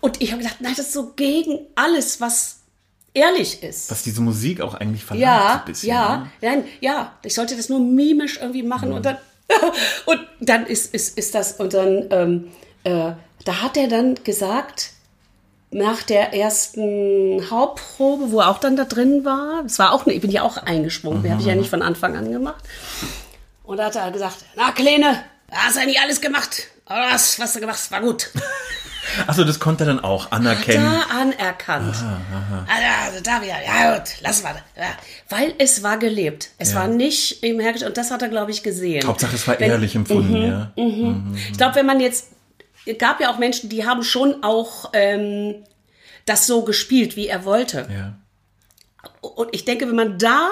[0.02, 2.60] und ich habe gedacht, nein, das ist so gegen alles, was
[3.14, 3.90] ehrlich ist.
[3.90, 5.24] Was diese Musik auch eigentlich verlangt.
[5.24, 6.32] Ja, ein bisschen, ja, ne?
[6.42, 9.18] nein, ja, ich sollte das nur mimisch irgendwie machen und dann
[10.06, 12.48] und dann ist, ist, ist das und dann ähm,
[12.86, 13.12] äh,
[13.46, 14.92] da hat er dann gesagt
[15.70, 20.14] nach der ersten Hauptprobe, wo er auch dann da drin war, es war auch, ne-
[20.14, 22.64] ich bin ja auch eingesprungen, die habe ich ja nicht von Anfang an gemacht.
[23.64, 27.54] Und da hat er gesagt, na Kleine, hast ja nicht alles gemacht, aber was, was
[27.54, 28.30] du gemacht hast, war gut.
[29.28, 30.86] Achso, das konnte er dann auch anerkennen.
[30.86, 31.94] Da anerkannt.
[32.68, 34.56] Also, da wieder, ja gut, lass mal.
[34.78, 34.96] Ja,
[35.30, 36.52] weil es war gelebt.
[36.58, 37.92] Es war nicht im Hergestellten.
[37.92, 39.06] Und das hat er, glaube ich, gesehen.
[39.06, 40.72] Hauptsache, es war Wenn- ehrlich empfunden, ja.
[41.52, 42.28] Ich glaube, wenn man jetzt,
[42.86, 45.66] es gab ja auch Menschen, die haben schon auch ähm,
[46.26, 47.88] das so gespielt, wie er wollte.
[47.94, 48.14] ja.
[49.20, 50.50] Und ich denke, wenn man da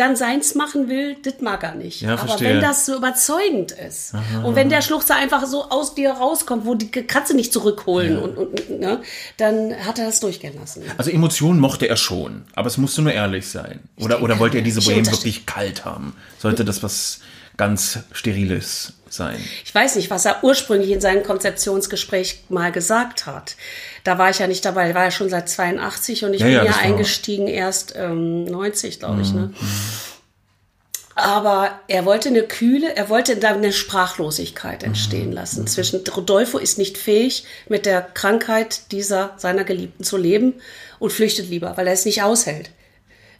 [0.00, 2.00] dann seins machen will, das mag er nicht.
[2.00, 4.14] Ja, Aber wenn das so überzeugend ist
[4.44, 8.36] und wenn der Schluchzer einfach so aus dir rauskommt, wo die Katze nicht zurückholen und,
[8.36, 9.00] und ne,
[9.36, 10.82] dann hat er das durchgehen lassen.
[10.96, 13.80] Also Emotionen mochte er schon, aber es musste nur ehrlich sein.
[13.98, 16.14] Oder, oder wollte er diese unterste- wirklich kalt haben?
[16.38, 17.20] Sollte das was
[17.60, 19.38] ganz Steriles sein?
[19.66, 23.54] Ich weiß nicht, was er ursprünglich in seinem Konzeptionsgespräch mal gesagt hat.
[24.02, 26.46] Da war ich ja nicht dabei, er war ja schon seit 82 und ich Ja,
[26.46, 29.34] bin ja, ja, Mhm, eingestiegen erst ähm, 90, glaube ich.
[29.34, 29.52] Ne?
[31.16, 35.66] Aber er wollte eine Kühle, er wollte da eine Sprachlosigkeit Mhm, entstehen lassen.
[35.66, 40.54] Zwischen Rodolfo ist nicht fähig, mit der Krankheit dieser seiner Geliebten zu leben
[40.98, 42.70] und flüchtet lieber, weil er es nicht aushält.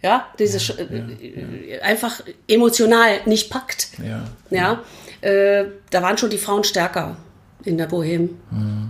[0.03, 3.89] Ja, diese Sch- äh, einfach emotional nicht packt.
[4.03, 4.25] Ja.
[4.51, 4.83] Ja,
[5.21, 7.17] äh, da waren schon die Frauen stärker
[7.65, 8.31] in der Bohème,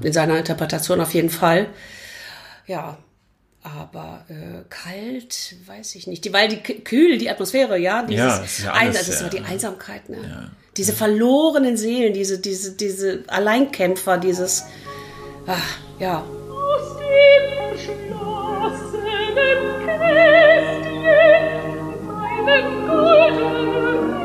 [0.03, 1.67] in seiner Interpretation auf jeden Fall.
[2.67, 2.99] Ja,
[3.63, 6.25] aber äh, kalt, weiß ich nicht.
[6.25, 9.27] Die, weil die kühl, die Atmosphäre, ja, dieses Ja, das ist ja alles, das ja.
[9.27, 10.51] aber die Einsamkeit, ne?
[10.77, 14.65] Diese verlorenen Seelen, diese, diese, diese Alleinkämpfer, dieses,
[15.49, 15.57] ah,
[15.99, 16.97] ja, Aus
[22.53, 24.20] in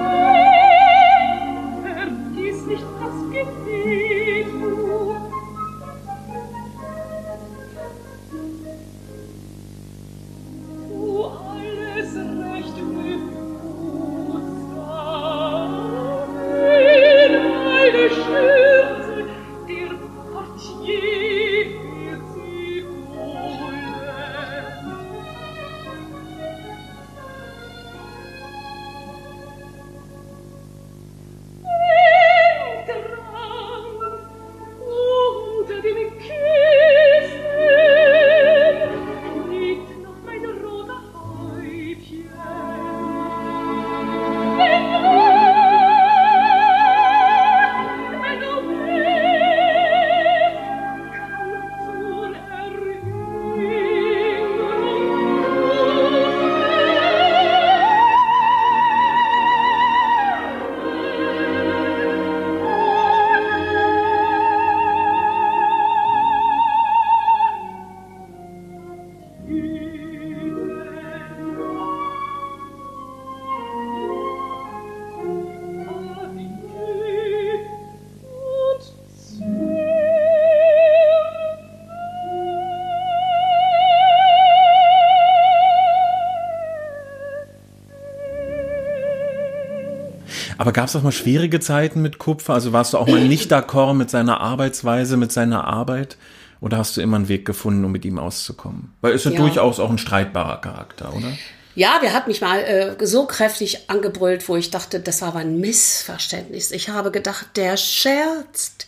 [90.66, 92.56] Aber gab es auch mal schwierige Zeiten mit Kupfer?
[92.56, 96.18] Also warst du auch mal nicht d'accord mit seiner Arbeitsweise, mit seiner Arbeit?
[96.60, 98.92] Oder hast du immer einen Weg gefunden, um mit ihm auszukommen?
[99.02, 99.38] Weil ist ja, Ja.
[99.38, 101.32] durchaus auch ein streitbarer Charakter, oder?
[101.76, 105.40] Ja, der hat mich mal äh, so kräftig angebrüllt, wo ich dachte, das war aber
[105.40, 106.72] ein Missverständnis.
[106.72, 108.88] Ich habe gedacht, der scherzt.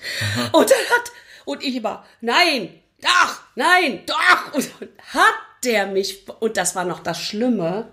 [0.53, 1.11] Und dann hat,
[1.45, 2.69] und ich immer, nein,
[3.03, 4.55] doch, nein, doch.
[4.55, 4.67] Und
[5.13, 7.89] hat der mich, und das war noch das Schlimme,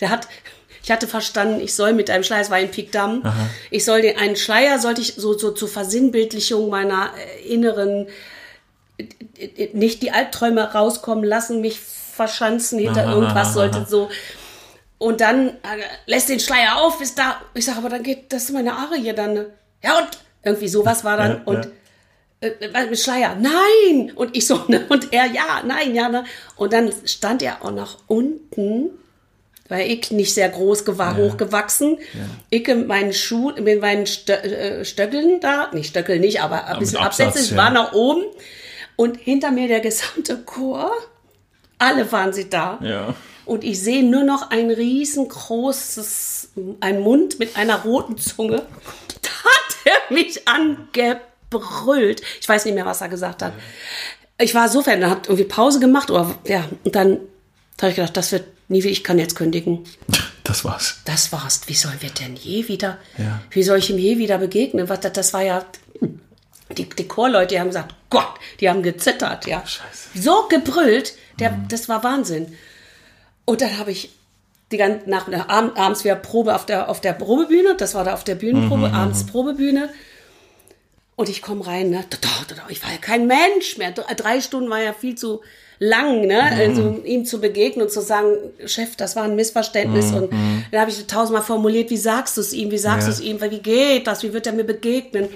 [0.00, 0.26] der hat,
[0.90, 3.22] ich hatte verstanden, ich soll mit einem Schleier, es war in Pikdam,
[3.70, 8.08] ich soll den, einen Schleier sollte ich so, so zur Versinnbildlichung meiner äh, inneren,
[8.98, 13.86] äh, nicht die Albträume rauskommen lassen, mich verschanzen hinter Aha, irgendwas, aha, sollte aha.
[13.86, 14.10] so.
[14.98, 15.54] Und dann äh,
[16.06, 17.40] lässt den Schleier auf, bis da.
[17.54, 19.34] Ich sage, aber dann geht das ist meine Arie dann.
[19.34, 19.46] ne?
[19.84, 20.08] Ja, und
[20.42, 21.30] irgendwie sowas war dann.
[21.30, 21.68] Ja, und
[22.42, 22.48] ja.
[22.48, 24.10] äh, mit Schleier, nein!
[24.16, 24.86] Und ich so, ne?
[24.88, 26.24] Und er, ja, nein, ja, ne?
[26.56, 28.90] Und dann stand er auch nach unten,
[29.70, 31.98] weil ich nicht sehr groß war, hochgewachsen.
[32.50, 36.78] Ich mit meinen Schuhen, mit meinen Stö äh, Stöckeln da, nicht Stöckel nicht, aber ein
[36.78, 37.56] bisschen Absatz, Absätze, ich ja.
[37.56, 38.24] war nach oben.
[38.96, 40.90] Und hinter mir der gesamte Chor,
[41.78, 42.78] alle waren sie da.
[42.82, 43.14] Ja.
[43.46, 48.62] Und ich sehe nur noch ein riesengroßes, ein Mund mit einer roten Zunge.
[49.22, 52.22] Da hat er mich angebrüllt.
[52.40, 53.52] Ich weiß nicht mehr, was er gesagt hat.
[54.38, 57.20] Ich war so fan, er hat irgendwie Pause gemacht, oder ja, und dann
[57.80, 59.84] habe ich gedacht, das wird nie, ich kann jetzt kündigen.
[60.44, 61.00] Das war's.
[61.04, 61.62] Das war's.
[61.66, 63.42] Wie sollen wir denn je wieder, Ja.
[63.50, 64.88] wie soll ich ihm je wieder begegnen?
[64.88, 65.64] Was, das, das war ja,
[66.76, 69.60] die, die Chorleute, die haben gesagt, Gott, die haben gezittert, ja.
[69.66, 70.08] Scheiße.
[70.14, 72.56] So gebrüllt, der, das war Wahnsinn.
[73.44, 74.10] Und dann habe ich
[74.72, 78.04] die ganze Nacht, nach, abend, abends wieder Probe auf der, auf der Probebühne, das war
[78.04, 79.90] da auf der Bühnenprobe, abends Probebühne.
[81.16, 82.04] Und ich komme rein, ne?
[82.68, 83.90] Ich war ja kein Mensch mehr.
[83.92, 85.42] Drei Stunden war ja viel zu
[85.80, 86.42] lang, ne?
[86.42, 88.28] Also ihm zu begegnen und zu sagen,
[88.66, 90.12] Chef, das war ein Missverständnis.
[90.12, 90.30] Und
[90.70, 93.14] dann habe ich tausendmal formuliert, wie sagst du es ihm, wie sagst Ja.
[93.14, 95.28] du es ihm, wie geht das, wie wird er mir begegnen?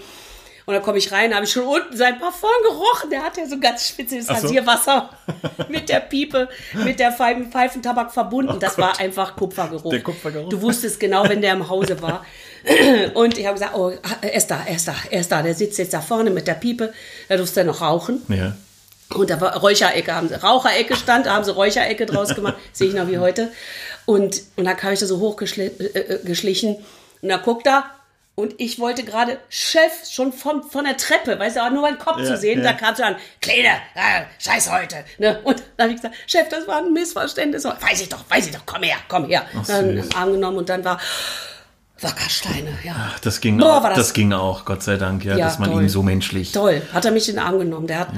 [0.66, 3.10] Und dann komme ich rein, habe ich schon unten sein Parfum gerochen.
[3.10, 4.32] Der hat ja so ganz spezielles so.
[4.32, 5.10] Rasierwasser
[5.68, 6.48] mit der Piepe,
[6.84, 8.58] mit der Pfeifen, Pfeifentabak verbunden.
[8.60, 9.84] das war einfach Kupfergeruch.
[9.84, 10.48] Oh Der Kupfergeruch.
[10.48, 12.24] Du wusstest genau, wenn der im Hause war.
[13.14, 13.92] Und ich habe gesagt, oh,
[14.22, 15.42] er ist da, er ist da, er ist da.
[15.42, 16.94] Der sitzt jetzt da vorne mit der Piepe.
[17.28, 18.22] Da durfte er noch rauchen.
[18.28, 18.56] Ja.
[19.12, 22.88] Und da war Räucherecke, haben sie Raucherecke stand, da haben sie Räucherecke draus gemacht, sehe
[22.88, 23.52] ich noch wie heute.
[24.06, 26.76] Und, und dann kam ich da so hochgeschlichen äh, äh, geschlichen.
[27.22, 27.84] und da guckt er
[28.36, 31.98] und ich wollte gerade, Chef, schon von, von der Treppe, weißt du, aber nur meinen
[31.98, 32.72] Kopf Ja, zu sehen, ja.
[32.72, 35.04] da kam so an, Kleine, äh, scheiß heute.
[35.18, 35.40] Ne?
[35.44, 37.64] Und dann habe ich gesagt, Chef, das war ein Missverständnis.
[37.64, 39.46] Weiß ich doch, weiß ich doch, komm her, komm her.
[39.68, 40.06] dann süß.
[40.06, 40.98] im Arm genommen und dann war
[42.04, 42.94] Wackersteine, ja.
[42.96, 45.58] Ach, das ging Boah, auch, das, das- ging auch, Gott sei Dank, ja, Ja, dass
[45.58, 45.82] man toll.
[45.82, 46.52] ihn so menschlich.
[46.52, 47.86] Toll, hat er mich in den Arm genommen.
[47.86, 48.08] Der hat,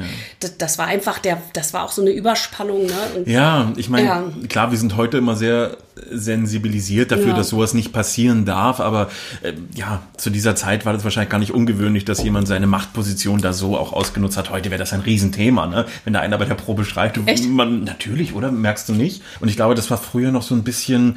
[0.40, 2.84] das, das war einfach, der, das war auch so eine Überspannung.
[2.86, 2.92] Ne?
[3.14, 4.24] Und Ja, ich meine, Ja.
[4.48, 5.76] klar, wir sind heute immer sehr
[6.10, 7.36] sensibilisiert dafür, Ja.
[7.36, 9.08] dass sowas nicht passieren darf, aber
[9.42, 13.40] äh, ja, zu dieser Zeit war das wahrscheinlich gar nicht ungewöhnlich, dass jemand seine Machtposition
[13.40, 14.50] da so auch ausgenutzt hat.
[14.50, 15.86] Heute wäre das ein Riesenthema, ne?
[16.04, 17.48] Wenn da einer bei der Probe schreit, Echt?
[17.48, 18.50] man natürlich, oder?
[18.52, 19.22] Merkst du nicht?
[19.40, 21.16] Und ich glaube, das war früher noch so ein bisschen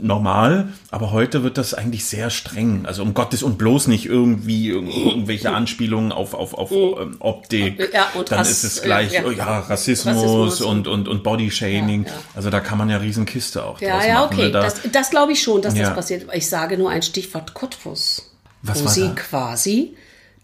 [0.00, 2.86] normal, aber heute wird das eigentlich sehr streng.
[2.86, 7.90] Also um Gottes und bloß nicht irgendwie irg- irgendwelche Anspielungen auf, auf, auf ähm, Optik.
[7.92, 9.22] Ja, und Dann Rass- ist es gleich, ja.
[9.26, 12.06] oh ja, Rassismus, Rassismus und, und, und Bodyshaming.
[12.36, 14.42] Also da kann man ja Riesenkiste auch Ja, draus ja, okay.
[14.46, 14.50] ne?
[14.52, 15.86] Da, Das, das glaube ich schon, dass Ja.
[15.86, 16.26] das passiert.
[16.34, 18.30] Ich sage nur ein Stichwort Cottbus.
[18.62, 19.14] Was wo sie da?
[19.14, 19.96] quasi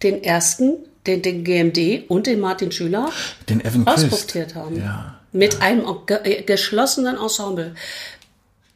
[0.03, 0.75] den ersten,
[1.07, 3.11] den, den GMD und den Martin Schüler
[3.49, 4.79] den Evan auskooptiert haben.
[4.79, 5.21] Ja.
[5.33, 7.75] Mit einem ge äh, geschlossenen Ensemble.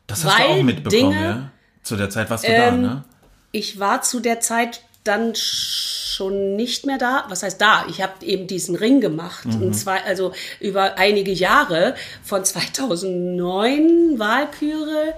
[0.06, 1.50] Das hast du Weil auch mitbekommen, Dinge- ja?
[1.82, 3.04] Zu der Zeit warst du da, Ähm, ne?
[3.52, 7.24] Ich war zu der Zeit dann schon nicht mehr da.
[7.28, 7.86] Was heißt da?
[7.88, 9.46] Ich habe eben diesen Ring gemacht.
[9.46, 9.62] Mhm.
[9.62, 15.14] Und zwar also über einige Jahre von 2009 Wahlküre,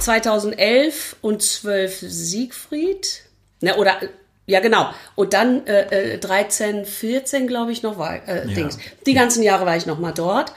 [0.00, 3.22] 2011 und 12 Siegfried.
[3.60, 3.96] Ne, oder
[4.46, 4.90] ja genau.
[5.14, 8.78] Und dann äh, äh, 13, 14 glaube ich noch war äh, Dings.
[9.06, 10.52] Die ganzen Jahre war ich noch mal dort.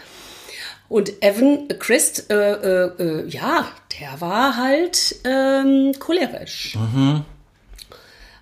[0.88, 3.68] Und Evan Christ, äh, äh, äh, ja,
[4.00, 6.78] der war halt ähm, cholerisch.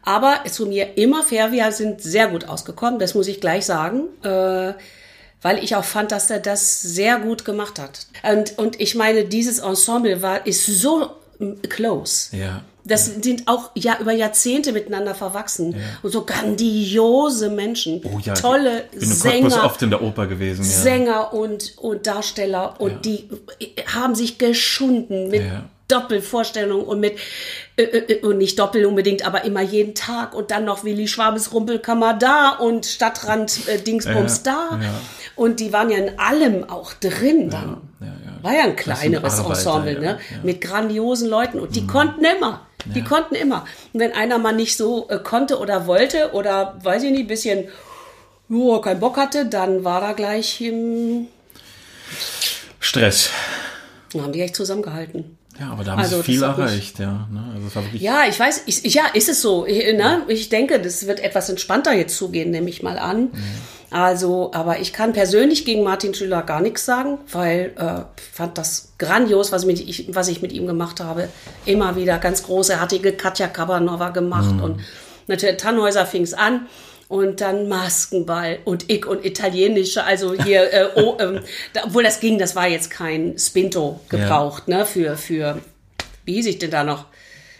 [0.05, 4.03] Aber zu mir immer fair, wir sind sehr gut ausgekommen, das muss ich gleich sagen,
[4.23, 4.73] äh,
[5.41, 8.07] weil ich auch fand, dass er das sehr gut gemacht hat.
[8.23, 11.11] Und, und ich meine, dieses Ensemble war, ist so
[11.69, 12.35] close.
[12.35, 12.63] Ja.
[12.85, 18.83] Das sind auch ja über Jahrzehnte miteinander verwachsen und so grandiose Menschen, Oh ja, tolle
[18.91, 20.69] ich bin Sänger, oft in der Oper gewesen, ja.
[20.69, 23.29] Sänger und, und Darsteller und die
[23.93, 25.43] haben sich geschunden mit
[25.93, 25.99] Ja.
[25.99, 27.17] Doppelvorstellungen und mit,
[27.77, 31.53] äh, äh, und nicht doppel unbedingt, aber immer jeden Tag und dann noch Willi Schwabes
[31.53, 34.79] Rumpelkammer da und Stadtrand äh, Dingsbums da.
[34.81, 34.93] ja.
[35.35, 37.81] Und die waren ja in allem auch drin dann.
[37.99, 38.43] ja, ja.
[38.43, 40.19] War ja ein kleineres Arbeiter, Ensemble, ne?
[40.43, 42.67] Mit grandiosen Leuten und die konnten immer.
[42.85, 43.65] Die konnten immer.
[43.93, 47.69] Und wenn einer mal nicht so äh, konnte oder wollte oder, weiß ich nicht, bisschen,
[48.49, 51.27] jo, keinen Bock hatte, dann war da gleich, ähm,
[52.79, 53.29] Stress.
[54.11, 55.37] dann haben die echt zusammengehalten.
[55.59, 57.27] Ja, aber da haben Also, sie viel mich- erreicht, ja.
[57.31, 57.43] Ne?
[57.55, 59.65] Also Ja, ich weiß, ich, ja, ist es so.
[59.67, 60.23] Ich, ne?
[60.27, 63.29] ich denke, das wird etwas entspannter jetzt zugehen, nehme ich mal an.
[63.91, 68.57] Also, aber ich kann persönlich gegen Martin Schüler gar nichts sagen, weil äh, ich fand
[68.57, 71.27] das grandios, was, mit, ich, was ich mit ihm gemacht habe.
[71.65, 74.79] Immer wieder ganz großartige Katja Kabanova gemacht und
[75.27, 76.65] natürlich Tannhäuser fing es an.
[77.13, 81.41] Und dann Maskenball und ich und italienische, also hier, äh, oh, ähm,
[81.73, 85.61] da, obwohl das ging, das war jetzt kein Spinto gebraucht, ne, für, für,
[86.25, 87.05] wie hieß ich denn da noch?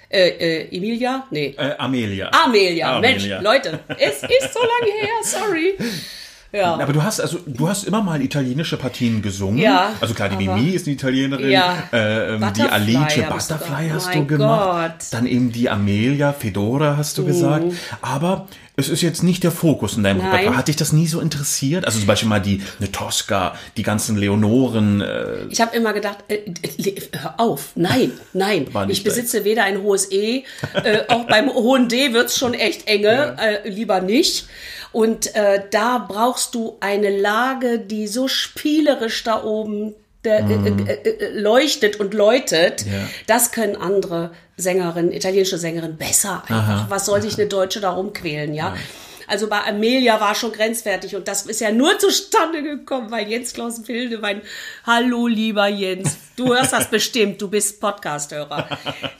[0.10, 1.28] Äh, äh, Emilia?
[1.30, 1.54] Nee.
[1.56, 2.32] äh, Amelia.
[2.32, 2.98] Amelia.
[2.98, 3.00] Amelia.
[3.00, 5.78] Mensch, Leute, es ist so lange her, sorry.
[6.54, 6.76] Ja.
[6.76, 9.58] Aber du hast also du hast immer mal italienische Partien gesungen.
[9.58, 11.50] Ja, aber- Mimi ist eine Italienerin.
[11.50, 11.76] Ja.
[11.92, 14.70] Äh, ähm, die Alice Butterfly hast du gemacht.
[14.70, 14.92] Gott.
[14.92, 15.06] Mhm.
[15.12, 17.66] Dann eben die Amelia Fedora hast du gesagt.
[18.04, 20.28] Aber es ist jetzt nicht der Fokus in deinem Nein.
[20.30, 20.58] Repertoire.
[20.58, 21.86] Hat dich das nie so interessiert?
[21.86, 25.02] Also zum Beispiel mal die eine Tosca, die ganzen Leonoren.
[25.02, 28.68] Äh, Ich habe immer gedacht, äh, äh, hör auf, nein, nein.
[28.90, 30.44] Ich besitze weder ein hohes E,
[30.84, 34.48] äh, auch beim hohen D wird's schon echt enge, äh, lieber nicht.
[34.94, 41.10] Und äh, da brauchst du eine Lage, die so spielerisch da oben der, äh, äh,
[41.10, 42.86] äh, leuchtet und läutet.
[42.86, 43.10] Ja.
[43.28, 46.90] Das können andere Sängerinnen, italienische Sängerinnen besser einfach.
[46.90, 48.76] Was soll sich eine Deutsche da rumquälen, ja?
[49.26, 53.54] Also bei Amelia war schon grenzwertig und das ist ja nur zustande gekommen, weil Jens
[53.54, 54.42] Klaus Wilde, mein
[54.86, 58.68] Hallo lieber Jens, du hörst das bestimmt, du bist Podcast-Hörer.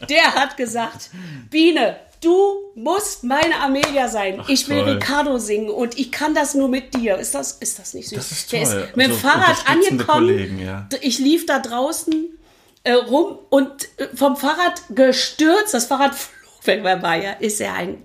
[0.10, 1.10] Der hat gesagt,
[1.50, 4.42] Biene, du musst meine Amelia sein.
[4.48, 4.94] ich will toll.
[4.94, 7.18] Ricardo singen und ich kann das nur mit dir.
[7.18, 8.18] Ist das, ist das nicht süß?
[8.18, 8.90] Das ist Der toll.
[8.96, 10.28] mit dem Also Fahrrad angekommen.
[10.28, 10.88] Kollegen, ja.
[11.02, 12.38] Ich lief da draußen
[12.84, 15.74] äh, rum und äh, vom Fahrrad gestürzt.
[15.74, 16.80] Das Fahrrad flog weg.
[16.84, 17.32] Wer war ja?
[17.34, 18.02] Ist ja ein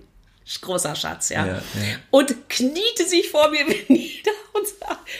[0.61, 1.45] großer Schatz, ja.
[1.45, 1.61] Ja, ja.
[2.09, 4.65] Und kniete sich vor mir nieder und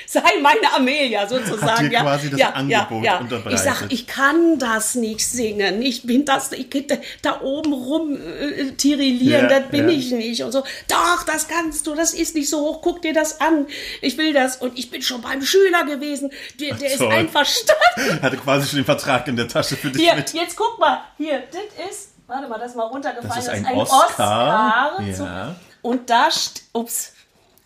[0.08, 1.70] sei meine Amelia sozusagen.
[1.70, 2.02] Hat dir ja.
[2.02, 3.20] quasi das ja, Angebot ja, ja.
[3.20, 3.54] unterbreitet.
[3.54, 5.82] Ich sag, ich kann das nicht singen.
[5.82, 10.44] Ich bin das, ich da, da oben rum äh, tirillieren, das bin ich nicht.
[10.44, 13.68] Und so, doch, das kannst du, das ist nicht so hoch, guck dir das an.
[14.02, 14.58] Ich will das.
[14.58, 16.32] Und ich bin schon beim Schüler gewesen.
[16.60, 18.22] Der, der ist einverstanden.
[18.22, 20.34] hatte quasi schon den Vertrag in der Tasche für dich Hier, mit.
[20.34, 23.30] jetzt guck mal, hier, das ist, warte mal, das ist mal runtergefallen.
[23.36, 24.92] Das ist ein Oscar.
[25.00, 25.02] Oscar.
[25.04, 25.56] Ja.
[25.82, 26.30] Und da,
[26.74, 27.14] ups,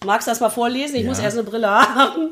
[0.05, 0.95] magst du das mal vorlesen?
[0.95, 1.09] Ich Ja.
[1.09, 2.31] muss erst eine Brille haben.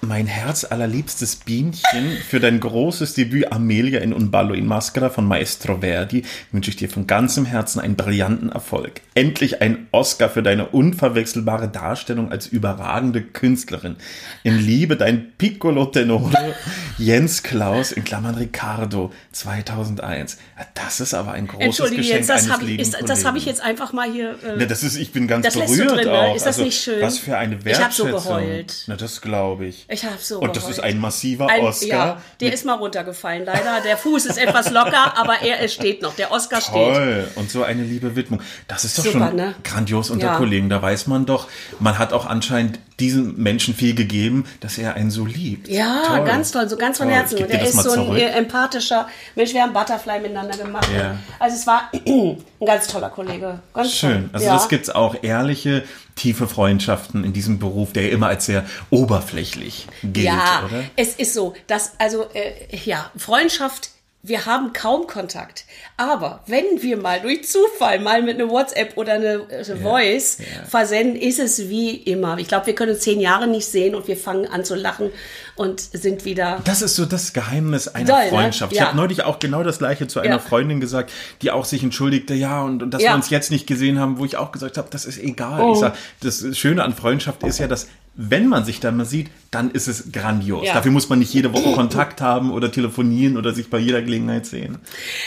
[0.00, 5.26] Mein Herz allerliebstes Bienchen für dein großes Debüt Amelia in Un ballo in Maschera von
[5.26, 9.00] Maestro Verdi wünsche ich dir von ganzem Herzen einen brillanten Erfolg.
[9.18, 13.96] Endlich ein Oscar für deine unverwechselbare Darstellung als überragende Künstlerin.
[14.44, 16.54] In Liebe dein Piccolo Tenore
[16.98, 20.38] Jens Klaus in Klammern Ricardo 2001.
[20.56, 23.92] Ja, Das ist aber ein großes Geschenk jetzt, das habe ich, habe ich jetzt einfach
[23.92, 24.36] mal hier.
[24.44, 26.12] Äh, Ja, das ist, ich bin ganz Das berührt drin, ne?
[26.12, 26.36] auch.
[26.36, 27.02] Ist das also, nicht schön?
[27.02, 28.34] Was für eine Ich hab so Wertschätzung.
[28.36, 28.84] geheult.
[28.86, 29.84] Na, das glaube ich.
[29.88, 30.38] ich habe so.
[30.38, 30.94] Und das ist geheult.
[30.94, 31.88] ein massiver Ein- Oscar.
[31.88, 33.80] Ja, der ist mal runtergefallen, leider.
[33.84, 36.14] Der Fuß ist etwas locker, aber er steht noch.
[36.14, 36.72] Der Oscar steht.
[36.74, 37.28] Toll.
[37.34, 38.40] Und so eine liebe Widmung.
[38.68, 39.54] Das ist doch Super, schon ne?
[39.64, 40.36] grandios unter Ja.
[40.36, 40.68] Kollegen.
[40.68, 41.48] Da weiß man doch,
[41.80, 45.68] man hat auch anscheinend diesem Menschen viel gegeben, dass er einen so liebt.
[45.68, 46.24] Ja, Toll.
[46.24, 47.08] ganz toll, so ganz von.
[47.08, 47.38] Herzen.
[47.38, 48.18] Und er ist so ein zurück.
[48.18, 49.06] äh, empathischer
[49.36, 49.52] Mensch.
[49.54, 50.88] Wir haben Butterfly miteinander gemacht.
[50.94, 51.16] Ja.
[51.38, 53.60] Also es war ein ganz toller Kollege.
[53.72, 54.22] Ganz Schön.
[54.22, 54.30] Toll.
[54.32, 54.52] Also ja.
[54.54, 55.84] das gibt's auch ehrliche,
[56.16, 60.82] tiefe Freundschaften in diesem Beruf, der immer als sehr oberflächlich gilt, ja, oder?
[60.96, 63.90] es ist so, dass also äh, ja Freundschaft.
[64.20, 65.64] Wir haben kaum Kontakt.
[65.96, 70.64] Aber wenn wir mal durch Zufall mal mit einer WhatsApp oder eine äh, Voice ja.
[70.66, 72.36] versenden, ist es wie immer.
[72.38, 75.10] Ich glaube, wir können uns zehn Jahre nicht sehen und wir fangen an zu lachen
[75.54, 76.60] und sind wieder.
[76.64, 78.28] Das ist so das Geheimnis einer Toll, ne?
[78.30, 78.72] Freundschaft.
[78.72, 78.88] Ich Ja.
[78.88, 80.40] habe neulich auch genau das gleiche zu einer.
[80.40, 81.12] Freundin gesagt,
[81.42, 84.24] die auch sich entschuldigte, ja, und, und dass wir uns jetzt nicht gesehen haben, wo
[84.24, 85.60] ich auch gesagt habe, das ist egal.
[85.60, 85.72] Oh.
[85.74, 87.86] Ich sag, das Schöne an Freundschaft ist ja, dass
[88.20, 90.66] wenn man sich dann mal sieht, dann ist es grandios.
[90.66, 90.74] Ja.
[90.74, 94.44] Dafür muss man nicht jede Woche Kontakt haben oder telefonieren oder sich bei jeder Gelegenheit
[94.44, 94.78] sehen.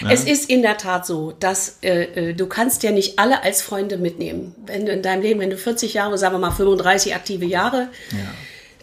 [0.10, 3.62] Es ist in der Tat so, dass äh, äh, du kannst ja nicht alle als
[3.62, 4.54] Freunde mitnehmen.
[4.66, 7.88] Wenn du in deinem Leben, wenn du 40 Jahre, sagen wir mal 35 aktive Jahre,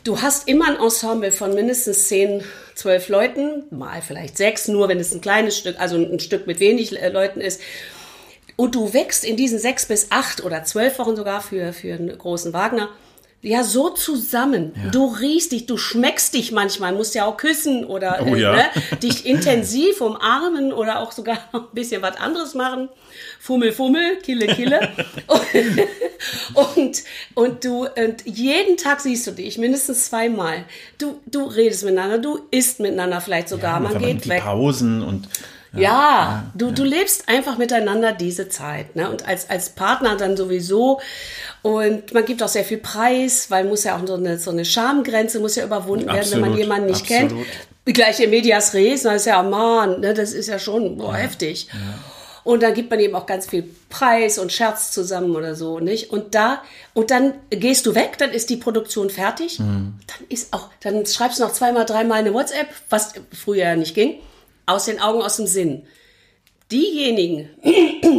[0.05, 2.43] du hast immer ein Ensemble von mindestens 10,
[2.77, 6.61] 12 Leuten, mal vielleicht sechs, nur wenn es ein kleines Stück, also ein Stück mit
[6.61, 7.61] wenig äh, Leuten ist.
[8.57, 12.17] Und du wächst in diesen sechs bis acht oder zwölf Wochen sogar für, für einen
[12.17, 12.89] großen Wagner.
[13.41, 14.73] Ja, so zusammen.
[14.91, 18.53] Du riechst dich, du schmeckst dich manchmal, musst ja auch küssen oder Oh äh, ja.
[18.57, 18.65] ne,
[19.01, 22.89] dich intensiv umarmen oder auch sogar ein bisschen was anderes machen.
[23.39, 24.91] Fummel, fummel, kille, kille.
[25.29, 27.03] und, und,
[27.35, 30.65] und du, und jeden Tag siehst du dich, mindestens zweimal.
[30.99, 34.43] Du, du redest miteinander, du isst miteinander vielleicht sogar, Und man geht die weg.
[34.43, 35.29] Pausen und
[35.73, 38.97] Ja, du, du lebst einfach miteinander diese Zeit.
[38.97, 39.11] Ne?
[39.11, 41.01] Und als, als Partner dann sowieso.
[41.63, 44.65] Und man gibt auch sehr viel Preis, weil muss ja auch so eine, so eine
[44.65, 47.47] Schamgrenze muss ja überwunden werden, wenn man Absolut, jemanden nicht absolut.
[47.85, 47.95] kennt.
[47.97, 51.69] Gleich in Medias Res, das ist ja, Mann, ne, das ist ja schon boah, heftig.
[52.45, 56.11] Und dann gibt man eben auch ganz viel Preis und Scherz zusammen oder so, nicht?
[56.11, 56.63] Und da,
[56.95, 59.59] und dann gehst du weg, dann ist die Produktion fertig.
[59.59, 59.95] Mhm.
[60.07, 63.95] Dann ist auch, dann schreibst du noch zweimal, dreimal eine WhatsApp, was früher ja nicht
[63.95, 64.21] ging.
[64.69, 65.87] Aus den Augen, aus dem Sinn.
[66.71, 67.49] Diejenigen,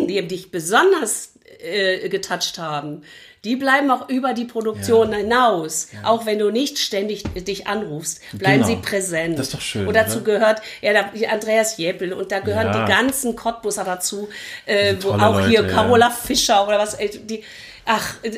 [0.07, 3.03] die dich besonders äh, getoucht haben,
[3.45, 5.89] die bleiben auch über die Produktion hinaus.
[6.03, 8.67] Auch wenn du nicht ständig dich anrufst, bleiben Genau.
[8.67, 9.39] sie präsent.
[9.39, 10.25] Das ist doch schön, Und dazu oder?
[10.25, 12.85] gehört ja, da, Andreas Jeppel und da gehören Ja.
[12.85, 14.27] die ganzen Cottbusser dazu,
[14.65, 15.81] äh, wo auch hier Leute, ja.
[15.83, 17.43] Carola Fischer oder was, äh, die,
[17.89, 18.29] ach, äh,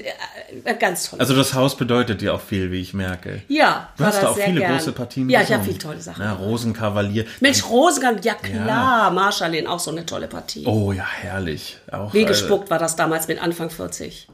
[0.64, 1.20] äh, ganz toll.
[1.20, 3.42] Also das Haus bedeutet dir auch viel, wie ich merke.
[3.48, 4.78] ja, Du hast da auch viele gern.
[4.78, 6.24] große Partien Ja, ich habe viele tolle Sachen.
[6.24, 7.26] Ja, Rosenkavalier.
[7.42, 10.66] Mensch, Rosengang, ja klar, Marschallin, auch so eine tolle Partie.
[10.66, 11.78] Oh ja, herrlich.
[11.92, 14.28] Auch, Wie äh, gespuckt war das damals mit Anfang 40.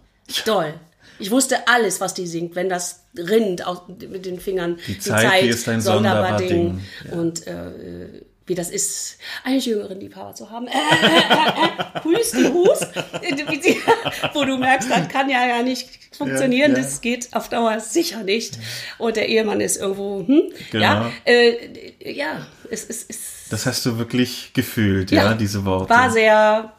[0.45, 0.73] Toll.
[1.19, 3.64] Ich wusste alles, was die singt, wenn das rinnt
[4.10, 4.77] mit den Fingern.
[4.88, 6.80] Die, Zeit, die ist ein sonderbar Ding.
[7.03, 7.11] Ding.
[7.11, 10.68] Und äh, wie das ist, einen jüngeren Liebhaber zu haben.
[10.78, 12.88] Äh, äh, äh, äh, Hust,
[14.34, 16.72] Wo du merkst, das kann ja, ja nicht funktionieren.
[16.72, 16.84] Ja, ja.
[16.84, 18.57] Das geht auf Dauer sicher nicht.
[18.98, 20.44] Und der Ehemann ist irgendwo, hm?
[20.72, 20.84] Genau.
[20.84, 25.90] Ja, äh, ja, es ist, Das hast du wirklich gefühlt, ja, diese Worte.
[25.90, 26.72] war sehr,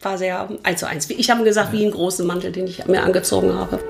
[0.00, 1.08] war sehr eins zu eins.
[1.10, 3.82] Ich habe gesagt, wie einen großen Mantel, den ich mir angezogen habe.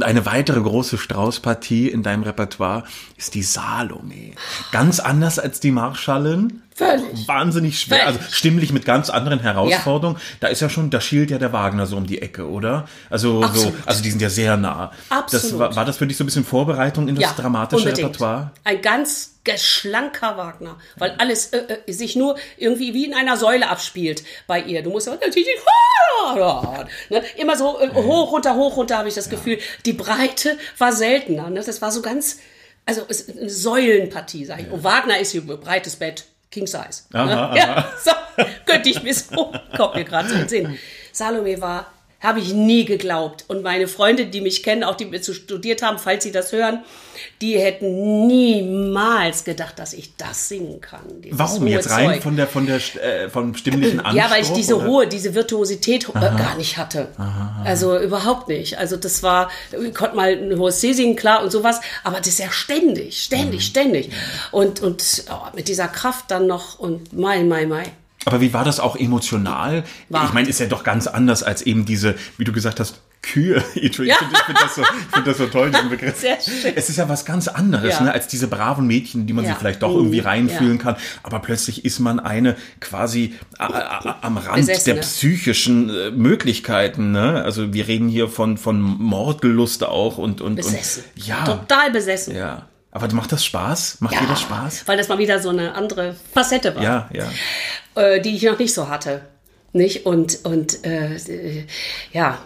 [0.00, 2.84] Und eine weitere große Straußpartie in deinem Repertoire
[3.18, 4.32] ist die Salome.
[4.72, 6.62] Ganz anders als die Marschallin.
[6.80, 7.28] Völlig.
[7.28, 8.20] Wahnsinnig schwer, Völlig.
[8.20, 10.18] also stimmlich mit ganz anderen Herausforderungen.
[10.40, 12.88] Da ist ja schon, da schielt ja der Wagner so um die Ecke, oder?
[13.10, 14.90] Also, so, also die sind ja sehr nah.
[15.10, 15.58] Das Absolut.
[15.58, 18.08] war, war das für dich so ein bisschen Vorbereitung in das dramatische unbedingt.
[18.08, 18.52] Repertoire?
[18.64, 23.68] Ein ganz schlanker Wagner, weil alles äh, äh, sich nur irgendwie wie in einer Säule
[23.68, 24.82] abspielt bei ihr.
[24.82, 25.48] Du musst ja natürlich
[27.10, 27.22] ne?
[27.36, 29.58] immer so äh, hoch, runter, hoch, runter, habe ich das Gefühl.
[29.84, 31.50] Die Breite war seltener.
[31.50, 31.62] Ne?
[31.64, 32.38] Das war so ganz,
[32.86, 34.70] also es ist eine Säulenpartie, sag ich.
[34.70, 37.04] Und Wagner ist hier breites Bett, King Size.
[37.12, 37.36] Aha, ne?
[37.36, 37.56] aha.
[37.56, 38.10] Ja, so
[38.66, 40.78] könnte ich mir so, kommt mir gerade so in den Sinn.
[41.12, 41.86] Salome war,
[42.20, 43.44] habe ich nie geglaubt.
[43.48, 46.52] Und meine Freunde, die mich kennen, auch die mit zu studiert haben, falls sie das
[46.52, 46.80] hören,
[47.40, 51.00] die hätten niemals gedacht, dass ich das singen kann.
[51.30, 52.22] Warum jetzt rein Zeug.
[52.22, 54.10] von der, von der, äh, vom stimmlichen Anspruch?
[54.20, 54.86] Ja, weil ich diese oder?
[54.86, 57.08] hohe, diese Virtuosität äh, gar nicht hatte.
[57.64, 58.76] Also überhaupt nicht.
[58.76, 62.26] Also das war, ich konnte mal ein hohes C singen, klar und sowas, aber das
[62.26, 64.10] ist ja ständig, ständig, ständig.
[64.50, 67.84] Und, und oh, mit dieser Kraft dann noch und mai, mai, mai.
[68.26, 69.84] Aber wie war das auch emotional?
[70.10, 70.24] War.
[70.26, 73.62] Ich meine, ist ja doch ganz anders als eben diese, wie du gesagt hast, Kühe.
[73.74, 74.14] Ich finde
[74.60, 74.82] das, so,
[75.12, 76.18] find das so toll, diesen Begriff.
[76.18, 76.72] Sehr schön.
[76.74, 78.02] Es ist ja was ganz anderes, Ja.
[78.04, 79.50] ne, als diese braven Mädchen, die man Ja.
[79.52, 80.82] sich vielleicht doch irgendwie reinfühlen Ja.
[80.82, 80.96] kann.
[81.22, 84.94] Aber plötzlich ist man eine quasi am Rand Besessene.
[84.96, 87.12] der psychischen äh, Möglichkeiten.
[87.12, 87.42] Ne?
[87.42, 91.04] Also wir reden hier von, von Mordgelust auch und, und, Besessen.
[91.16, 91.44] und ja.
[91.44, 92.34] Total besessen.
[92.36, 92.66] Ja.
[92.92, 93.98] Aber macht das Spaß?
[94.00, 94.82] Macht dir das Spaß?
[94.86, 97.30] Weil das mal wieder so eine andere Facette war, Ja, ja.
[98.02, 99.22] äh, die ich noch nicht so hatte.
[99.72, 100.06] Nicht?
[100.06, 101.66] Und, und äh, äh,
[102.12, 102.38] ja,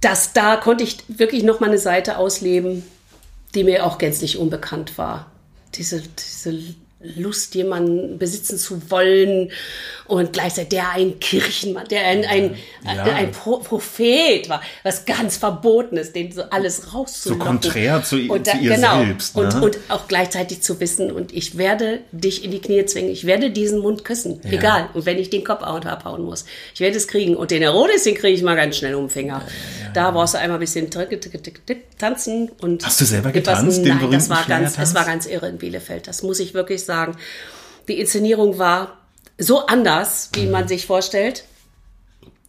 [0.00, 2.84] das, da konnte ich wirklich noch mal eine Seite ausleben,
[3.54, 5.30] die mir auch gänzlich unbekannt war.
[5.74, 6.58] Diese, diese
[7.00, 9.52] Lust, jemanden besitzen zu wollen
[10.06, 13.04] und gleichzeitig der ein Kirchenmann, der ein, ein, Ja.
[13.04, 17.44] ein, ein Pro Prophet war, was ganz Verbotenes, den so alles rauszulocken.
[17.44, 19.04] So konträr zu- und zu ihr genau.
[19.04, 19.62] selbst, Und, ne?
[19.62, 23.50] und auch gleichzeitig zu wissen, und ich werde dich in die Knie zwingen, ich werde
[23.50, 24.88] diesen Mund küssen, egal.
[24.94, 27.36] Und wenn ich den Kopf abhauen muss, ich werde es kriegen.
[27.36, 29.42] Und den Herodes, den kriege ich mal ganz schnell um den Finger.
[29.94, 30.90] Da brauchst du einmal ein bisschen
[31.98, 32.50] tanzen.
[32.60, 35.58] Und Hast du selber getanzt, den Nein, das war ganz, es war ganz irre in
[35.58, 36.06] Bielefeld.
[36.08, 37.16] Das muss ich wirklich sagen.
[37.86, 38.98] Die Inszenierung war
[39.38, 41.44] so anders, wie man sich vorstellt.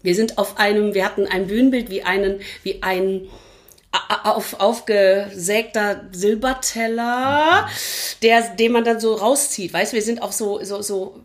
[0.02, 3.28] Wir sind auf einem, wir hatten ein Bühnenbild wie einen, wie ein
[4.24, 7.68] auf, aufgesägter Silberteller,
[8.22, 9.74] der, den man dann so rauszieht.
[9.74, 11.20] Weißt wir sind auf so, so, so,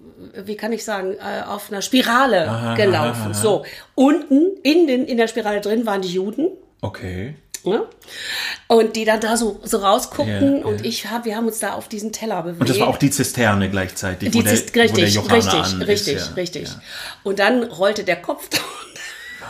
[0.45, 3.35] wie kann ich sagen, äh, auf einer Spirale gelaufen.
[3.35, 3.65] So.
[3.95, 6.49] Unten in den, in der Spirale drin waren die Juden.
[6.81, 7.35] Okay.
[7.65, 7.87] Ne?
[8.69, 10.85] Und die dann da so, so rausguckten Ja, und ja.
[10.85, 12.61] ich hab, wir haben uns da auf diesen Teller bewegt.
[12.61, 16.29] Und das war auch die Zisterne gleichzeitig, die Zist- der richtig, richtig, richtig, ist.
[16.29, 16.35] Ja.
[16.35, 16.69] richtig.
[16.69, 16.83] Ja.
[17.23, 18.59] Und dann rollte der Kopf da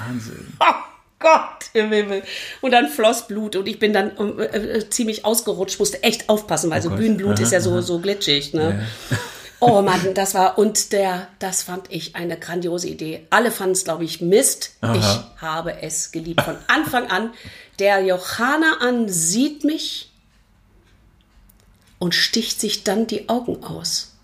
[0.09, 0.57] Wahnsinn.
[1.20, 2.23] Oh Gott im Himmel.
[2.61, 6.70] Und dann floss Blut und ich bin dann äh, äh, ziemlich ausgerutscht, musste echt aufpassen,
[6.70, 7.01] weil so Oh Gott.
[7.01, 8.53] Bühnenblut Aha, ist ja so, so glitschig.
[8.53, 8.86] Ne?
[9.61, 13.27] Oh Mann, das war, und der, das fand ich eine grandiose Idee.
[13.31, 14.73] Alle fanden es, glaube ich, Mist.
[14.81, 14.95] Aha.
[14.95, 16.43] Ich habe es geliebt.
[16.43, 17.31] Von Anfang an.
[17.79, 20.11] Der Johanna an sieht mich
[21.99, 24.15] und sticht sich dann die Augen aus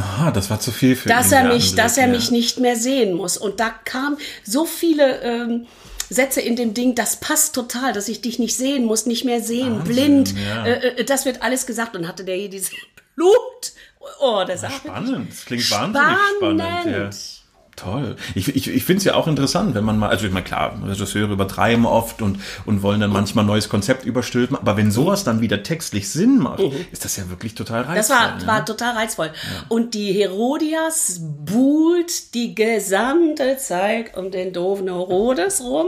[0.00, 1.34] Aha, das war zu viel für dass ihn.
[1.34, 2.12] er mich, dass er ja.
[2.12, 3.36] mich nicht mehr sehen muss.
[3.36, 5.66] Und da kamen so viele ähm,
[6.08, 9.42] Sätze in dem Ding, das passt total, dass ich dich nicht sehen muss, nicht mehr
[9.42, 10.34] sehen, blind.
[10.36, 10.64] ja.
[10.64, 12.70] Äh, äh, das wird alles gesagt und hatte der hier dieses
[13.14, 13.72] Blut.
[14.20, 16.60] Oh, das war Spannend, das klingt wahnsinnig spannend.
[16.60, 17.12] Ja.
[17.12, 17.40] Spannend.
[17.80, 18.16] Toll.
[18.34, 20.78] Ich, ich, ich finde es ja auch interessant, wenn man mal, also ich meine, klar,
[20.84, 25.24] Regisseure übertreiben oft und, und wollen dann manchmal ein neues Konzept überstülpen, aber wenn sowas
[25.24, 26.62] dann wieder textlich Sinn macht,
[26.92, 27.96] ist das ja wirklich total reizvoll.
[27.96, 28.46] Das war, ne?
[28.46, 29.30] war total reizvoll.
[29.68, 35.86] Und die Herodias buhlt die gesamte Zeit um den doofen Herodes rum.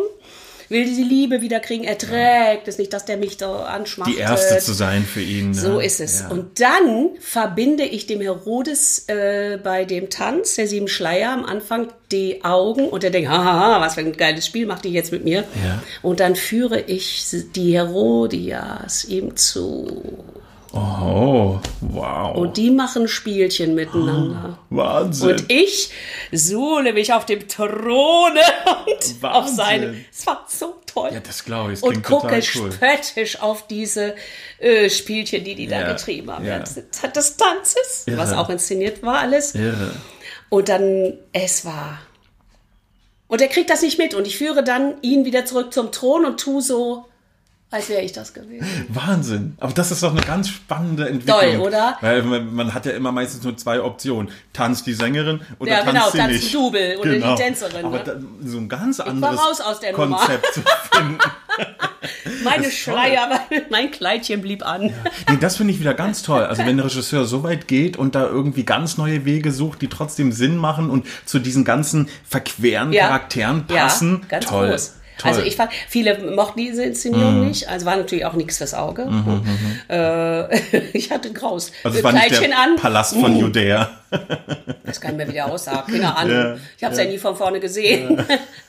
[0.73, 4.17] Will die Liebe wieder kriegen, er trägt es nicht, dass der mich da anschmachtet.
[4.17, 5.51] Die Erste zu sein für ihn.
[5.51, 5.55] Ne?
[5.55, 6.21] So ist es.
[6.21, 6.29] Ja.
[6.29, 11.89] Und dann verbinde ich dem Herodes äh, bei dem Tanz der sieben Schleier am Anfang
[12.11, 15.25] die Augen und er denkt, haha, was für ein geiles Spiel macht die jetzt mit
[15.25, 15.45] mir.
[15.63, 15.83] Ja.
[16.01, 20.03] Und dann führe ich die Herodias ihm zu.
[20.75, 22.35] Oh, wow.
[22.35, 24.59] Und die machen Spielchen miteinander.
[24.71, 25.31] Wahnsinn.
[25.33, 25.91] Und ich
[26.33, 28.41] suhle mich auf dem Throne
[28.87, 29.55] und auf Wahnsinn.
[29.57, 30.05] seinem.
[30.11, 31.11] Es war so toll.
[31.13, 31.81] ja, das glaube ich.
[31.81, 32.73] Das und gucke cool.
[32.73, 34.15] spöttisch auf diese
[34.61, 36.45] äh, Spielchen, die die da Ja, getrieben haben.
[36.47, 36.53] ja.
[36.65, 38.17] Während des Tanzes, Irre.
[38.17, 39.55] was auch inszeniert war, alles.
[39.55, 39.91] Irre.
[40.49, 41.99] Und dann, es war.
[43.29, 44.15] Und er kriegt das nicht mit.
[44.15, 47.05] Und ich führe dann ihn wieder zurück zum Thron und tu so,
[47.73, 48.67] als wäre ich das gewesen.
[48.89, 49.57] Wahnsinn.
[49.59, 51.41] Aber das ist doch eine ganz spannende Entwicklung.
[51.41, 51.97] Toll, oder?
[52.01, 54.31] Weil man, man hat ja immer meistens nur zwei Optionen.
[54.53, 56.49] Tanzt die Sängerin oder Ja, tanzt genau, sie tanzt nicht.
[56.49, 57.35] die Double oder die genau.
[57.35, 58.05] Tänzerin, Aber ne?
[58.05, 58.15] da,
[58.49, 60.17] so ein ganz anderes raus aus der Nummer.
[60.19, 60.61] Konzept zu
[60.93, 61.19] finden.
[62.45, 62.71] Meine.
[62.71, 63.41] Schleier,
[63.71, 64.93] mein Kleidchen blieb an.
[65.31, 66.43] Nee, das finde ich wieder ganz toll.
[66.45, 69.89] Also wenn der Regisseur so weit geht und da irgendwie ganz neue Wege sucht, die
[69.89, 73.07] trotzdem Sinn machen und zu diesen ganzen verqueren Ja.
[73.07, 74.21] Charakteren passen.
[74.23, 74.71] Ja, ganz toll.
[74.71, 74.95] groß.
[75.19, 75.33] Toll.
[75.33, 75.37] Mhm.
[75.37, 77.69] Also ich fand, viele mochten diese Inszenierung nicht.
[77.69, 79.09] Also war natürlich auch nichts fürs Auge.
[79.89, 80.59] Äh,
[80.93, 81.73] ich hatte Graus.
[81.85, 82.77] also es war nicht Kleidchen der an.
[82.77, 83.91] Palast von Judäa.
[84.85, 85.83] Das kann ich mir wieder aussah.
[85.83, 86.37] Keine Ahnung.
[86.37, 87.07] Ja, ich habe es ja.
[87.07, 88.25] nie von vorne gesehen.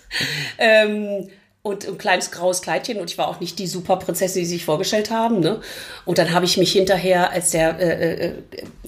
[0.58, 1.30] ähm,
[1.64, 4.66] und ein kleines graues Kleidchen und ich war auch nicht die Superprinzessin, die sie sich
[4.66, 5.40] vorgestellt haben.
[5.40, 5.62] Ne?
[6.04, 8.34] Und dann habe ich mich hinterher, als der äh, äh,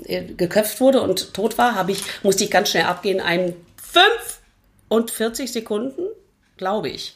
[0.03, 3.56] äh, geköpft wurde und tot war, habe ich musste ich ganz schnell abgehen, einen
[4.90, 6.02] 45 Sekunden,
[6.57, 7.15] glaube ich,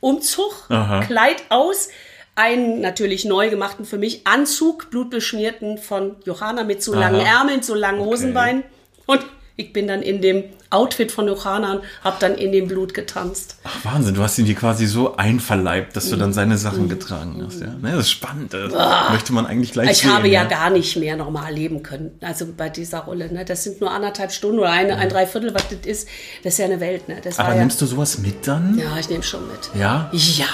[0.00, 1.00] Umzug, Aha.
[1.04, 1.88] Kleid aus,
[2.34, 7.40] einen natürlich neu gemachten für mich Anzug, blutbeschmierten von Johanna mit so langen Aha.
[7.40, 8.62] Ärmeln, so langen Hosenbeinen
[9.06, 9.24] und
[9.60, 13.56] ich bin dann in dem Outfit von Johanna und habe dann in dem Blut getanzt.
[13.64, 16.20] Ach, Wahnsinn, du hast ihn dir quasi so einverleibt, dass du Mhm.
[16.20, 17.60] dann seine Sachen getragen hast.
[17.60, 17.66] Ja?
[17.82, 18.54] Ne, das ist spannend.
[18.54, 18.72] Das
[19.10, 20.14] möchte man eigentlich gleich Ich sehen.
[20.14, 23.32] habe ja gar nicht mehr normal leben können, also bei dieser Rolle.
[23.32, 23.44] Ne?
[23.44, 26.08] Das sind nur anderthalb Stunden oder eine, ein Dreiviertel, was das ist.
[26.44, 27.08] Das ist ja eine Welt.
[27.08, 27.16] Ne?
[27.22, 28.78] Das Aber war ja, nimmst du sowas mit dann?
[28.78, 29.70] ja, ich nehme schon mit.
[29.74, 30.08] Ja?
[30.12, 30.46] Ja,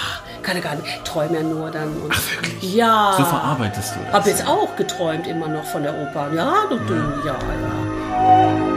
[0.43, 0.87] kann ich gar nicht.
[0.89, 1.91] Ich träume ja nur dann.
[2.09, 2.75] Ach, wirklich?
[2.75, 3.15] Ja.
[3.19, 4.13] So verarbeitest du das.
[4.15, 6.31] Hab jetzt auch geträumt immer noch von der Oper.
[6.35, 6.95] Ja, du, du,
[7.27, 8.76] ja, ja.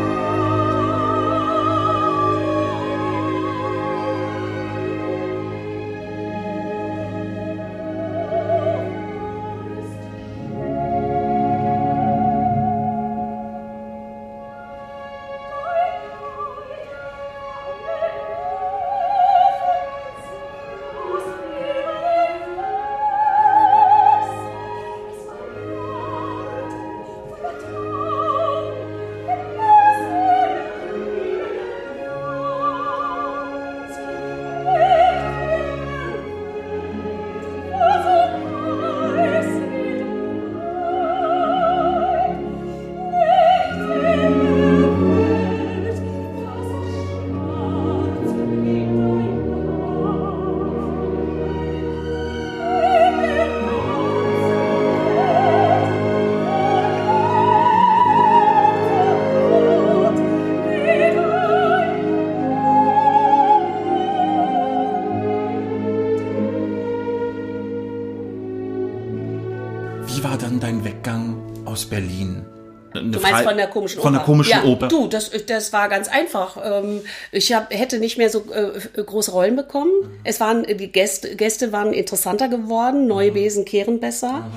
[73.60, 74.08] Der komischen Oper?
[74.08, 74.88] Von der komischen ja, Oper.
[74.88, 76.58] Du, das, das war ganz einfach.
[76.64, 79.92] Ähm, Ich hab, hätte nicht mehr so äh, große Rollen bekommen.
[80.02, 80.20] Mhm.
[80.24, 83.02] Es waren die Gäste, Gäste waren interessanter geworden.
[83.02, 83.08] Mhm.
[83.08, 84.50] Neue Besen kehren besser.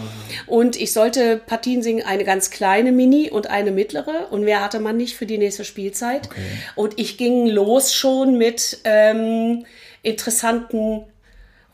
[0.46, 4.28] Und ich sollte Partien singen, eine ganz kleine Mini und eine mittlere.
[4.30, 6.28] Und mehr hatte man nicht für die nächste Spielzeit.
[6.76, 9.66] Und ich ging los schon mit ähm,
[10.02, 11.04] interessanten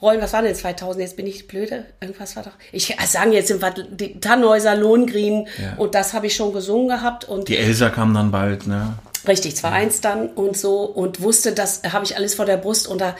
[0.00, 1.02] Rollen, was war denn 2000?
[1.02, 1.84] Jetzt bin ich blöde.
[2.00, 2.52] Irgendwas war doch.
[2.72, 5.74] Ich sagen jetzt sind wir die Tannhäuser, Lohengrin Ja.
[5.76, 8.94] und das habe ich schon gesungen gehabt und Die Elsa kam dann bald, ne?
[9.26, 13.00] richtig 2-1 dann und so und wusste, das habe ich alles vor der Brust und
[13.00, 13.16] da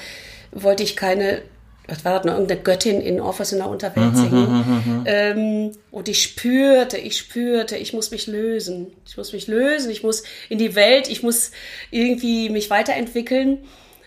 [0.52, 1.42] wollte ich keine,
[1.88, 5.02] was war das noch, irgendeine Göttin in Orpheus in der Unterwelt singen.
[5.06, 8.86] Ähm, und ich spürte, ich spürte, ich muss mich lösen.
[9.06, 11.50] Ich muss mich lösen, ich muss in die Welt, ich muss
[11.90, 13.59] irgendwie mich weiterentwickeln.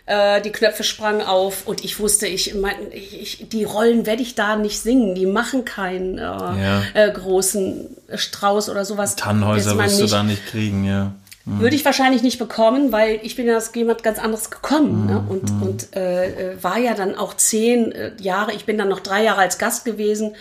[0.08, 4.24] Äh, die Knöpfe sprangen auf und ich wusste, ich, mein, ich, ich, die Rollen werde
[4.24, 5.14] ich da nicht singen.
[5.14, 6.84] Die machen keinen äh, Ja.
[6.94, 9.16] äh, großen Strauß oder sowas.
[9.16, 11.14] Tannhäuser wirst du da nicht kriegen, ja.
[11.46, 15.24] würde ich wahrscheinlich nicht bekommen, weil ich bin ja aus jemand ganz anderes gekommen ne?
[15.30, 19.24] und, und äh, äh, war ja dann auch zehn Jahre, ich bin dann noch drei
[19.24, 20.36] Jahre als Gast gewesen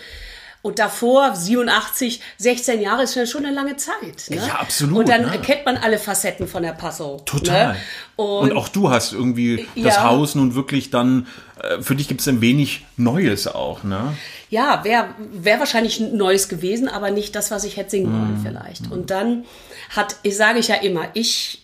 [0.61, 4.29] und davor 87, 16 Jahre ist ja schon eine lange Zeit.
[4.29, 4.37] Ne?
[4.37, 5.39] Ja, absolut, Und dann ne?
[5.41, 7.21] kennt man alle Facetten von der Passo.
[7.25, 7.73] Total.
[7.73, 7.77] Ne?
[8.15, 10.03] Und, Und, auch du hast irgendwie das Ja.
[10.03, 11.25] Haus nun wirklich dann,
[11.61, 14.15] äh, für dich gibt es ein wenig Neues auch, ne?
[14.51, 18.39] Ja, wäre wär wahrscheinlich ein Neues gewesen, aber nicht das, was ich hätte singen wollen
[18.43, 18.91] vielleicht.
[18.91, 19.45] Und dann
[19.95, 21.60] hat, ich sage ich ja immer, ich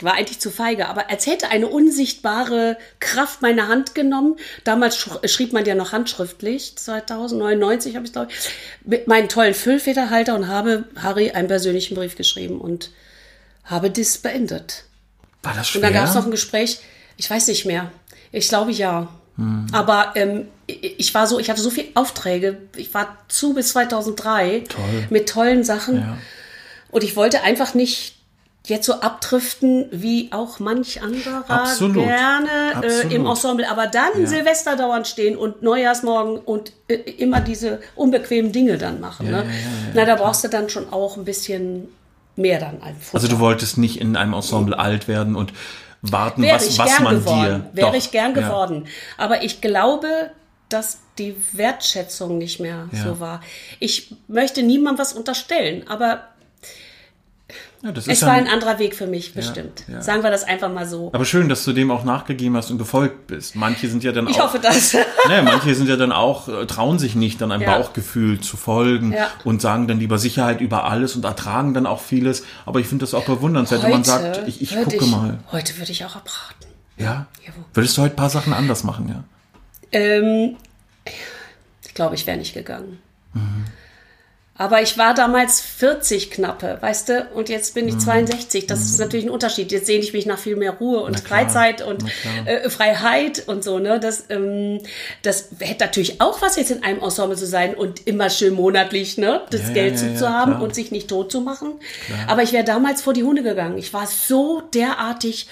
[0.00, 4.36] war eigentlich zu feige, aber als hätte eine unsichtbare Kraft meine Hand genommen.
[4.64, 8.36] Damals sch schrieb man ja noch handschriftlich, 2099 habe ich glaube ich,
[8.84, 12.90] mit meinen tollen Füllfederhalter und habe Harry einen persönlichen Brief geschrieben und
[13.64, 14.84] habe das beendet.
[15.42, 15.82] War das Und schwer?
[15.82, 16.78] dann gab es noch ein Gespräch,
[17.16, 17.90] ich weiß nicht mehr.
[18.32, 19.08] Ich glaube ja.
[19.70, 22.58] Aber ähm, ich ich war so, ich hatte so viele Aufträge.
[22.76, 25.06] Ich war zu bis 2003 Toll.
[25.10, 25.96] mit tollen Sachen.
[26.00, 26.18] Ja.
[26.90, 28.17] Und ich wollte einfach nicht
[28.68, 32.04] jetzt so abdriften wie auch manch anderer Absolut.
[32.04, 32.48] gerne
[32.82, 33.68] äh, im Ensemble.
[33.70, 39.30] Aber dann Silvester dauernd stehen und Neujahrsmorgen und äh, immer diese unbequemen Dinge dann machen.
[39.30, 39.44] ne?
[39.94, 41.88] Na, da brauchst du dann schon auch ein bisschen
[42.36, 43.14] mehr dann einfach.
[43.14, 45.52] Also du wolltest nicht in einem Ensemble alt werden und
[46.02, 47.64] warten, Wäre was, ich was gern man geworden.
[47.72, 47.76] dir.
[47.76, 48.40] Wäre Doch, ich gern ja.
[48.42, 48.86] geworden.
[49.16, 50.30] Aber ich glaube,
[50.68, 53.02] dass die Wertschätzung nicht mehr Ja.
[53.02, 53.40] so war.
[53.80, 56.20] Ich möchte niemandem was unterstellen, aber
[57.80, 59.84] Ja, es ja war ein- ein anderer Weg für mich, bestimmt.
[59.86, 60.02] ja.
[60.02, 61.10] Sagen wir das einfach mal so.
[61.12, 63.54] aber schön, dass du dem auch nachgegeben hast und gefolgt bist.
[63.54, 64.46] Manche sind ja dann Ich auch.
[64.46, 64.94] hoffe das.
[65.28, 67.78] Ne, manche sind ja dann auch, äh, trauen sich nicht, dann einem Ja.
[67.78, 69.28] Bauchgefühl zu folgen Ja.
[69.44, 72.44] und sagen dann lieber Sicherheit über alles und ertragen dann auch vieles.
[72.66, 75.38] Aber ich finde das auch bewundernswert, wenn man sagt, ich, ich gucke mal.
[75.52, 76.66] Heute würde ich auch abraten.
[76.96, 77.26] Ja?
[77.46, 77.64] Jawohl.
[77.74, 79.24] Würdest du heute ein paar Sachen anders machen, ja?
[79.92, 80.56] Ähm,
[81.86, 82.98] ich glaube, ich wäre nicht gegangen.
[84.58, 88.66] Aber ich war damals 40 knappe, weißt du, und jetzt bin ich 62.
[88.66, 89.70] Das ist natürlich ein Unterschied.
[89.70, 91.42] Jetzt sehne ich mich nach viel mehr Ruhe und klar.
[91.42, 92.46] Freizeit und klar.
[92.46, 93.78] äh, Freiheit und so.
[93.78, 94.00] Ne?
[94.00, 94.80] Das, ähm,
[95.22, 99.16] das hätte natürlich auch was, jetzt in einem Ensemble zu sein und immer schön monatlich
[99.16, 99.42] ne?
[99.50, 100.62] das Ja, Geld ja, zu, ja, zu haben klar.
[100.62, 101.74] und sich nicht tot zu machen.
[102.26, 103.78] Aber ich wäre damals vor die Hunde gegangen.
[103.78, 105.46] Ich war so derartig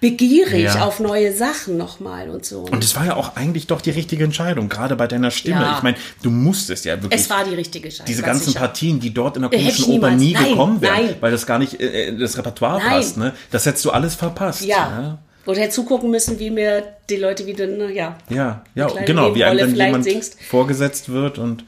[0.00, 2.60] begierig auf neue Sachen nochmal und so.
[2.70, 5.72] Und es war ja auch eigentlich doch die richtige Entscheidung, gerade bei deiner Stimme.
[5.76, 8.25] Ich meine, du musstest ja wirklich es war die richtige Entscheidung.
[8.26, 8.58] Ganzen sicher.
[8.60, 11.58] Partien, die dort in der Äh, komischen Oper nie Nein, gekommen wären, weil das gar
[11.58, 12.88] nicht äh, in das Repertoire Nein.
[12.90, 13.16] passt.
[13.16, 13.32] Ne?
[13.50, 14.62] Das hättest du alles verpasst.
[14.64, 15.18] Ja.
[15.46, 18.16] Oder hätte zugucken müssen, wie mir die Leute wieder, ne, ja.
[18.28, 20.42] Ja, ja, genau, wie einem dann jemand singst.
[20.42, 21.64] vorgesetzt wird und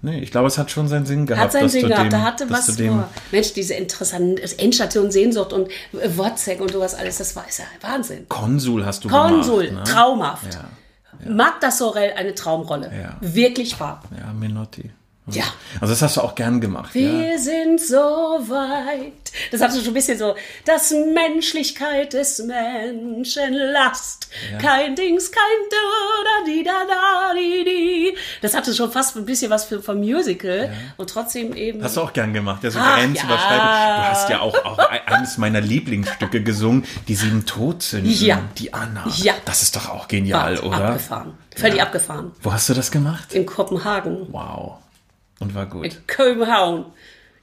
[0.00, 1.44] nee, ich glaube, es hat schon seinen Sinn gehabt.
[1.44, 3.08] Hat seinen Sinn gehabt, dem, da hatte was vor.
[3.30, 7.66] Mensch, diese interessanten Endstation, Sehnsucht und äh, Wozzeck und sowas alles, das war ist ja
[7.82, 8.26] Wahnsinn.
[8.28, 9.86] Konsul hast du Konsul, gemacht.
[9.86, 9.92] Ne?
[9.92, 10.54] traumhaft.
[10.54, 12.90] Ja, Magda Sorel, eine Traumrolle.
[12.90, 13.16] Ja.
[13.20, 14.02] Wirklich wahr.
[14.16, 14.90] ja, Menotti.
[15.26, 15.44] Ja.
[15.80, 16.94] Also das hast du auch gern gemacht.
[16.94, 17.02] ja.
[17.02, 19.12] Wir sind so weit.
[19.52, 20.34] Das hatte schon ein bisschen so,
[20.64, 24.28] das Menschlichkeit des Menschen Last.
[24.60, 25.40] Kein Dings, kein
[25.70, 25.76] da,
[26.24, 28.16] da, di, da, da, di, di.
[28.42, 30.72] Das hatte schon fast ein bisschen was für, vom Musical.
[30.96, 31.82] Und trotzdem eben.
[31.84, 33.64] Hast du auch gern gemacht, ja, so grenzüberschreitend.
[33.64, 33.96] ja.
[33.98, 38.40] Du hast ja auch, auch ein- eines meiner Lieblingsstücke gesungen, die sieben Todsünden, Ja.
[38.58, 39.04] die Anna.
[39.18, 39.34] Ja.
[39.44, 40.84] Das ist doch auch genial, Ab- oder?
[40.88, 41.34] Abgefahren.
[41.54, 42.32] Völlig abgefahren.
[42.42, 43.32] Wo hast du das gemacht?
[43.32, 44.26] In Kopenhagen.
[44.32, 44.78] Wow.
[45.40, 45.84] Und war gut.
[45.86, 46.86] In Kopenhagen.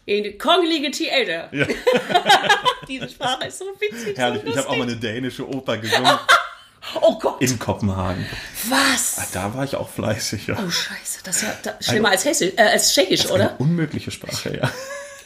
[0.05, 1.51] In die Kongelige Theater.
[2.87, 4.17] Diese Sprache ist so witzig.
[4.17, 6.09] Herrlich, so ich habe auch mal eine dänische Oper gesungen
[7.01, 7.41] Oh Gott.
[7.41, 8.25] in Kopenhagen.
[8.69, 9.31] Was?
[9.33, 10.55] Da war ich auch fleißig, ja.
[10.57, 13.55] Oh Scheiße, das ist ja da, schlimmer als Hessisch, äh, als Tschechisch, Eine oder?
[13.59, 14.71] unmögliche Sprache, ja.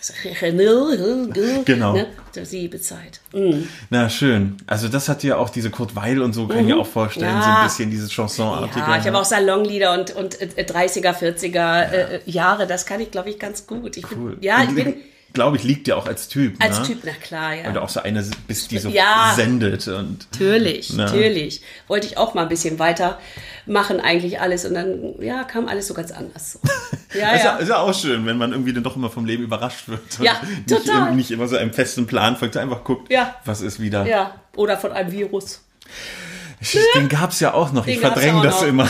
[1.66, 1.94] Genau.
[1.94, 2.08] Ne?
[2.36, 3.20] Der Siebezeit.
[3.34, 3.68] Mhm.
[3.90, 4.58] Na, schön.
[4.68, 7.34] Also das hat ja auch diese Kurt Weil und so, kann ich mir auch vorstellen,
[7.36, 7.42] Ja.
[7.42, 8.80] so ein bisschen dieses Chansonartige.
[8.80, 9.20] Ja, ich habe ne?
[9.20, 12.68] auch Salonlieder und, und äh, 30er, 40er äh, Jahre.
[12.68, 13.98] Das kann ich, glaube ich, ganz gut.
[13.98, 14.38] Ich bin, Cool.
[14.42, 14.96] Ja, ich bin
[15.34, 16.56] glaube ich, liegt dir auch als Typ.
[16.64, 16.86] als ne?
[16.88, 17.66] Typ, na klar, ja.
[17.66, 19.34] Weil du auch so eine bist, die so Ja.
[19.36, 21.06] sendet und Natürlich, Na.
[21.06, 21.62] natürlich.
[21.88, 23.20] Wollte ich auch mal ein bisschen weiter
[23.66, 24.66] machen, eigentlich alles.
[24.66, 26.54] Und dann, ja, kam alles so ganz anders.
[26.54, 26.60] So.
[27.14, 29.44] Ja, Ist ja, ist ja auch schön, wenn man irgendwie dann doch immer vom Leben
[29.44, 30.00] überrascht wird.
[30.18, 31.14] und Ja, nicht, total.
[31.14, 33.36] nicht immer so einen festen Plan folgt, einfach guckt, Ja.
[33.44, 34.06] was ist wieder.
[34.08, 35.62] Ja, oder von einem Virus.
[36.96, 37.86] Den gab's ja auch noch.
[37.88, 38.68] Ich Den gab's verdränge das noch.
[38.68, 38.90] immer.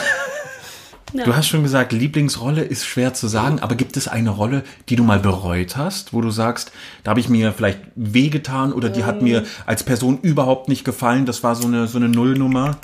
[1.13, 1.25] Ja.
[1.25, 4.95] Du hast schon gesagt, Lieblingsrolle ist schwer zu sagen, aber gibt es eine Rolle, die
[4.95, 6.71] du mal bereut hast, wo du sagst,
[7.03, 9.05] da habe ich mir vielleicht wehgetan oder die Ähm.
[9.07, 12.77] hat mir als Person überhaupt nicht gefallen, das war so eine, so eine Nullnummer?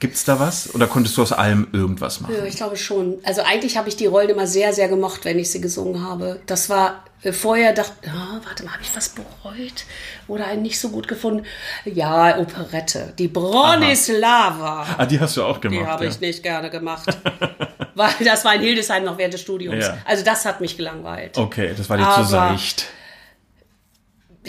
[0.00, 0.74] Gibt's da was?
[0.74, 2.34] Oder konntest du aus allem irgendwas machen?
[2.36, 3.18] Ja, ich glaube schon.
[3.24, 6.40] Also eigentlich habe ich die Rollen immer sehr, sehr gemocht, wenn ich sie gesungen habe.
[6.46, 9.84] Das war äh, vorher dachte, ah, warte mal, habe ich was bereut
[10.28, 11.44] oder einen nicht so gut gefunden?
[11.84, 14.86] Ja, Operette, die Bronislava.
[14.96, 15.88] Ah, die hast du auch Die gemacht.
[15.88, 16.10] habe ja.
[16.10, 17.08] ich nicht gerne gemacht.
[17.94, 19.84] Weil das war in Hildesheim noch während des Studiums.
[19.84, 19.98] Ja.
[20.04, 21.36] Also das hat mich gelangweilt.
[21.36, 22.86] Okay, das war dir zu seicht.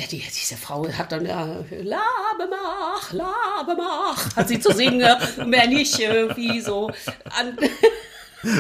[0.08, 5.06] Die, diese Frau hat dann ja, Labemach, Labemach, hat sie zu singen,
[5.46, 6.92] mehr nicht irgendwie so
[7.38, 7.58] an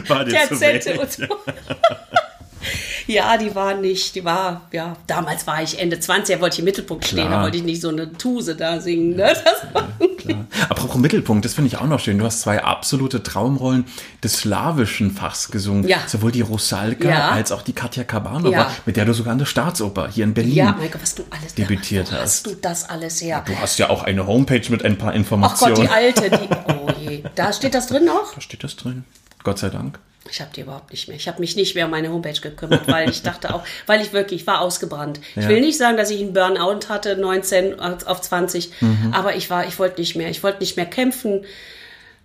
[0.07, 0.99] War Terzette wenig.
[0.99, 1.25] und so.
[3.07, 6.59] Ja, die war nicht, die war, ja, damals war ich Ende 20, da wollte ich
[6.59, 7.39] im Mittelpunkt stehen, Klar.
[7.39, 9.15] da wollte ich nicht so eine Tuse da singen.
[9.15, 9.33] Ne?
[9.43, 9.87] Das war,
[10.17, 10.45] Klar.
[10.69, 12.19] Apropos Mittelpunkt, das finde ich auch noch schön.
[12.19, 13.85] Du hast zwei absolute Traumrollen
[14.23, 15.87] des slawischen Fachs gesungen.
[15.87, 15.97] Ja.
[16.05, 17.29] Sowohl die Rusalka Ja.
[17.29, 18.71] als auch die Katja Kabanova, Ja.
[18.85, 21.23] mit der du sogar an der Staatsoper hier in Berlin ja, mein Gott, was du
[21.31, 22.21] alles debütiert hast.
[22.21, 23.43] hast du das alles her?
[23.47, 25.75] Du hast ja auch eine Homepage mit ein paar Ach Informationen.
[25.75, 28.35] Gott, die alte, die, oh je, da steht das drin noch?
[28.35, 29.03] da steht das drin.
[29.43, 29.99] Gott sei Dank.
[30.31, 31.17] Ich habe die überhaupt nicht mehr.
[31.17, 34.13] Ich habe mich nicht mehr um meine Homepage gekümmert, weil ich dachte auch, weil ich
[34.13, 35.19] wirklich ich war ausgebrannt.
[35.35, 35.49] Ich Ja.
[35.49, 39.13] will nicht sagen, dass ich einen Burnout hatte, 19 auf 20, Mhm.
[39.13, 40.29] aber ich war, ich wollte nicht mehr.
[40.29, 41.45] Ich wollte nicht mehr kämpfen.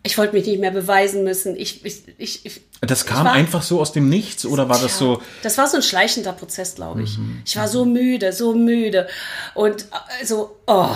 [0.06, 1.56] Ich wollte mich nicht mehr beweisen müssen.
[1.56, 4.98] Ich, ich, ich, ich Das kam war- einfach so aus dem Nichts oder war das
[4.98, 5.22] Tja, so?
[5.42, 7.16] Das war so ein schleichender Prozess, glaube ich.
[7.16, 7.40] Mhm.
[7.46, 9.08] Ich war so müde, so müde.
[9.54, 9.86] Und
[10.20, 10.90] äh, so, oh.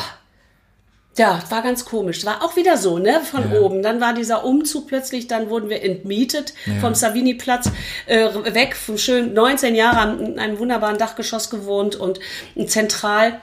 [1.19, 2.24] Ja, war ganz komisch.
[2.24, 3.61] War auch wieder so, ne, von Ja.
[3.61, 3.82] oben.
[3.82, 7.70] Dann war dieser Umzug plötzlich, dann wurden wir entmietet vom Savini-Platz,
[8.07, 12.20] äh, weg, vom schönen 19 Jahre in einem wunderbaren Dachgeschoss gewohnt und
[12.66, 13.40] zentral.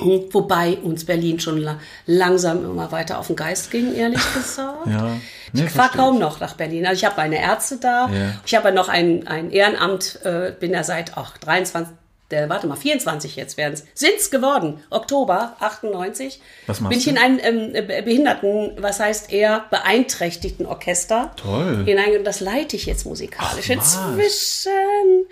[0.00, 4.86] Wobei uns Berlin schon la langsam immer weiter auf den Geist ging, ehrlich gesagt.
[4.86, 5.16] Ja.
[5.52, 6.86] Nee, Ich fahre kaum noch nach Berlin.
[6.86, 8.08] Also ich habe meine Ärzte da.
[8.08, 8.34] Ja.
[8.46, 11.92] Ich habe noch ein, ein Ehrenamt, äh, bin da seit ach, 23,
[12.30, 13.84] äh, warte mal, 24 jetzt werden es.
[13.94, 14.80] Sind's geworden.
[14.90, 16.40] Oktober 98.
[16.66, 17.10] Was machst bin ich du?
[17.10, 21.32] in einem ähm, äh, Behinderten, was heißt eher beeinträchtigten Orchester.
[21.36, 21.84] Toll.
[21.86, 23.66] Hinein, und das leite ich jetzt musikalisch.
[23.70, 24.14] Ach?
[24.14, 25.26] Inzwischen.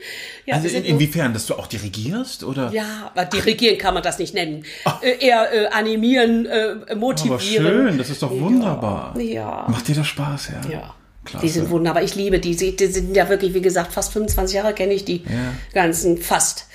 [0.46, 2.70] Ja, Also in, inwiefern, dass du auch dirigierst oder?
[2.72, 4.64] ja, aber dirigieren kann man das nicht nennen.
[5.02, 7.66] Äh, eher äh, animieren, äh, motivieren.
[7.66, 9.18] Aber schön, das ist doch wunderbar.
[9.20, 9.66] Ja.
[9.68, 10.70] Macht dir das Spaß, ja?
[10.70, 10.94] Ja.
[11.26, 11.44] Klasse.
[11.46, 12.02] Die sind wunderbar.
[12.02, 12.54] Ich liebe die.
[12.54, 15.52] Sie die sind ja wirklich, wie gesagt, fast 25 Jahre kenne ich die Ja.
[15.74, 16.66] ganzen, fast.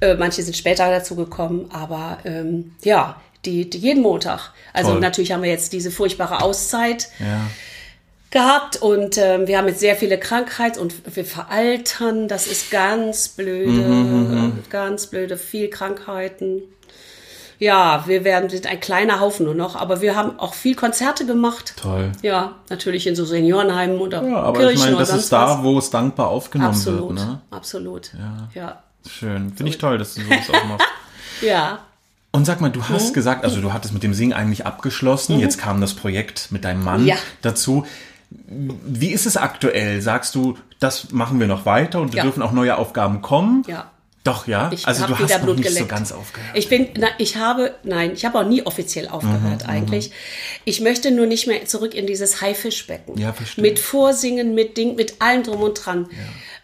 [0.00, 4.52] Äh, manche sind später dazu gekommen, aber ähm, ja, die, die jeden Montag.
[4.72, 5.00] Also Toll.
[5.00, 7.46] natürlich haben wir jetzt diese furchtbare Auszeit Ja.
[8.30, 12.28] gehabt und ähm, wir haben jetzt sehr viele Krankheiten und wir veraltern.
[12.28, 16.62] Das ist ganz blöde, Mhm, ganz blöde, viel Krankheiten.
[17.58, 21.26] Ja, wir werden sind ein kleiner Haufen nur noch, aber wir haben auch viel Konzerte
[21.26, 21.74] gemacht.
[21.76, 22.12] Toll.
[22.22, 25.32] Ja, natürlich in so Seniorenheimen oder Ja, aber Kirchen ich meine, oder das sonst ist
[25.32, 25.62] da, was.
[25.64, 27.40] wo es dankbar aufgenommen Absolut, wird, ne?
[27.50, 28.12] absolut.
[28.16, 28.48] Ja.
[28.54, 28.82] ja.
[29.08, 29.52] Schön.
[29.54, 30.86] Finde ich toll, dass du sowas auch machst.
[31.40, 31.78] Ja.
[32.32, 32.88] Und sag mal, du Mhm.
[32.90, 36.64] hast gesagt, also du hattest mit dem Singen eigentlich abgeschlossen, jetzt kam das Projekt mit
[36.64, 37.14] deinem Mann Ja.
[37.42, 37.86] dazu.
[38.30, 40.02] Wie ist es aktuell?
[40.02, 42.22] Sagst du, das machen wir noch weiter und Ja.
[42.24, 43.62] dürfen auch neue Aufgaben kommen?
[43.66, 43.90] Ja.
[44.28, 44.70] Doch, ja?
[44.72, 45.88] Ich also du hast Blut nicht so geleckt.
[45.90, 46.50] ganz aufgehört.
[46.54, 50.10] Ich bin, na, ich habe, nein, ich habe auch nie offiziell aufgehört Mhm, eigentlich.
[50.64, 53.18] Ich möchte nur nicht mehr zurück in dieses Haifischbecken.
[53.18, 53.62] Ja, verstehe.
[53.62, 56.08] Mit Vorsingen, mit Ding, mit allem drum und dran.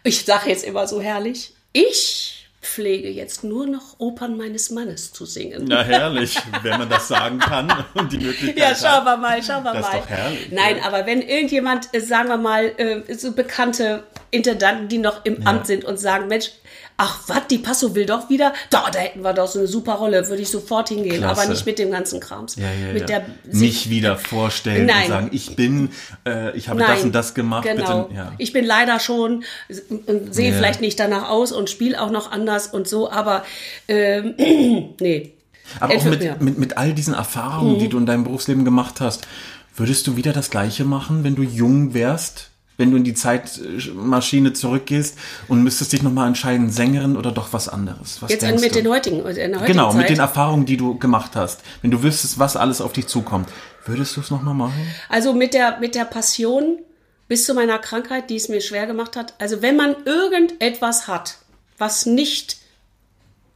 [0.03, 2.31] Ich sage jetzt immer so herrlich, ich
[2.61, 5.65] pflege jetzt nur noch Opern meines Mannes zu singen.
[5.67, 9.63] Na herrlich, wenn man das sagen kann und die Möglichkeit Ja, schauen wir mal, schauen
[9.63, 9.99] wir Das ist mal.
[10.01, 10.83] doch herrlich, Nein, ja.
[10.85, 15.67] aber wenn irgendjemand, äh, sagen wir mal, äh, so bekannte Intendanten, die noch im Amt
[15.67, 16.49] sind und sagen, Mensch,
[16.97, 19.93] ach was, die Passo will doch wieder, da, da hätten wir doch so eine super
[19.95, 21.41] Rolle, würde ich sofort hingehen, Klasse.
[21.41, 22.55] aber nicht mit dem ganzen Krams.
[22.55, 23.19] Ja, ja, mit ja.
[23.19, 25.03] der nicht wieder vorstellen Nein.
[25.03, 25.89] und sagen, ich bin,
[26.25, 27.63] äh, ich habe Nein, das und das gemacht.
[27.67, 28.03] Genau.
[28.03, 28.31] Bitte, ja.
[28.37, 30.55] Ich bin leider schon, sehe Ja.
[30.57, 33.43] vielleicht nicht danach aus und spiele auch noch anders und so, aber
[33.87, 34.35] ähm,
[34.99, 35.33] nee.
[35.79, 37.79] Aber auch mit, mit, mit all diesen Erfahrungen, Mhm.
[37.79, 39.27] die du in deinem Berufsleben gemacht hast,
[39.75, 42.51] würdest du wieder das Gleiche machen, wenn du jung wärst?
[42.77, 47.69] Wenn du in die Zeitmaschine zurückgehst und müsstest dich nochmal entscheiden, Sängerin oder doch was
[47.69, 48.21] anderes?
[48.21, 48.81] Was Jetzt denkst mit du?
[48.83, 49.97] den heutigen, der heutigen Genau, Zeit.
[49.99, 51.61] mit den Erfahrungen, die du gemacht hast.
[51.81, 53.49] Wenn du wüsstest, was alles auf dich zukommt,
[53.85, 54.87] würdest du es nochmal machen?
[55.09, 56.79] Also mit der, mit der Passion
[57.27, 59.33] bis zu meiner Krankheit, die es mir schwer gemacht hat.
[59.39, 61.37] Also wenn man irgendetwas hat,
[61.77, 62.57] was nicht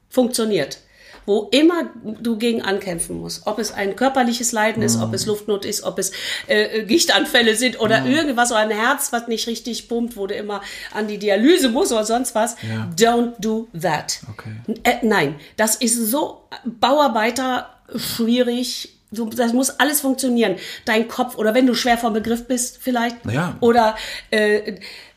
[0.10, 0.80] funktioniert,
[1.26, 5.66] wo immer du gegen ankämpfen musst, ob es ein körperliches Leiden ist, ob es Luftnot
[5.66, 6.12] ist, ob es
[6.48, 10.62] äh, Gichtanfälle sind oder irgendwas oder ein Herz, was nicht richtig pumpt, wo du immer
[10.94, 12.56] an die Dialyse musst oder sonst was.
[12.62, 12.90] Ja.
[12.96, 14.20] Don't do that.
[14.32, 14.52] Okay.
[14.84, 18.96] Äh, nein, das ist so Bauarbeiter schwierig.
[19.12, 20.56] Du, das muss alles funktionieren.
[20.86, 23.18] Dein Kopf oder wenn du schwer vom Begriff bist, vielleicht.
[23.26, 23.58] Ja.
[23.60, 23.96] Oder
[24.30, 24.76] äh,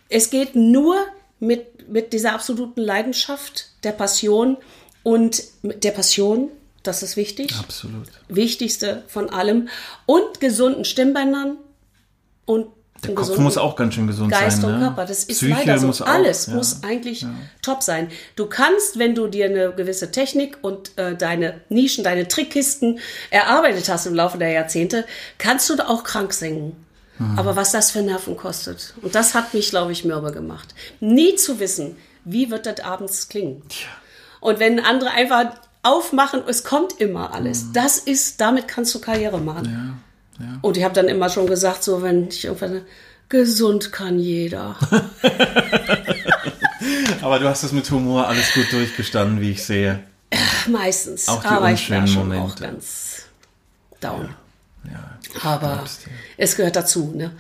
[0.08, 0.96] es geht nur
[1.40, 4.56] mit, mit dieser absoluten Leidenschaft, der Passion
[5.02, 6.48] und mit der Passion,
[6.82, 7.54] das ist wichtig.
[7.58, 8.08] Absolut.
[8.28, 9.68] Wichtigste von allem.
[10.06, 11.56] Und gesunden Stimmbändern
[12.44, 12.66] und
[13.04, 14.70] Der Kopf muss auch ganz schön gesund Geist sein.
[14.70, 14.86] und ne?
[14.86, 15.06] Körper.
[15.06, 15.86] Das ist Psyche leider so.
[15.88, 16.54] muss auch, Alles ja.
[16.54, 17.26] muss eigentlich
[17.60, 18.08] top sein.
[18.36, 22.98] Du kannst, wenn du dir eine gewisse Technik und äh, deine Nischen, deine Trickkisten
[23.30, 25.04] erarbeitet hast im Laufe der Jahrzehnte,
[25.38, 26.76] kannst du da auch krank singen.
[27.18, 27.38] Hm.
[27.38, 28.94] Aber was das für Nerven kostet.
[29.02, 30.74] Und das hat mich, glaube ich, mürbe gemacht.
[31.00, 33.62] Nie zu wissen, wie wird das abends klingen.
[34.42, 35.52] Und wenn andere einfach
[35.82, 37.62] aufmachen, es kommt immer alles.
[37.62, 37.72] Hm.
[37.72, 40.00] Das ist, damit kannst du Karriere machen.
[40.60, 42.82] Und ich habe dann immer schon gesagt, so wenn ich irgendwann
[43.28, 44.76] gesund kann jeder.
[47.22, 50.00] Aber du hast es mit Humor alles gut durchgestanden, wie ich sehe.
[50.66, 51.28] Meistens.
[51.28, 53.22] Auch die Aber ich war unschönen schon auch ganz
[54.00, 54.34] down.
[54.84, 55.18] Ja.
[55.48, 55.84] Aber
[56.36, 57.12] es gehört dazu.
[57.14, 57.32] Ne?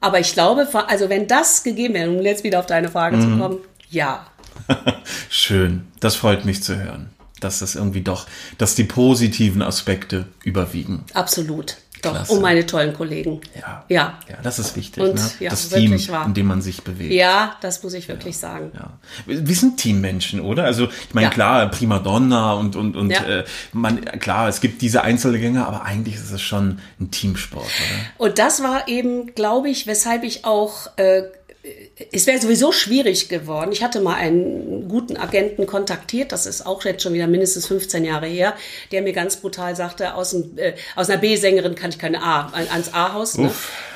[0.00, 3.22] Aber ich glaube, also wenn das gegeben wäre, um jetzt wieder auf deine Frage Mhm.
[3.22, 3.58] zu kommen,
[3.88, 4.26] ja.
[5.30, 5.86] Schön.
[6.00, 7.10] Das freut mich zu hören.
[7.40, 8.26] Dass das irgendwie doch,
[8.58, 11.04] dass die positiven Aspekte überwiegen.
[11.12, 11.76] Absolut.
[12.00, 12.32] Doch, Klasse.
[12.32, 13.40] um meine tollen Kollegen.
[13.58, 13.84] Ja.
[13.88, 14.18] Ja.
[14.28, 15.02] Ja, das ist wichtig.
[15.02, 15.30] Und, ne?
[15.40, 16.26] ja, das Team, wahr.
[16.26, 17.12] in dem man sich bewegt.
[17.12, 18.72] Ja, das muss ich wirklich sagen.
[18.74, 18.90] Ja.
[19.26, 20.64] Wir sind Teammenschen, oder?
[20.64, 21.30] Also ich meine, Ja.
[21.32, 23.22] klar, Primadonna und und und Ja.
[23.24, 28.26] äh, man klar, es gibt diese Einzelgänger, aber eigentlich ist es schon ein Teamsport, oder?
[28.28, 31.22] Und das war eben, glaube ich, weshalb ich auch, äh,
[32.12, 33.72] es wäre sowieso schwierig geworden.
[33.72, 38.04] Ich hatte mal einen guten Agenten kontaktiert, das ist auch jetzt schon wieder mindestens 15
[38.04, 38.54] Jahre her,
[38.92, 42.50] der mir ganz brutal sagte, aus, dem, äh, aus einer B-Sängerin kann ich keine A,
[42.52, 43.38] ein- ans A-Haus.
[43.38, 43.50] Ne?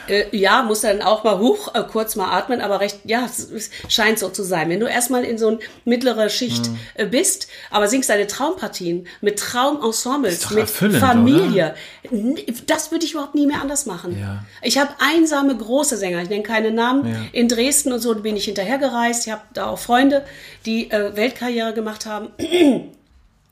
[0.09, 3.51] Äh, ja, muss dann auch mal hoch, äh, kurz mal atmen, aber recht, ja, es,
[3.51, 4.69] es scheint so zu sein.
[4.71, 6.79] Wenn du erstmal in so eine mittlere Schicht Hm.
[6.95, 10.69] äh, bist, aber singst deine Traumpartien mit Traumensembles, mit
[11.01, 11.75] Familie,
[12.11, 14.19] n- das würde ich überhaupt nie mehr anders machen.
[14.19, 14.45] Ja.
[14.63, 17.07] Ich habe einsame große Sänger, ich nenne keine Namen.
[17.13, 17.17] Ja.
[17.33, 19.27] In Dresden und so bin ich hinterhergereist.
[19.27, 20.25] Ich habe da auch Freunde,
[20.67, 22.29] die äh, Weltkarriere gemacht haben.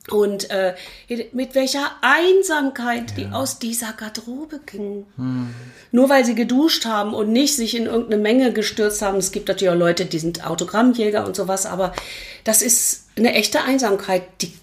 [0.09, 0.73] Und äh,
[1.33, 5.05] mit welcher Einsamkeit die aus dieser Garderobe gingen.
[5.91, 9.17] Nur weil sie geduscht haben und nicht sich in irgendeine Menge gestürzt haben.
[9.17, 11.93] Es gibt natürlich auch Leute, die sind Autogrammjäger und sowas, aber
[12.45, 14.23] das ist eine echte Einsamkeit.
[14.41, 14.53] Die,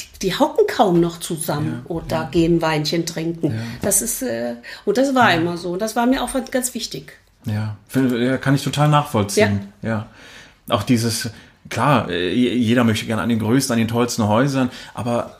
[0.00, 3.54] die, die hocken kaum noch zusammen oder gehen Weinchen trinken.
[3.80, 5.70] Das ist, äh, und das war immer so.
[5.70, 7.12] Und das war mir auch ganz wichtig.
[7.46, 9.72] Ja, ja, kann ich total nachvollziehen.
[9.80, 10.08] Ja.
[10.68, 11.30] Auch dieses,
[11.68, 15.36] klar, äh, jeder möchte gerne an den größten, an den tollsten Häusern, aber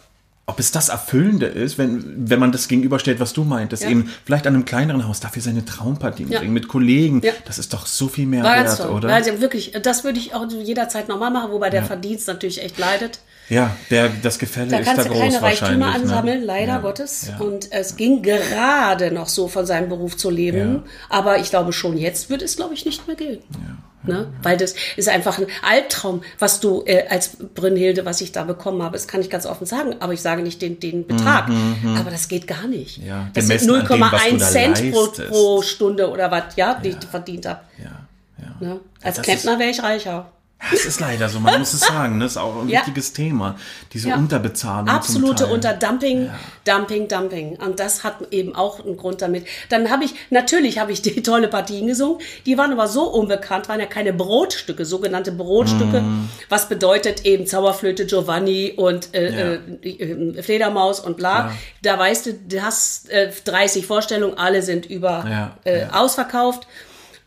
[0.47, 3.91] ob es das Erfüllende ist, wenn, wenn man das gegenüberstellt, was du meintest, Ja.
[3.91, 6.41] eben vielleicht an einem kleineren Haus, dafür seine Traumpartien Ja.
[6.41, 7.33] singen, mit Kollegen, Ja.
[7.45, 9.15] das ist doch so viel mehr War wert, oder?
[9.15, 13.21] Also wirklich, das würde ich auch jederzeit nochmal machen, wobei der Verdienst natürlich echt leidet.
[13.51, 16.11] Ja, der, das Gefälle Da ist da kannst du groß keine Reichtümer wahrscheinlich.
[16.11, 16.47] ansammeln, ne?
[16.47, 16.79] leider ja.
[16.79, 17.29] Gottes.
[17.29, 17.45] Ja.
[17.45, 20.85] Und es ging gerade noch so von seinem Beruf zu leben.
[21.09, 23.41] Aber ich glaube schon, jetzt wird es, glaube ich, nicht mehr gehen.
[24.03, 24.33] Ne?
[24.43, 28.83] Weil das ist einfach ein Albtraum, was du äh, als Brünnhilde, was ich da bekommen
[28.83, 28.95] habe.
[28.95, 29.97] Das kann ich ganz offen sagen.
[30.01, 31.51] Aber ich sage nicht den, den Betrag.
[31.99, 32.99] Aber das geht gar nicht.
[32.99, 36.31] Ja, das sind gemessen an dem, was du 0,1 da Cent pro, pro Stunde oder
[36.31, 37.61] was, ja, die ich verdient habe.
[37.79, 38.07] ja,
[38.39, 38.67] ja.
[38.67, 38.81] Ne?
[39.03, 40.31] Als Klempner wäre ich reicher.
[40.73, 42.21] Es ist leider so, man muss es sagen.
[42.21, 42.81] Das ist auch ein Ja.
[42.81, 43.57] wichtiges Thema.
[43.95, 44.17] Diese Ja.
[44.17, 44.89] Unterbezahlung.
[44.89, 45.47] Absolute.
[45.47, 46.31] Unterdumping,
[46.65, 47.57] Dumping, Dumping.
[47.57, 49.47] Und das hat eben auch einen Grund damit.
[49.71, 53.69] Dann habe ich, natürlich habe ich die tolle Partien gesungen, die waren aber so unbekannt,
[53.69, 56.29] waren ja keine Brotstücke, sogenannte Brotstücke, Mhm.
[56.51, 61.39] was bedeutet eben Zauberflöte Giovanni und äh, äh, Fledermaus und bla.
[61.39, 61.53] Ja.
[61.83, 65.91] Da weißt du, du hast äh, 30 Vorstellungen, alle sind über Ja, äh, ja.
[65.93, 66.67] ausverkauft.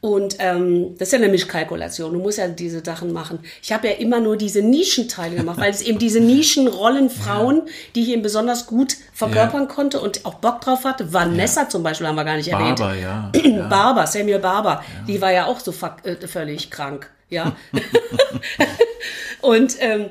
[0.03, 2.11] Und ähm, das ist ja eine Mischkalkulation.
[2.11, 3.39] Du musst ja diese Sachen machen.
[3.61, 7.61] Ich habe ja immer nur diese Nischenteile gemacht, weil es eben diese Nischenrollen Frauen,
[7.95, 11.13] die ich eben besonders gut verkörpern konnte und auch Bock drauf hatte.
[11.13, 12.79] Vanessa zum Beispiel haben wir gar nicht erwähnt.
[12.79, 12.95] Barber,
[13.45, 13.67] ja.
[13.69, 15.73] Barber, Samuel Barber, die war ja auch so
[16.03, 17.55] äh, völlig krank, ja.
[19.41, 20.09] und ähm,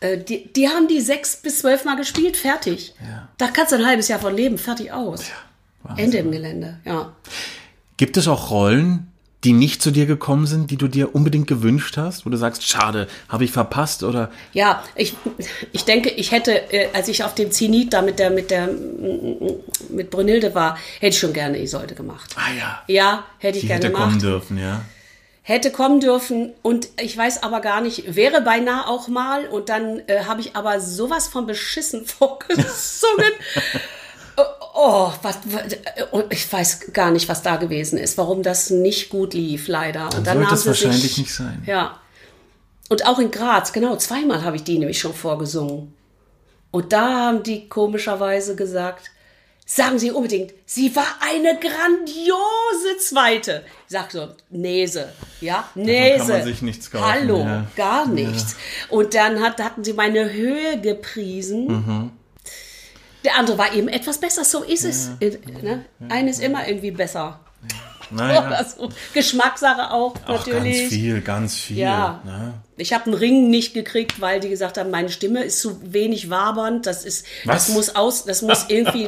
[0.00, 2.96] äh, die, die haben die sechs bis zwölf Mal gespielt, fertig.
[3.00, 3.28] Ja.
[3.38, 5.26] Da kannst du ein halbes Jahr von leben, fertig aus.
[5.84, 6.04] Wahnsinn.
[6.04, 7.12] Ende im Gelände, ja.
[7.96, 9.10] Gibt es auch Rollen,
[9.44, 12.66] die nicht zu dir gekommen sind, die du dir unbedingt gewünscht hast, wo du sagst,
[12.66, 15.14] schade, habe ich verpasst oder Ja, ich,
[15.70, 18.70] ich denke, ich hätte, äh, als ich auf dem Zenit da mit der, mit der,
[19.90, 22.34] mit Brünnhilde war, hätte ich schon gerne Isolde gemacht.
[22.36, 24.08] ah ja, Ja, hätte ich die gerne hätte gemacht.
[24.08, 24.80] kommen dürfen, ja.
[25.42, 30.00] hätte kommen dürfen und ich weiß aber gar nicht, wäre beinahe auch mal und dann
[30.06, 33.30] äh, habe ich aber sowas von beschissen vorgesungen.
[34.76, 35.76] Oh, was, was,
[36.30, 40.06] ich weiß gar nicht, was da gewesen ist, warum das nicht gut lief, leider.
[40.16, 41.62] Und Dann sollte sie wahrscheinlich sich, nicht sein.
[41.64, 42.00] Ja.
[42.88, 45.94] Und auch in Graz, genau, zweimal habe ich die nämlich schon vorgesungen.
[46.72, 49.12] Und da haben die komischerweise gesagt,
[49.64, 53.62] sagen Sie unbedingt, sie war eine grandiose Zweite.
[53.86, 56.18] Ich sag so, Nese, ja, Nese.
[56.18, 57.66] kann man sich nichts kaufen, Hallo, ja.
[57.76, 58.56] gar nichts.
[58.90, 61.66] Und dann hat, hatten sie meine Höhe gepriesen.
[61.68, 62.10] Mhm.
[63.24, 65.10] Der andere war eben etwas besser, so ist es.
[65.20, 65.84] Äh, Ne?
[66.08, 67.40] Eines immer irgendwie besser.
[68.10, 68.90] Naja, so.
[69.14, 70.78] Geschmackssache auch, auch natürlich.
[70.80, 71.78] ganz viel, ganz viel.
[71.78, 72.20] Ja.
[72.24, 72.54] Ne?
[72.76, 76.28] Ich habe einen Ring nicht gekriegt, weil die gesagt haben, meine Stimme ist zu wenig
[76.28, 76.86] wabernd.
[76.86, 77.66] Das ist, Was?
[77.66, 79.04] das muss aus, das muss irgendwie,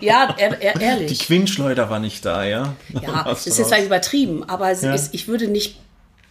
[0.00, 1.18] ja, ehr, Die ehrlich.
[1.20, 2.74] Quinschleuder war nicht da, ja?
[3.02, 4.94] Ja, das ist jetzt vielleicht übertrieben, aber Ja.
[4.94, 5.78] ist, ich würde nicht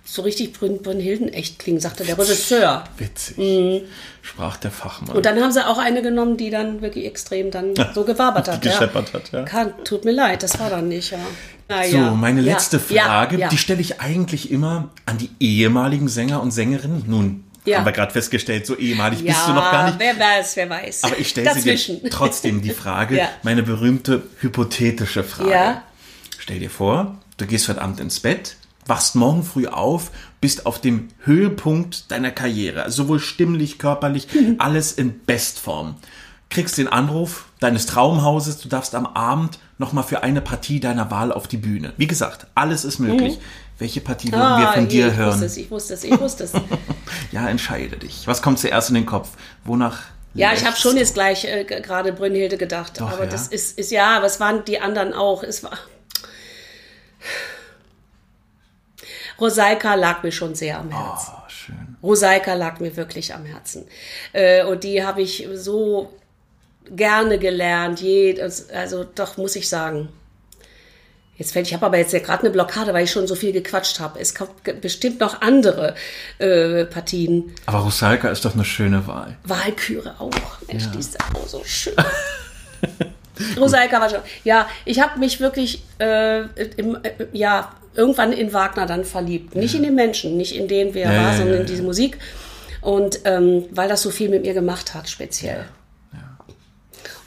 [0.10, 2.86] so richtig Brün Brünnhilden echt klingen, sagte der Regisseur.
[2.98, 3.84] Witzig.
[4.22, 5.12] Sprach der Fachmann.
[5.12, 5.16] Mhm.
[5.18, 8.64] Und dann haben sie auch eine genommen, die dann wirklich extrem dann so gewabert hat.
[8.64, 8.74] Die ja.
[8.74, 9.44] gescheppert hat, ja.
[9.44, 11.20] Kann, tut mir leid, das war dann nicht, ja.
[11.68, 12.12] Na So, ja.
[12.12, 12.54] meine Ja.
[12.54, 13.50] letzte Ja, Frage, ja.
[13.50, 17.04] die stelle ich eigentlich immer an die ehemaligen Sänger und Sängerinnen.
[17.08, 17.80] Nun, Ja.
[17.80, 20.00] haben wir gerade festgestellt, so ehemalig ja, bist du noch gar nicht.
[20.00, 21.04] wer weiß, wer weiß.
[21.04, 23.30] Aber ich stelle sie dir trotzdem die Frage, Ja.
[23.44, 25.52] meine berühmte hypothetische Frage.
[25.52, 25.84] Ja.
[26.40, 28.56] Stell dir vor, du gehst heute Abend ins Bett,
[28.90, 30.12] wachst morgen früh auf,
[30.42, 34.56] bist auf dem Höhepunkt deiner Karriere, also sowohl stimmlich, körperlich, Mhm.
[34.60, 35.96] alles in Bestform.
[36.50, 41.32] Kriegst den Anruf deines Traumhauses, du darfst am Abend nochmal für eine Partie deiner Wahl
[41.34, 41.94] auf die Bühne.
[41.98, 43.38] Wie gesagt, alles ist möglich.
[43.80, 44.66] Welche Partie würden wir Mhm.
[44.66, 45.32] Ah, von dir ich hören?
[45.34, 46.52] Wusste es, ich wusste es, ich wusste es.
[47.32, 48.26] Ja, entscheide dich.
[48.26, 49.30] Was kommt zuerst in den Kopf?
[49.66, 50.00] Wonach
[50.34, 53.00] Ja, ich habe schon jetzt gleich äh, gerade Brünnhilde gedacht.
[53.02, 53.30] Doch, aber ja?
[53.30, 55.44] das ist, ist ja, es waren die anderen auch.
[55.44, 55.78] Es war.
[59.40, 61.34] Rosalka lag mir schon sehr am Herzen.
[61.36, 61.98] Oh, schön.
[62.02, 63.86] Rosalka lag mir wirklich am Herzen.
[64.34, 66.14] Äh, und die habe ich so
[66.90, 68.02] gerne gelernt.
[68.74, 70.10] Also doch, muss ich sagen.
[71.38, 73.52] Jetzt fällt, ich habe aber jetzt ja gerade eine Blockade, weil ich schon so viel
[73.52, 74.20] gequatscht habe.
[74.20, 75.94] Es kommt bestimmt noch andere
[76.40, 77.54] äh, Partien.
[77.68, 79.38] Aber Rusalka ist doch eine schöne Wahl.
[79.44, 80.32] Walküre auch.
[80.68, 81.94] Mensch, die ist auch so schön.
[83.58, 84.22] Rosalka war schon.
[84.44, 86.42] Ja, ich habe mich wirklich äh,
[86.78, 89.56] im, äh, ja, irgendwann in Wagner dann verliebt.
[89.56, 91.84] Nicht in den Menschen, nicht in den, wer Ja, war, ja, sondern ja, in diese
[91.84, 92.18] Musik.
[92.82, 95.66] Und ähm, weil das so viel mit mir gemacht hat, speziell.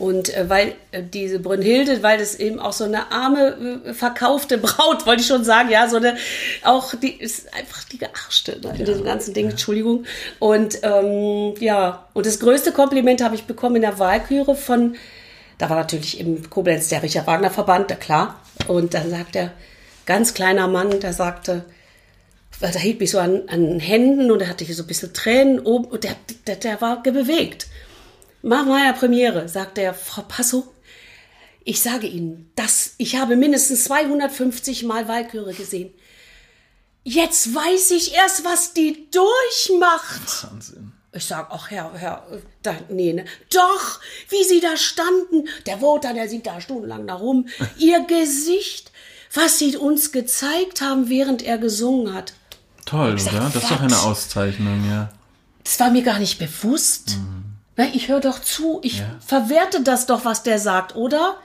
[0.01, 4.57] Und äh, weil äh, diese Brünnhilde, weil das eben auch so eine arme, äh, verkaufte
[4.59, 6.17] Braut, wollte ich schon sagen, ja, so eine,
[6.65, 10.07] auch die ist einfach die Gearschte ne, in diesem ganzen Ding, Entschuldigung.
[10.39, 14.97] Und ähm, ja, und das größte Kompliment habe ich bekommen in der Wahlküre von,
[15.59, 18.41] da war natürlich im Koblenz der Richard Wagner Verband, der klar.
[18.69, 19.53] Und dann sagt er,
[20.11, 21.65] ganz kleiner Mann, der sagte,
[22.61, 25.15] da hielt mich so an, an den Händen und er hatte hier so ein bisschen
[25.15, 26.17] Tränen oben und der,
[26.49, 27.69] der, der war bewegt.
[28.43, 30.67] Mach mal ja Premiere, sagt der Frau Passo.
[31.63, 35.95] Ich sage Ihnen, das, ich habe mindestens 250 Mal Walküre gesehen.
[37.05, 40.51] Jetzt weiß ich erst, was die durchmacht.
[40.51, 40.91] Wahnsinn.
[41.13, 42.27] Ich sag, ach Herr, Herr,
[42.63, 43.27] da, nee, ne?
[43.53, 45.49] Doch, wie Sie da standen.
[45.67, 47.47] Der Wotan, der sieht da stundenlang da rum.
[47.79, 48.90] Ihr Gesicht,
[49.33, 52.33] was Sie uns gezeigt haben, während er gesungen hat.
[52.85, 53.51] Toll, sag, oder?
[53.53, 55.11] Das ist doch eine Auszeichnung, ja.
[55.63, 57.19] Das war mir gar nicht bewusst.
[57.77, 61.37] Na, ich höre doch zu, ich verwerte das doch, was der sagt, oder?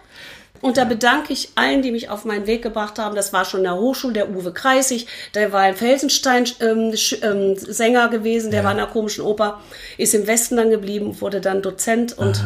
[0.62, 3.16] Und da bedanke ich allen, die mich auf meinen Weg gebracht haben.
[3.16, 5.06] Das war schon in der Hochschule, der Uwe Kreisig,
[5.36, 9.62] der war ein Felsenstein-Sänger ähm, Sänger gewesen, der war in der komischen Oper,
[9.98, 12.44] ist im Westen dann geblieben, wurde dann Dozent und,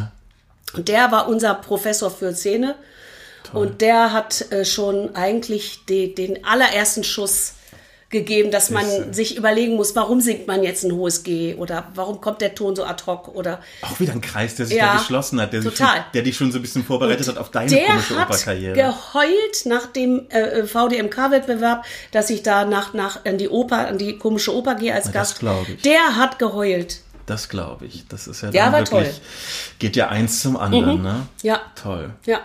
[0.74, 2.76] und der war unser Professor für Szene.
[3.54, 7.54] Und der hat äh, schon eigentlich die, den allerersten Schuss
[8.12, 9.14] gegeben, dass man Siehste.
[9.14, 12.76] sich überlegen muss, warum singt man jetzt ein hohes G oder warum kommt der Ton
[12.76, 15.62] so ad hoc oder Auch wieder ein Kreis, der sich Ja, da geschlossen hat, der,
[15.62, 15.72] schon,
[16.16, 18.74] der dich schon so ein bisschen vorbereitet hat auf deine der komische hat Operkarriere.
[18.74, 24.18] geheult nach dem äh, VDMK-Wettbewerb, dass ich da nach, nach an die Oper, an die
[24.18, 25.40] komische Oper gehe als das Gast.
[25.40, 25.82] glaub ich.
[25.84, 27.02] Der hat geheult.
[27.28, 28.08] Das glaube ich.
[28.08, 29.10] Das ist ja, Ja, wirklich, toll.
[29.78, 31.28] geht ja eins zum anderen, ne?
[31.44, 32.12] Ja, Toll.
[32.26, 32.40] ja.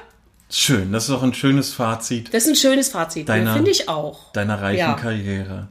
[0.51, 4.31] Schön, das ist auch ein schönes Fazit Das ist ein schönes Fazit, finde ich auch.
[4.33, 4.95] deiner reichen Ja.
[4.95, 5.69] Karriere.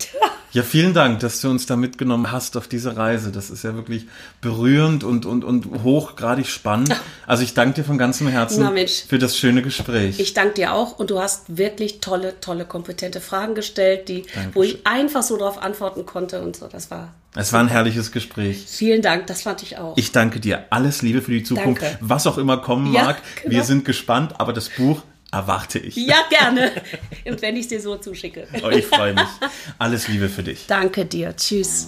[0.53, 3.31] Ja, vielen Dank, dass du uns da mitgenommen hast auf diese Reise.
[3.31, 4.05] Das ist ja wirklich
[4.39, 6.95] berührend und, und, und hochgradig spannend.
[7.25, 10.19] Also ich danke dir von ganzem Herzen Na, für das schöne Gespräch.
[10.19, 14.61] Ich danke dir auch und du hast wirklich tolle, tolle, kompetente Fragen gestellt, die, wo
[14.61, 16.67] ich einfach so darauf antworten konnte und so.
[16.67, 17.13] Das war.
[17.35, 18.65] es war ein herrliches Gespräch.
[18.67, 19.95] Vielen Dank, das fand ich auch.
[19.95, 20.65] Ich danke dir.
[20.69, 21.81] Alles Liebe für die Zukunft.
[21.81, 21.97] Danke.
[22.01, 23.21] Was auch immer kommen Ja, mag.
[23.41, 23.55] genau.
[23.55, 25.01] Wir sind gespannt, aber das Buch
[25.33, 25.95] erwarte ich.
[25.95, 26.71] ja, gerne.
[27.25, 28.47] Und wenn ich es dir so zuschicke.
[28.63, 29.27] Oh, ich freue mich.
[29.79, 30.67] Alles Liebe für dich.
[30.67, 31.35] Danke dir.
[31.35, 31.87] Tschüss.